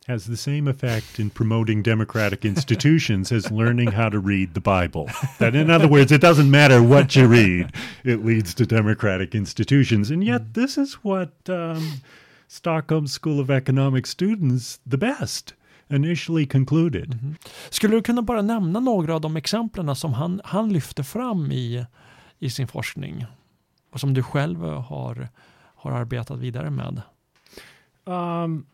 has 0.08 0.26
the 0.26 0.38
same 0.38 0.68
effect 0.68 1.20
in 1.20 1.32
promoting 1.32 1.82
democratic 1.82 2.46
institutions 2.46 3.32
as 3.32 3.50
learning 3.52 3.92
how 3.92 4.08
to 4.08 4.20
read 4.20 4.54
the 4.54 4.62
Bible. 4.62 5.10
That, 5.40 5.56
in 5.56 5.72
other 5.72 5.88
words, 5.88 6.12
it 6.12 6.22
doesn't 6.22 6.52
matter 6.52 6.84
what 6.84 7.16
you 7.16 7.28
read; 7.28 7.74
it 8.04 8.24
leads 8.24 8.54
to 8.56 8.66
democratic 8.66 9.34
institutions. 9.34 10.12
And 10.12 10.24
yet, 10.24 10.54
this 10.54 10.78
is 10.78 10.94
what 11.04 11.32
um, 11.50 12.02
Stockholm 12.48 13.08
School 13.08 13.40
of 13.40 13.50
Economics 13.50 14.12
students, 14.12 14.80
the 14.86 14.98
best, 14.98 15.54
initially 15.90 16.46
concluded. 16.46 17.20
Skulle 17.70 17.96
du 17.96 18.02
kunna 18.02 18.22
bara 18.22 18.42
nämna 18.42 18.80
några 18.80 19.16
av 19.16 19.22
de 19.22 19.36
exemplen 19.36 19.96
som 19.96 20.14
han, 20.14 20.42
han 20.44 20.74
lyfter 20.74 21.04
fram 21.04 21.52
i, 21.52 21.86
i 22.40 22.50
sin 22.50 22.68
forskning 22.68 23.26
och 23.92 24.00
som 24.00 24.14
du 24.14 24.24
själv 24.24 24.64
har, 24.64 25.28
har 25.76 25.92
arbetat 25.92 26.40
vidare 26.40 26.70
med? 26.70 27.02
Um, 28.06 28.66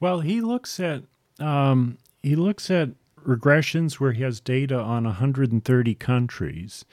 well, 0.00 0.20
he 0.20 0.40
looks 0.40 0.78
at 0.80 1.02
um, 1.38 1.98
he 2.22 2.36
looks 2.36 2.70
at 2.70 2.90
regressions 3.26 3.94
where 3.94 4.12
he 4.12 4.22
has 4.22 4.40
data 4.40 4.78
on 4.78 5.04
130 5.04 5.94
countries. 5.94 6.84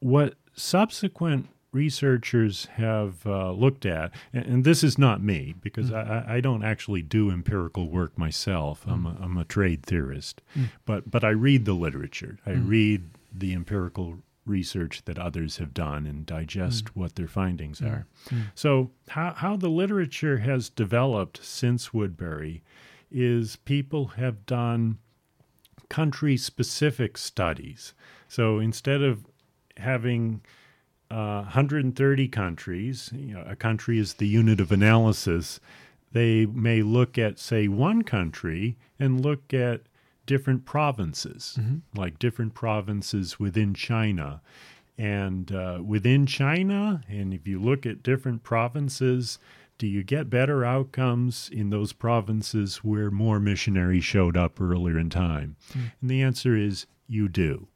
What 0.00 0.34
subsequent 0.54 1.48
researchers 1.72 2.66
have 2.74 3.26
uh, 3.26 3.50
looked 3.52 3.86
at, 3.86 4.12
and, 4.32 4.44
and 4.46 4.64
this 4.64 4.84
is 4.84 4.98
not 4.98 5.22
me 5.22 5.54
because 5.62 5.90
I, 5.92 6.00
I- 6.28 6.34
I 6.36 6.40
don't 6.40 6.62
actually 6.64 7.02
do 7.02 7.30
empirical 7.30 7.88
work 7.88 8.16
myself. 8.18 8.84
I'm 8.86 9.06
a, 9.06 9.16
I'm 9.20 9.36
a 9.36 9.44
trade 9.44 9.84
theorist, 9.84 10.42
but 10.84 11.10
but 11.10 11.24
I 11.24 11.30
read 11.30 11.64
the 11.64 11.72
literature. 11.74 12.38
I 12.46 12.52
read 12.52 13.04
the 13.34 13.52
empirical 13.54 14.18
research 14.44 15.04
that 15.04 15.18
others 15.18 15.58
have 15.58 15.72
done 15.72 16.06
and 16.06 16.26
digest 16.26 16.86
mm. 16.86 16.90
what 16.94 17.14
their 17.14 17.28
findings 17.28 17.80
mm. 17.80 17.90
are. 17.90 18.06
Mm. 18.28 18.44
So, 18.54 18.90
how, 19.08 19.34
how 19.36 19.56
the 19.56 19.68
literature 19.68 20.38
has 20.38 20.68
developed 20.68 21.44
since 21.44 21.94
Woodbury 21.94 22.62
is 23.10 23.56
people 23.56 24.06
have 24.08 24.46
done 24.46 24.98
country 25.88 26.36
specific 26.36 27.18
studies. 27.18 27.94
So, 28.28 28.58
instead 28.58 29.02
of 29.02 29.26
having 29.76 30.42
uh, 31.10 31.42
130 31.42 32.28
countries, 32.28 33.10
you 33.14 33.34
know, 33.34 33.44
a 33.46 33.56
country 33.56 33.98
is 33.98 34.14
the 34.14 34.26
unit 34.26 34.60
of 34.60 34.72
analysis, 34.72 35.60
they 36.12 36.46
may 36.46 36.82
look 36.82 37.18
at, 37.18 37.38
say, 37.38 37.68
one 37.68 38.02
country 38.02 38.76
and 38.98 39.20
look 39.22 39.52
at 39.54 39.82
different 40.32 40.64
provinces, 40.64 41.58
like 41.94 42.18
different 42.18 42.54
provinces 42.54 43.38
within 43.38 43.74
China. 43.74 44.40
And 44.96 45.52
uh, 45.52 45.80
within 45.84 46.24
China, 46.24 47.02
and 47.06 47.34
if 47.34 47.46
you 47.46 47.60
look 47.60 47.84
at 47.84 48.02
different 48.02 48.42
provinces, 48.42 49.38
do 49.76 49.86
you 49.86 50.02
get 50.02 50.30
better 50.30 50.64
outcomes 50.64 51.50
in 51.52 51.68
those 51.68 51.92
provinces 51.92 52.76
where 52.78 53.10
more 53.10 53.38
missionaries 53.40 54.04
showed 54.04 54.36
up 54.38 54.58
earlier 54.58 54.98
in 54.98 55.10
time? 55.10 55.56
And 56.00 56.08
the 56.08 56.22
answer 56.22 56.56
is 56.56 56.86
you 57.06 57.28
do. 57.28 57.66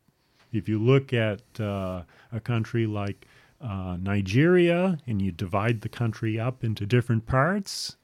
If 0.51 0.67
you 0.67 0.79
look 0.79 1.13
at 1.13 1.43
uh, 1.61 2.05
a 2.33 2.41
country 2.41 2.87
like 2.87 3.27
uh, 3.61 3.99
Nigeria 4.01 4.99
and 5.07 5.21
you 5.21 5.31
divide 5.31 5.83
the 5.83 5.91
country 5.91 6.41
up 6.41 6.65
into 6.65 6.87
different 6.87 7.27
parts, 7.27 7.97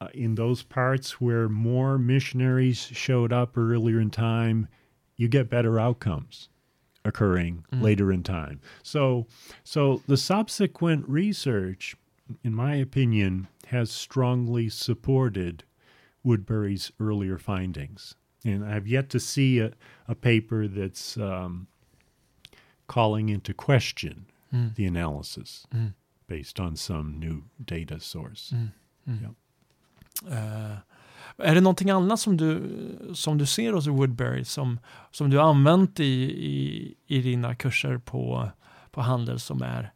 uh, 0.00 0.08
in 0.14 0.34
those 0.34 0.62
parts 0.62 1.20
where 1.20 1.48
more 1.48 1.98
missionaries 1.98 2.78
showed 2.78 3.32
up 3.32 3.56
earlier 3.58 4.00
in 4.00 4.10
time, 4.10 4.68
you 5.16 5.28
get 5.28 5.50
better 5.50 5.78
outcomes 5.80 6.48
occurring 7.04 7.64
later 7.72 8.12
in 8.12 8.22
time. 8.22 8.60
So, 8.82 9.26
so 9.64 10.02
the 10.06 10.16
subsequent 10.16 11.08
research, 11.08 11.96
in 12.44 12.54
my 12.54 12.74
opinion, 12.76 13.48
has 13.68 13.90
strongly 13.90 14.68
supported 14.68 15.64
Woodbury's 16.22 16.92
earlier 17.00 17.38
findings. 17.38 18.14
And 18.44 18.64
I've 18.64 18.86
yet 18.86 19.08
to 19.10 19.20
see 19.20 19.58
a, 19.60 19.72
a 20.06 20.14
paper 20.14 20.68
that's 20.68 21.16
um, 21.16 21.66
calling 22.86 23.28
into 23.30 23.52
question 23.54 24.26
the 24.76 24.86
analysis 24.86 25.66
based 26.26 26.60
on 26.60 26.76
some 26.76 27.18
new 27.18 27.44
data 27.64 28.00
source. 28.00 28.52
Yeah. 28.54 29.28
Eh, 29.28 29.28
är 31.38 31.54
det 31.54 31.60
någonting 31.60 31.90
annat 31.90 32.20
som 32.20 32.36
du, 32.36 32.62
som 33.14 33.38
du 33.38 33.46
ser 33.46 33.72
hos 33.72 33.86
Woodbury 33.86 34.44
som, 34.44 34.78
som 35.10 35.30
du 35.30 35.36
har 35.36 35.50
använt 35.50 36.00
i, 36.00 36.04
i, 36.04 36.94
i 37.06 37.22
dina 37.22 37.54
kurser 37.54 37.98
på, 37.98 38.50
på 38.90 39.00
handel 39.00 39.40
som 39.40 39.62
är 39.62 39.92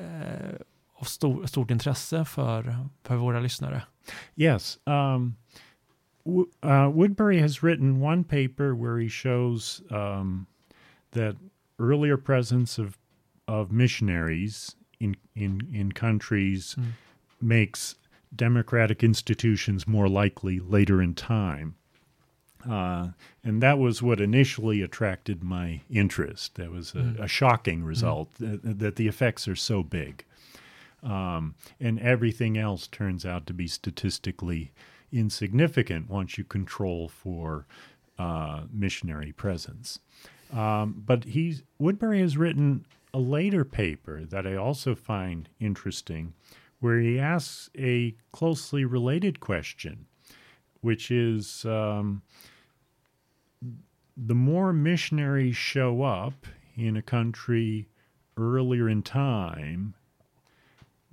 eh, 0.00 0.60
av 0.94 1.04
stor, 1.04 1.46
stort 1.46 1.70
intresse 1.70 2.24
för, 2.24 2.76
för 3.02 3.16
våra 3.16 3.40
lyssnare? 3.40 3.82
Yes. 4.36 4.78
Um, 4.86 5.36
uh, 6.64 6.88
Woodbury 6.88 7.40
has 7.40 7.62
written 7.62 8.00
one 8.00 8.24
paper 8.24 8.74
where 8.74 8.98
he 9.02 9.08
shows 9.08 9.82
um, 9.90 10.46
that 11.12 11.36
earlier 11.78 12.16
presence 12.16 12.78
of 12.78 12.98
of 13.48 13.72
missionaries 13.72 14.76
in 15.00 15.16
in 15.34 15.68
in 15.72 15.92
countries 15.92 16.76
makes 17.40 17.96
democratic 18.34 19.02
institutions 19.02 19.86
more 19.86 20.08
likely 20.08 20.60
later 20.60 21.02
in 21.02 21.14
time. 21.14 21.74
Uh, 22.68 23.08
and 23.44 23.62
that 23.62 23.78
was 23.78 24.02
what 24.02 24.20
initially 24.20 24.82
attracted 24.82 25.42
my 25.42 25.80
interest. 25.88 26.56
That 26.56 26.70
was 26.70 26.94
a, 26.94 27.14
a 27.20 27.28
shocking 27.28 27.84
result 27.84 28.34
that, 28.40 28.78
that 28.80 28.96
the 28.96 29.08
effects 29.08 29.46
are 29.46 29.56
so 29.56 29.82
big 29.82 30.24
um, 31.02 31.54
and 31.80 31.98
everything 32.00 32.58
else 32.58 32.86
turns 32.86 33.24
out 33.24 33.46
to 33.46 33.52
be 33.52 33.66
statistically 33.66 34.72
insignificant 35.12 36.10
once 36.10 36.36
you 36.36 36.44
control 36.44 37.08
for 37.08 37.66
uh, 38.18 38.62
missionary 38.72 39.32
presence. 39.32 40.00
Um, 40.52 41.02
but 41.06 41.24
he's 41.24 41.62
Woodbury 41.78 42.20
has 42.20 42.36
written 42.36 42.84
a 43.14 43.18
later 43.18 43.64
paper 43.64 44.24
that 44.24 44.46
I 44.46 44.56
also 44.56 44.94
find 44.94 45.48
interesting, 45.60 46.34
where 46.80 47.00
he 47.00 47.18
asks 47.18 47.70
a 47.76 48.14
closely 48.32 48.84
related 48.84 49.40
question, 49.40 50.06
which 50.80 51.10
is 51.10 51.64
um, 51.64 52.22
the 54.16 54.34
more 54.34 54.72
missionaries 54.72 55.56
show 55.56 56.02
up 56.02 56.46
in 56.76 56.96
a 56.96 57.02
country 57.02 57.88
earlier 58.36 58.88
in 58.88 59.02
time, 59.02 59.94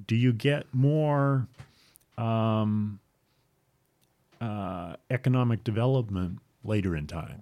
do 0.06 0.16
you 0.16 0.34
get 0.34 0.66
more 0.74 1.48
um, 2.18 3.00
uh, 4.40 4.96
economic 5.10 5.64
development 5.64 6.40
later 6.64 6.96
in 6.96 7.08
time? 7.08 7.42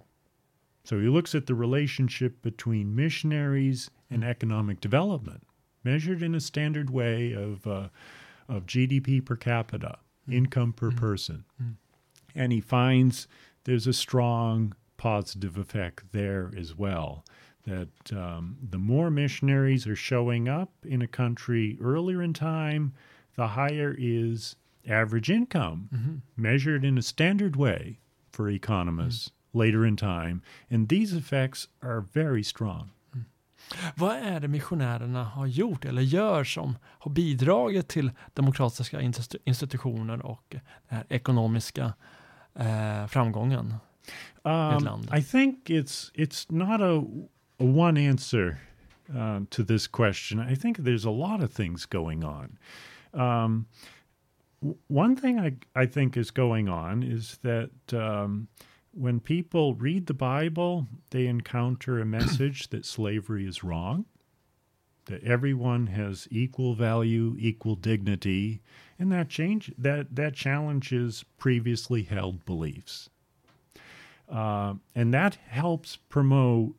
So 0.84 1.00
he 1.00 1.08
looks 1.08 1.34
at 1.34 1.46
the 1.46 1.54
relationship 1.54 2.42
between 2.42 2.94
missionaries 2.94 3.90
and 4.10 4.22
economic 4.22 4.80
development, 4.80 5.46
measured 5.84 6.22
in 6.22 6.34
a 6.34 6.40
standard 6.40 6.90
way 6.90 7.32
of 7.32 7.66
uh, 7.66 7.88
of 8.48 8.66
GDP 8.66 9.24
per 9.24 9.36
capita, 9.36 9.98
hmm. 10.26 10.32
income 10.32 10.72
per 10.72 10.90
hmm. 10.90 10.96
person, 10.96 11.44
hmm. 11.58 11.72
and 12.34 12.52
he 12.52 12.60
finds 12.60 13.28
there's 13.64 13.86
a 13.86 13.92
strong 13.92 14.74
positive 14.96 15.56
effect 15.56 16.12
there 16.12 16.50
as 16.56 16.76
well. 16.76 17.24
That 17.66 18.12
um, 18.12 18.58
the 18.62 18.78
more 18.78 19.10
missionaries 19.10 19.86
are 19.86 19.96
showing 19.96 20.48
up 20.48 20.70
in 20.84 21.00
a 21.00 21.06
country 21.06 21.78
earlier 21.80 22.22
in 22.22 22.34
time, 22.34 22.92
the 23.36 23.48
higher 23.48 23.94
is 23.98 24.56
average 24.86 25.30
income, 25.30 25.88
mm-hmm. 25.94 26.14
measured 26.36 26.84
in 26.84 26.98
a 26.98 27.02
standard 27.02 27.56
way 27.56 28.00
for 28.30 28.50
economists 28.50 29.30
later 29.54 29.86
in 29.86 29.96
time. 29.96 30.42
And 30.70 30.88
these 30.88 31.12
effects 31.12 31.68
are 31.82 32.00
very 32.00 32.42
strong. 32.42 32.90
Vad 33.96 34.16
är 34.16 34.40
det 34.40 34.48
missionärerna 34.48 35.24
har 35.24 35.46
gjort 35.46 35.84
eller 35.84 36.02
gör 36.02 36.44
som 36.44 36.76
har 36.84 37.10
bidragit 37.10 37.88
till 37.88 38.10
demokratiska 38.34 39.00
institutioner 39.44 40.26
och 40.26 40.44
den 40.48 40.60
här 40.88 41.04
ekonomiska 41.08 41.92
eh, 42.54 43.06
framgången 43.06 43.66
i 43.66 43.70
ett 43.70 44.76
Um, 44.76 44.84
land? 44.84 45.10
I 45.18 45.22
think 45.22 45.70
it's 45.70 46.10
it's 46.14 46.52
not 46.52 46.80
a, 46.80 47.04
a 47.58 47.64
one 47.64 48.08
answer 48.08 48.58
uh, 49.08 49.40
to 49.50 49.64
this 49.64 49.86
question. 49.88 50.40
I 50.40 50.56
think 50.56 50.78
there's 50.78 51.06
a 51.06 51.10
lot 51.10 51.42
of 51.42 51.52
things 51.52 51.86
going 51.86 52.24
on. 52.24 52.58
Um, 53.12 53.66
one 54.88 55.16
thing 55.16 55.38
I 55.38 55.56
I 55.84 55.86
think 55.86 56.16
is 56.16 56.30
going 56.30 56.68
on 56.68 57.02
is 57.02 57.38
that 57.38 57.92
um, 57.92 58.48
when 58.94 59.20
people 59.20 59.74
read 59.74 60.06
the 60.06 60.14
Bible, 60.14 60.86
they 61.10 61.26
encounter 61.26 61.98
a 61.98 62.04
message 62.04 62.68
that 62.70 62.86
slavery 62.86 63.46
is 63.46 63.64
wrong. 63.64 64.06
That 65.06 65.22
everyone 65.22 65.88
has 65.88 66.26
equal 66.30 66.74
value, 66.74 67.36
equal 67.38 67.74
dignity, 67.74 68.62
and 68.98 69.12
that 69.12 69.28
change 69.28 69.70
that 69.76 70.16
that 70.16 70.34
challenges 70.34 71.24
previously 71.36 72.04
held 72.04 72.46
beliefs. 72.46 73.10
Uh, 74.30 74.74
and 74.94 75.12
that 75.12 75.34
helps 75.46 75.96
promote 75.96 76.74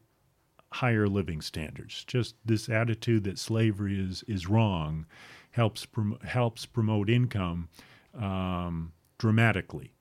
higher 0.71 1.07
living 1.07 1.41
standards. 1.41 2.03
Just 2.03 2.35
this 2.43 2.67
attitude 2.67 3.25
that 3.25 3.37
slavery 3.37 3.99
is 3.99 4.23
is 4.27 4.47
wrong 4.49 5.05
helps 5.51 5.85
prom- 5.85 6.17
helps 6.23 6.65
promote 6.65 7.09
income 7.09 7.69
um, 8.17 8.91
dramatically. 9.19 9.94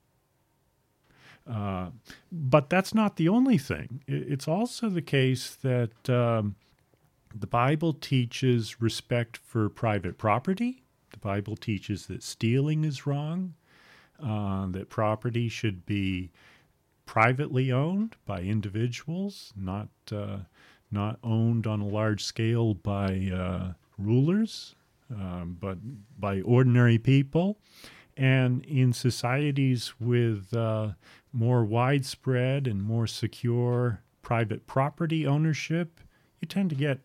Uh, 1.50 1.90
but 2.32 2.70
that's 2.70 2.94
not 2.94 3.16
the 3.16 3.28
only 3.28 3.58
thing. 3.58 4.02
It's 4.06 4.48
also 4.48 4.88
the 4.88 5.02
case 5.02 5.54
that 5.56 6.08
um, 6.08 6.56
the 7.34 7.46
Bible 7.46 7.92
teaches 7.92 8.80
respect 8.80 9.36
for 9.36 9.68
private 9.68 10.16
property. 10.16 10.84
The 11.10 11.18
Bible 11.18 11.56
teaches 11.56 12.06
that 12.06 12.22
stealing 12.22 12.84
is 12.84 13.06
wrong, 13.06 13.54
uh, 14.22 14.66
that 14.68 14.88
property 14.88 15.48
should 15.48 15.84
be 15.84 16.30
privately 17.06 17.70
owned 17.70 18.16
by 18.24 18.40
individuals, 18.40 19.52
not 19.56 19.88
uh, 20.10 20.38
not 20.90 21.18
owned 21.22 21.66
on 21.66 21.80
a 21.80 21.86
large 21.86 22.24
scale 22.24 22.72
by 22.74 23.30
uh, 23.34 23.72
rulers, 23.98 24.74
um, 25.10 25.56
but 25.60 25.78
by 26.18 26.40
ordinary 26.42 26.98
people. 26.98 27.58
And 28.16 28.64
in 28.64 28.92
societies 28.92 29.94
with 29.98 30.54
uh, 30.54 30.90
more 31.32 31.64
widespread 31.64 32.66
and 32.66 32.82
more 32.82 33.06
secure 33.06 34.02
private 34.22 34.66
property 34.66 35.26
ownership, 35.26 36.00
you 36.40 36.46
tend 36.46 36.70
to 36.70 36.76
get 36.76 37.00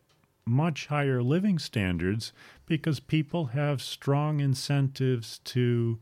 much 0.45 0.87
higher 0.87 1.21
living 1.21 1.59
standards 1.59 2.33
because 2.65 2.99
people 2.99 3.47
have 3.47 3.81
strong 3.81 4.39
incentives 4.39 5.39
to 5.39 5.99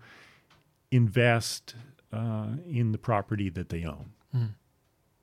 invest 0.92 1.76
uh, 2.14 2.48
in 2.66 2.92
the 2.92 2.98
property 2.98 3.50
that 3.50 3.70
they 3.70 3.84
own. 3.86 4.12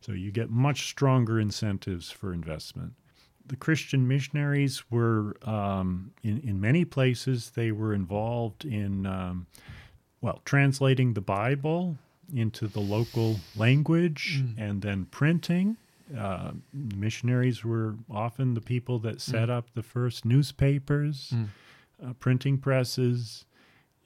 So 0.00 0.12
you 0.12 0.30
get 0.30 0.50
much 0.50 0.86
stronger 0.88 1.40
incentives 1.40 2.10
for 2.10 2.32
investment. 2.32 2.92
The 3.46 3.56
Christian 3.56 4.08
missionaries 4.08 4.84
were, 4.90 5.36
um, 5.42 6.12
in, 6.22 6.40
in 6.40 6.60
many 6.60 6.84
places, 6.84 7.50
they 7.50 7.72
were 7.72 7.92
involved 7.92 8.64
in, 8.64 9.06
um, 9.06 9.46
well, 10.20 10.40
translating 10.44 11.12
the 11.14 11.20
Bible 11.20 11.98
into 12.34 12.66
the 12.68 12.80
local 12.80 13.36
language 13.56 14.42
and 14.58 14.80
then 14.80 15.04
printing. 15.10 15.76
Uh, 16.18 16.52
missionaries 16.72 17.64
were 17.64 17.96
often 18.10 18.54
the 18.54 18.60
people 18.60 18.98
that 19.00 19.20
set 19.20 19.50
up 19.50 19.66
the 19.74 19.82
first 19.82 20.24
newspapers, 20.24 21.34
uh, 22.02 22.12
printing 22.14 22.58
presses, 22.58 23.44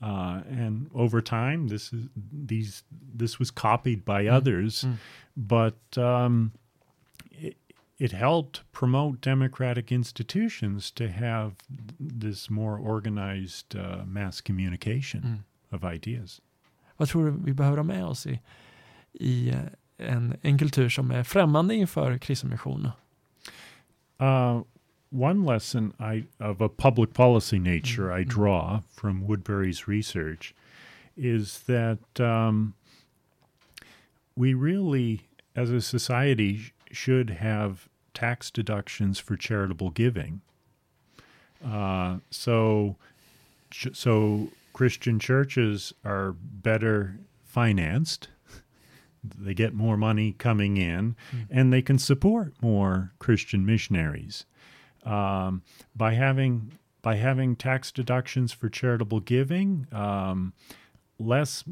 uh, 0.01 0.43
and 0.49 0.89
over 0.95 1.21
time, 1.21 1.67
this 1.69 1.93
is 1.93 2.07
these 2.33 2.85
this 3.15 3.39
was 3.41 3.51
copied 3.51 4.05
by 4.05 4.27
others, 4.27 4.85
but 5.37 5.77
um, 5.97 6.53
it, 7.99 8.13
helped 8.13 8.63
promote 8.73 9.21
democratic 9.21 9.93
institutions 9.93 10.91
to 10.93 11.09
have 11.09 11.53
this 11.99 12.51
more 12.51 12.79
organized 12.79 13.77
uh, 13.77 14.05
mass 14.07 14.41
communication 14.41 15.45
of 15.73 15.85
ideas. 15.85 16.41
Vad 16.97 17.09
tror 17.09 17.25
du 17.25 17.31
vi 17.31 17.53
behöver 17.53 17.77
ha 17.77 17.85
med 17.85 18.05
oss 18.05 18.27
i, 18.27 18.41
i 19.13 19.51
eh, 19.51 19.69
en, 19.99 20.37
en 20.43 20.59
kultur 20.59 20.89
som 20.89 21.11
är 21.11 21.23
främmande 21.23 21.75
inför 21.75 22.19
kristen 22.19 22.51
mission? 22.51 22.89
Uh, 24.21 24.63
one 25.11 25.45
lesson 25.47 25.93
I, 26.01 26.25
of 26.41 26.61
a 26.61 26.69
public 26.69 27.15
policy 27.15 27.59
nature 27.59 28.13
I 28.21 28.25
draw 28.25 28.83
from 28.91 29.27
Woodbury's 29.27 29.89
research 29.89 30.55
is 31.17 31.61
that 31.67 32.21
um, 32.21 32.75
we 34.37 34.55
really, 34.55 35.23
as 35.57 35.71
a 35.71 35.81
society, 35.81 36.73
should 36.99 37.31
have 37.31 37.89
tax 38.13 38.51
deductions 38.51 39.21
for 39.21 39.37
charitable 39.37 39.91
giving. 39.91 40.41
Uh, 41.65 42.19
so, 42.31 42.97
so 43.71 44.49
Christian 44.73 45.21
churches 45.21 45.93
are 46.05 46.33
better 46.33 47.21
financed. 47.45 48.29
They 49.23 49.55
get 49.55 49.75
more 49.75 49.97
money 49.97 50.33
coming 50.33 50.77
in, 50.77 51.15
and 51.51 51.73
they 51.73 51.83
can 51.83 51.99
support 51.99 52.55
more 52.61 53.13
Christian 53.19 53.65
missionaries 53.65 54.45
um, 55.05 55.63
by 55.95 56.15
having 56.15 56.73
by 57.01 57.15
having 57.15 57.55
tax 57.55 57.93
deductions 57.93 58.53
for 58.53 58.69
charitable 58.69 59.21
giving. 59.21 59.87
Um, 59.93 60.53
less 61.19 61.63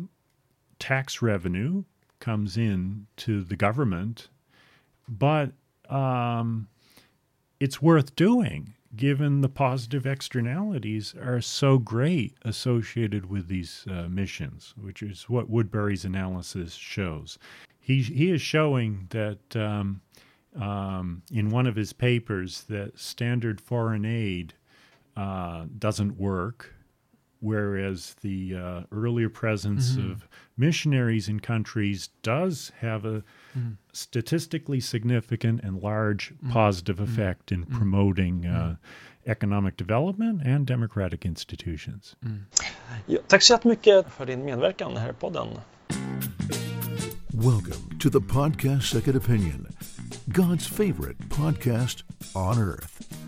tax 0.79 1.20
revenue 1.20 1.85
comes 2.20 2.57
in 2.57 3.07
to 3.16 3.43
the 3.43 3.57
government, 3.57 4.29
but 5.09 5.53
um, 5.89 6.69
it's 7.61 7.81
worth 7.81 8.17
doing 8.17 8.75
given 8.95 9.43
the 9.43 9.49
positive 9.49 10.07
externalities 10.07 11.15
are 11.21 11.41
so 11.41 11.79
great 11.79 12.35
associated 12.43 13.29
with 13.29 13.49
these 13.49 13.85
uh, 13.91 14.07
missions, 14.09 14.75
which 14.81 15.03
is 15.03 15.29
what 15.29 15.51
Woodbury's 15.51 16.05
analysis 16.05 16.75
shows. 16.75 17.39
He, 17.79 18.03
he 18.03 18.31
is 18.31 18.41
showing 18.41 19.07
that 19.11 19.55
um, 19.55 20.01
um, 20.59 21.23
in 21.31 21.51
one 21.51 21.67
of 21.67 21.77
his 21.77 21.93
papers 21.93 22.63
that 22.69 22.99
standard 22.99 23.61
foreign 23.61 24.05
aid 24.05 24.55
uh, 25.17 25.67
doesn't 25.79 26.19
work, 26.19 26.75
whereas 27.41 28.14
the 28.20 28.55
uh, 28.55 28.80
earlier 28.93 29.28
presence 29.28 29.93
mm-hmm. 29.93 30.12
of 30.12 30.28
missionaries 30.57 31.28
in 31.28 31.41
countries 31.41 32.11
does 32.22 32.72
have 32.80 33.05
a 33.05 33.22
mm-hmm. 33.55 33.72
statistically 33.93 34.80
significant 34.80 35.61
and 35.62 35.82
large 35.82 36.32
mm-hmm. 36.32 36.53
positive 36.53 37.01
effect 37.01 37.53
in 37.53 37.64
promoting 37.64 38.47
uh, 38.47 38.76
economic 39.26 39.76
development 39.76 40.43
and 40.45 40.66
democratic 40.66 41.24
institutions. 41.24 42.16
Mm. 42.24 42.45
Ja, 43.07 43.18
tack 43.26 43.43
så 43.43 43.53
jättemycket 43.53 44.07
för 44.11 44.26
din 44.26 44.45
medverkan 44.45 44.97
här 44.97 45.11
i 45.11 45.12
podden. 45.12 45.49
Welcome 47.32 47.99
to 48.01 48.11
the 48.11 48.20
podcast 48.20 48.91
Second 48.91 49.16
Opinion, 49.16 49.66
God's 50.26 50.66
favorite 50.66 51.18
podcast 51.28 52.05
on 52.34 52.59
earth. 52.59 53.26